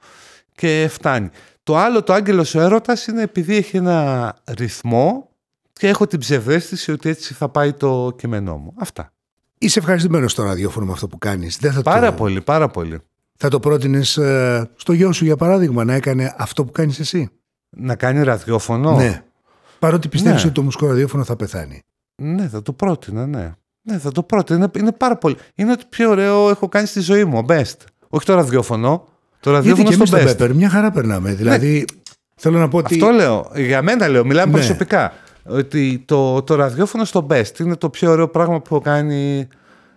και 0.56 0.88
φτάνει. 0.90 1.30
Το 1.64 1.78
άλλο, 1.78 2.04
το 2.04 2.14
Άγγελος 2.14 2.56
ο 2.56 2.60
Έρωτας, 2.62 3.08
είναι 3.08 3.22
επειδή 3.22 3.56
έχει 3.56 3.78
ένα 3.78 4.36
ρυθμό 4.58 5.30
και 5.74 5.88
έχω 5.88 6.08
την 6.08 6.20
ψευδέστηση 6.20 6.92
ότι 6.92 7.10
έτσι 7.10 7.34
θα 7.34 7.50
πάει 7.50 7.74
το 7.74 8.14
κείμενό 8.18 8.58
μου. 8.58 8.74
Αυτά. 8.78 9.14
Είσαι 9.58 9.80
ευχαριστημένος 9.80 10.32
στο 10.32 10.44
ραδιόφωνο 10.44 10.86
με 10.86 10.92
αυτό 10.92 11.08
που 11.08 11.18
κάνεις. 11.18 11.58
Δεν 11.58 11.72
θα 11.72 11.82
Πάρα 11.82 12.10
το... 12.10 12.16
πολύ, 12.16 12.42
πάρα 12.42 12.68
πολύ. 12.68 13.00
Θα 13.38 13.50
το 13.50 13.60
πρότεινες 13.60 14.20
στο 14.76 14.94
γιο 14.94 15.12
σου, 15.12 15.26
για 15.26 15.36
παράδειγμα, 15.36 15.84
να 15.84 15.94
έκανε 15.94 16.36
αυτό 16.38 16.66
που 16.66 16.72
κάνεις 16.72 17.00
εσύ; 17.00 17.30
Να 17.70 17.96
κάνει 17.96 18.24
ραδιόφωνο; 18.24 18.96
Ναι. 18.96 19.24
Παρότι 19.82 20.08
πιστεύεις 20.08 20.40
Ναι. 20.42 20.46
ότι 20.46 20.56
το 20.56 20.62
μουσικό 20.62 20.88
ραδιόφωνο 20.88 21.24
θα 21.24 21.36
πεθάνει. 21.36 21.82
Ναι, 22.22 22.48
θα 22.48 22.62
το 22.62 22.74
πρότεινα, 22.74 23.26
ναι. 23.28 23.52
Ναι, 23.82 23.98
θα 23.98 24.12
το 24.12 24.24
πρότεινα. 24.24 24.58
Είναι, 24.58 24.70
είναι 24.78 24.92
πάρα 24.92 25.18
πολύ. 25.18 25.36
Είναι 25.56 25.76
το 25.76 25.84
πιο 25.90 26.10
ωραίο 26.10 26.50
έχω 26.50 26.70
κάνει 26.70 26.88
στη 26.88 27.00
ζωή 27.00 27.26
μου, 27.26 27.38
ο 27.38 27.46
best. 27.48 27.76
Όχι 28.10 28.26
το 28.26 28.34
ραδιόφωνο. 28.34 29.08
Το 29.40 29.50
Γιατί 29.52 29.68
ραδιόφωνο 29.70 29.90
και 29.90 29.94
εμείς 29.96 30.08
στο 30.10 30.18
στον 30.18 30.48
best. 30.48 30.52
Pepper 30.52 30.54
μια 30.56 30.70
χαρά 30.70 30.92
περνάμε. 30.92 31.34
Δηλαδή, 31.34 31.86
θέλω 32.36 32.60
να 32.60 32.68
πω 32.68 32.78
ότι... 32.78 32.94
Αυτό 32.94 33.10
λέω. 33.10 33.52
Για 33.56 33.82
μένα 33.82 34.08
λέω, 34.08 34.26
μιλάμε 34.26 34.52
Ναι. 34.52 34.58
προσωπικά. 34.58 35.14
Ότι 35.46 36.04
το, 36.06 36.42
το 36.42 36.56
ραδιόφωνο 36.56 37.04
στο 37.06 37.28
best 37.30 37.60
είναι 37.60 37.76
το 37.76 37.90
πιο 37.90 38.12
ωραίο 38.12 38.28
πράγμα 38.30 38.62
που 38.62 38.76
έχω 38.76 38.84
κάνει 38.84 39.48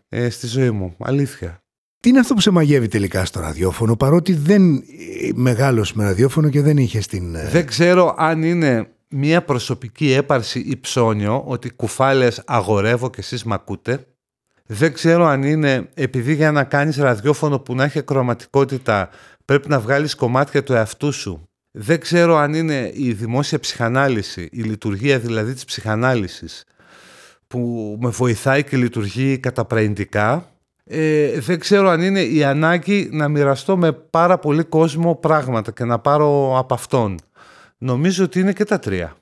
ε, 0.09 0.31
στη 0.31 0.47
ζωή 0.47 0.71
μου. 0.71 0.95
Αλήθεια. 0.99 1.59
Τι 2.01 2.09
είναι 2.09 2.19
αυτό 2.19 2.35
που 2.35 2.41
σε 2.41 2.51
μαγεύει 2.51 2.89
τελικά 2.89 3.25
στο 3.25 3.41
ραδιόφωνο, 3.41 3.97
παρότι 3.97 4.33
δεν 4.35 4.75
ε, 4.75 4.81
μεγάλος 5.35 5.93
με 5.93 6.05
ραδιόφωνο 6.05 6.49
και 6.49 6.63
δεν 6.63 6.77
είχε 6.77 6.99
την... 6.99 7.35
ε, 7.35 7.49
Δεν 7.49 7.67
ξέρω 7.67 8.15
αν 8.19 8.43
είναι 8.43 8.89
μια 9.15 9.43
προσωπική 9.43 10.13
έπαρση 10.13 10.59
ή 10.59 10.77
ψώνιο 10.77 11.43
ότι 11.47 11.71
κουφάλες 11.71 12.43
αγορεύω 12.47 13.11
και 13.11 13.21
εσείς 13.21 13.45
μ' 13.45 13.53
ακούτε. 13.53 14.07
Δεν 14.67 14.93
ξέρω 14.93 15.25
αν 15.25 15.43
είναι 15.43 15.89
επειδή 15.95 16.35
για 16.35 16.53
να 16.53 16.65
κάνεις 16.65 16.97
ραδιόφωνο 16.97 17.59
που 17.59 17.75
να 17.75 17.85
έχει 17.85 17.99
ακροματικότητα 17.99 19.11
πρέπει 19.45 19.69
να 19.69 19.81
βγάλεις 19.81 20.15
κομμάτια 20.15 20.63
του 20.63 20.73
εαυτού 20.73 21.13
σου. 21.13 21.49
Δεν 21.71 22.01
ξέρω 22.01 22.37
αν 22.37 22.55
είναι 22.55 22.91
η 22.95 23.13
δημόσια 23.13 23.61
ψυχανάλυση, 23.61 24.49
η 24.53 24.63
λειτουργία 24.63 25.19
δηλαδή 25.19 25.53
της 25.53 25.65
ψυχανάλυσης 25.65 26.65
που 27.47 27.59
με 28.01 28.09
βοηθάει 28.09 28.65
και 28.65 28.77
λειτουργεί 28.77 29.39
καταπραγητικά. 29.39 30.49
Ε, 30.85 31.41
δεν 31.41 31.59
ξέρω 31.59 31.89
αν 31.89 32.01
είναι 32.01 32.21
η 32.21 32.45
ανάγκη 32.45 33.09
να 33.13 33.29
μοιραστώ 33.29 33.77
με 33.77 33.93
πάρα 33.93 34.39
πολύ 34.39 34.65
κόσμο 34.65 35.15
πράγματα 35.15 35.73
και 35.73 35.85
να 35.85 35.99
πάρω 35.99 36.59
από 36.59 36.75
αυτόν. 36.75 37.19
Νομίζω 37.79 38.25
ότι 38.25 38.41
είναι 38.41 38.53
και 38.53 38.65
τα 38.65 38.79
τρία. 38.79 39.17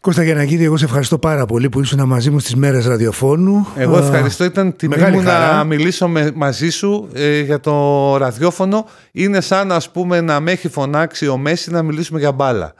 Κώστα 0.00 0.22
Γιαννακίδη, 0.22 0.64
εγώ 0.64 0.76
σε 0.76 0.84
ευχαριστώ 0.84 1.18
πάρα 1.18 1.46
πολύ 1.46 1.68
που 1.68 1.80
ήσουν 1.80 2.06
μαζί 2.06 2.30
μου 2.30 2.38
στις 2.38 2.54
μέρες 2.56 2.86
ραδιοφώνου. 2.86 3.66
Εγώ 3.76 3.96
Α, 3.96 3.98
ευχαριστώ. 4.04 4.44
Ήταν 4.44 4.76
τιμή 4.76 4.96
μεγάλη 4.96 5.16
μου 5.16 5.22
χαρά. 5.22 5.54
να 5.56 5.64
μιλήσω 5.64 6.08
με, 6.08 6.30
μαζί 6.34 6.68
σου 6.70 7.08
ε, 7.14 7.40
για 7.40 7.60
το 7.60 8.16
ραδιόφωνο. 8.16 8.86
Είναι 9.12 9.40
σαν 9.40 9.72
ας 9.72 9.90
πούμε 9.90 10.20
να 10.20 10.40
με 10.40 10.50
έχει 10.52 10.68
φωνάξει 10.68 11.28
ο 11.28 11.36
Μέση 11.36 11.70
να 11.70 11.82
μιλήσουμε 11.82 12.18
για 12.18 12.32
μπάλα. 12.32 12.74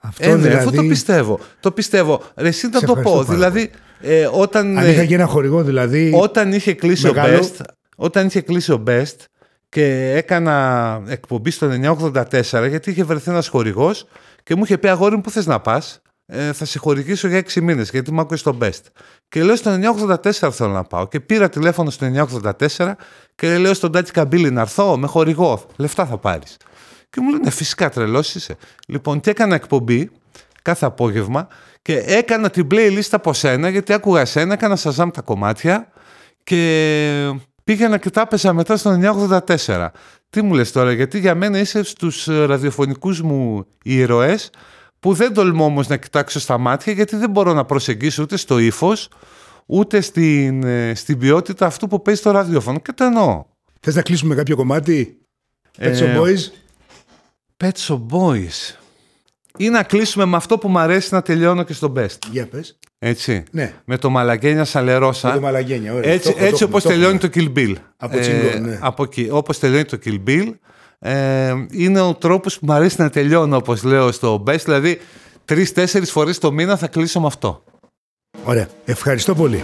Αυτό 0.00 0.24
Ε, 0.24 0.34
ναι, 0.34 0.36
δηλαδή. 0.36 0.56
αυτό 0.56 0.70
το 0.70 0.82
πιστεύω. 0.88 1.38
Το 1.60 1.70
πιστεύω. 1.70 2.22
Ρε, 2.36 2.48
εσύ 2.48 2.68
να 2.68 2.78
Σε 2.78 2.86
το 2.86 2.92
ευχαριστώ 2.98 3.18
πω. 3.18 3.24
πάρα 3.24 3.38
Δηλαδή, 3.38 3.70
ε, 4.00 4.28
όταν, 4.32 4.78
Αν 4.78 4.84
ε, 4.84 4.90
είχα 4.90 5.04
και 5.04 5.14
ένα 5.14 5.26
χορηγό 5.26 5.62
δηλαδή. 5.62 6.12
όταν 6.14 6.52
είχε 6.52 6.74
κλείσει 6.74 7.06
Μεγάλο. 7.06 7.36
ο 7.36 7.40
Best, 7.40 7.64
όταν 7.96 8.26
είχε 8.26 8.40
κλείσει 8.40 8.72
ο 8.72 8.82
Best 8.86 9.16
και 9.70 10.12
έκανα 10.16 11.02
εκπομπή 11.06 11.50
στο 11.50 11.68
984 12.12 12.68
γιατί 12.68 12.90
είχε 12.90 13.04
βρεθεί 13.04 13.30
ένας 13.30 13.48
χορηγός 13.48 14.06
και 14.42 14.54
μου 14.54 14.64
είχε 14.64 14.78
πει 14.78 14.88
αγόρι 14.88 15.14
μου 15.14 15.20
που 15.20 15.30
θες 15.30 15.46
να 15.46 15.60
πας; 15.60 16.02
Ε, 16.26 16.52
θα 16.52 16.64
σε 16.64 16.78
χορηγήσω 16.78 17.28
για 17.28 17.38
6 17.38 17.60
μήνες 17.60 17.90
γιατί 17.90 18.12
μου 18.12 18.20
άκουες 18.20 18.40
στο 18.40 18.58
Best 18.60 18.82
και 19.28 19.42
λέω 19.42 19.56
στο 19.56 19.70
984 19.72 20.50
θέλω 20.52 20.72
να 20.72 20.84
πάω 20.84 21.08
και 21.08 21.20
πήρα 21.20 21.48
τηλέφωνο 21.48 21.90
στο 21.90 22.06
984 22.78 22.92
και 23.34 23.58
λέω 23.58 23.74
στον 23.74 23.92
Τάτσι 23.92 24.12
Καμπύλη 24.12 24.50
να 24.50 24.60
έρθω 24.60 24.98
με 24.98 25.06
χορηγό 25.06 25.66
λεφτά 25.76 26.06
θα 26.06 26.18
πάρεις 26.18 26.56
και 27.10 27.20
μου 27.20 27.30
λένε 27.30 27.50
φυσικά 27.50 27.90
τρελός 27.90 28.34
είσαι 28.34 28.56
λοιπόν 28.88 29.20
και 29.20 29.30
έκανα 29.30 29.54
εκπομπή 29.54 30.10
κάθε 30.62 30.86
απόγευμα 30.86 31.48
και 31.82 31.96
έκανα 32.06 32.50
την 32.50 32.66
playlist 32.70 33.08
από 33.10 33.32
σένα 33.32 33.68
γιατί 33.68 33.92
άκουγα 33.92 34.24
σένα, 34.24 34.52
έκανα 34.52 34.76
σαζάμ 34.76 35.10
τα 35.10 35.20
κομμάτια 35.20 35.92
και 36.44 37.32
πήγαινα 37.64 37.98
και 37.98 38.10
τα 38.10 38.20
έπαιζα 38.20 38.52
μετά 38.52 38.76
στο 38.76 38.98
984. 39.66 39.88
Τι 40.30 40.42
μου 40.42 40.54
λες 40.54 40.72
τώρα, 40.72 40.92
γιατί 40.92 41.18
για 41.18 41.34
μένα 41.34 41.58
είσαι 41.58 41.82
στους 41.82 42.28
ε, 42.28 42.44
ραδιοφωνικούς 42.44 43.20
μου 43.20 43.66
ήρωες 43.82 44.50
που 45.00 45.12
δεν 45.14 45.34
τολμώ 45.34 45.64
όμως 45.64 45.88
να 45.88 45.96
κοιτάξω 45.96 46.40
στα 46.40 46.58
μάτια 46.58 46.92
γιατί 46.92 47.16
δεν 47.16 47.30
μπορώ 47.30 47.52
να 47.52 47.64
προσεγγίσω 47.64 48.22
ούτε 48.22 48.36
στο 48.36 48.58
ύφος, 48.58 49.08
ούτε 49.66 50.00
στην, 50.00 50.62
ε, 50.62 50.94
στην 50.94 51.18
ποιότητα 51.18 51.66
αυτού 51.66 51.86
που 51.86 52.02
παίζει 52.02 52.20
στο 52.20 52.30
ραδιόφωνο 52.30 52.78
και 52.78 52.92
το 52.92 53.04
εννοώ. 53.04 53.44
Θες 53.80 53.94
να 53.94 54.02
κλείσουμε 54.02 54.34
κάποιο 54.34 54.56
κομμάτι; 54.56 55.20
Pet 55.78 55.84
Ε, 55.84 55.98
Shop 55.98 56.20
Boys; 56.20 56.38
Pet 57.56 57.86
Shop 57.86 58.00
Boys. 58.10 58.79
Ή 59.56 59.68
να 59.68 59.82
κλείσουμε 59.82 60.24
με 60.24 60.36
αυτό 60.36 60.58
που 60.58 60.68
μου 60.68 60.78
αρέσει 60.78 61.14
να 61.14 61.22
τελειώνω 61.22 61.62
και 61.62 61.72
στο 61.72 61.92
best. 61.96 62.18
Για 62.30 62.46
πες. 62.46 62.78
Έτσι. 62.98 63.42
Ναι. 63.50 63.72
Με 63.84 63.98
το 63.98 64.10
Μαλαγκένια 64.10 64.64
Σαλερόσα. 64.64 65.28
Με 65.28 65.34
το 65.34 65.40
Μαλαγένια, 65.40 65.94
ωραία. 65.94 66.10
Έτσι, 66.12 66.32
Το 66.32 66.34
έχω, 66.36 66.46
έτσι 66.46 66.50
το 66.50 66.64
έχουμε, 66.64 66.68
όπως 66.70 66.82
το 66.82 66.88
τελειώνει 66.88 67.18
έχουμε. 67.22 67.30
το 67.30 67.52
Kill 67.54 67.58
Bill. 67.58 67.74
Από 67.96 68.18
τσιγκό, 68.18 68.58
ναι. 68.58 68.78
Από 68.80 69.02
εκεί. 69.02 69.28
Όπως 69.30 69.58
τελειώνει 69.58 69.84
το 69.84 69.98
Kill 70.04 70.18
Bill. 70.26 70.52
Ε, 70.98 71.54
είναι 71.70 72.00
ο 72.00 72.14
τρόπος 72.14 72.58
που 72.58 72.66
μου 72.66 72.72
αρέσει 72.72 73.00
να 73.00 73.10
τελειώνω, 73.10 73.56
όπως 73.56 73.82
λέω 73.82 74.12
στο 74.12 74.42
Best. 74.46 74.60
Δηλαδή, 74.64 75.00
τρεις-τέσσερις 75.44 76.10
φορές 76.10 76.38
το 76.38 76.52
μήνα 76.52 76.76
θα 76.76 76.86
κλείσω 76.86 77.20
με 77.20 77.26
αυτό. 77.26 77.64
Ωραία. 78.44 78.68
Ευχαριστώ 78.84 79.34
πολύ. 79.34 79.62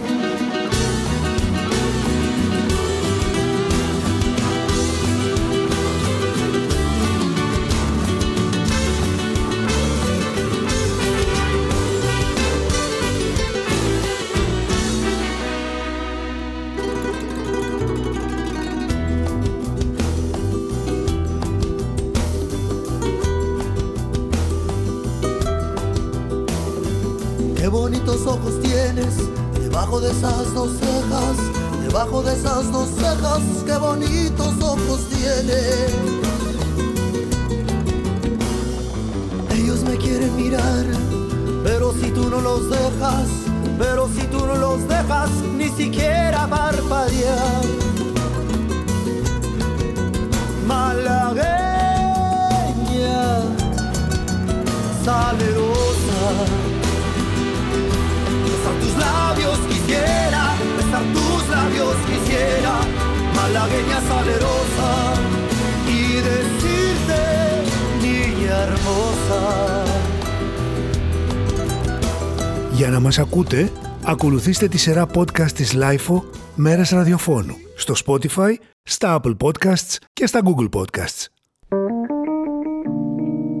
Ακολουθήστε 74.07 74.67
τη 74.67 74.77
σειρά 74.77 75.07
podcast 75.13 75.51
της 75.51 75.75
Lifeo 75.75 76.21
Μέρες 76.55 76.89
Ραδιοφώνου 76.89 77.55
στο 77.75 77.93
Spotify, 78.05 78.53
στα 78.83 79.19
Apple 79.21 79.37
Podcasts 79.37 79.97
και 80.13 80.25
στα 80.25 80.41
Google 80.43 80.69
Podcasts. 80.69 81.25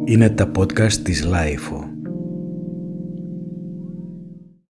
Είναι 0.05 0.29
τα 0.29 0.51
podcast 0.57 0.93
της 0.93 1.27
Lifeo. 1.31 1.86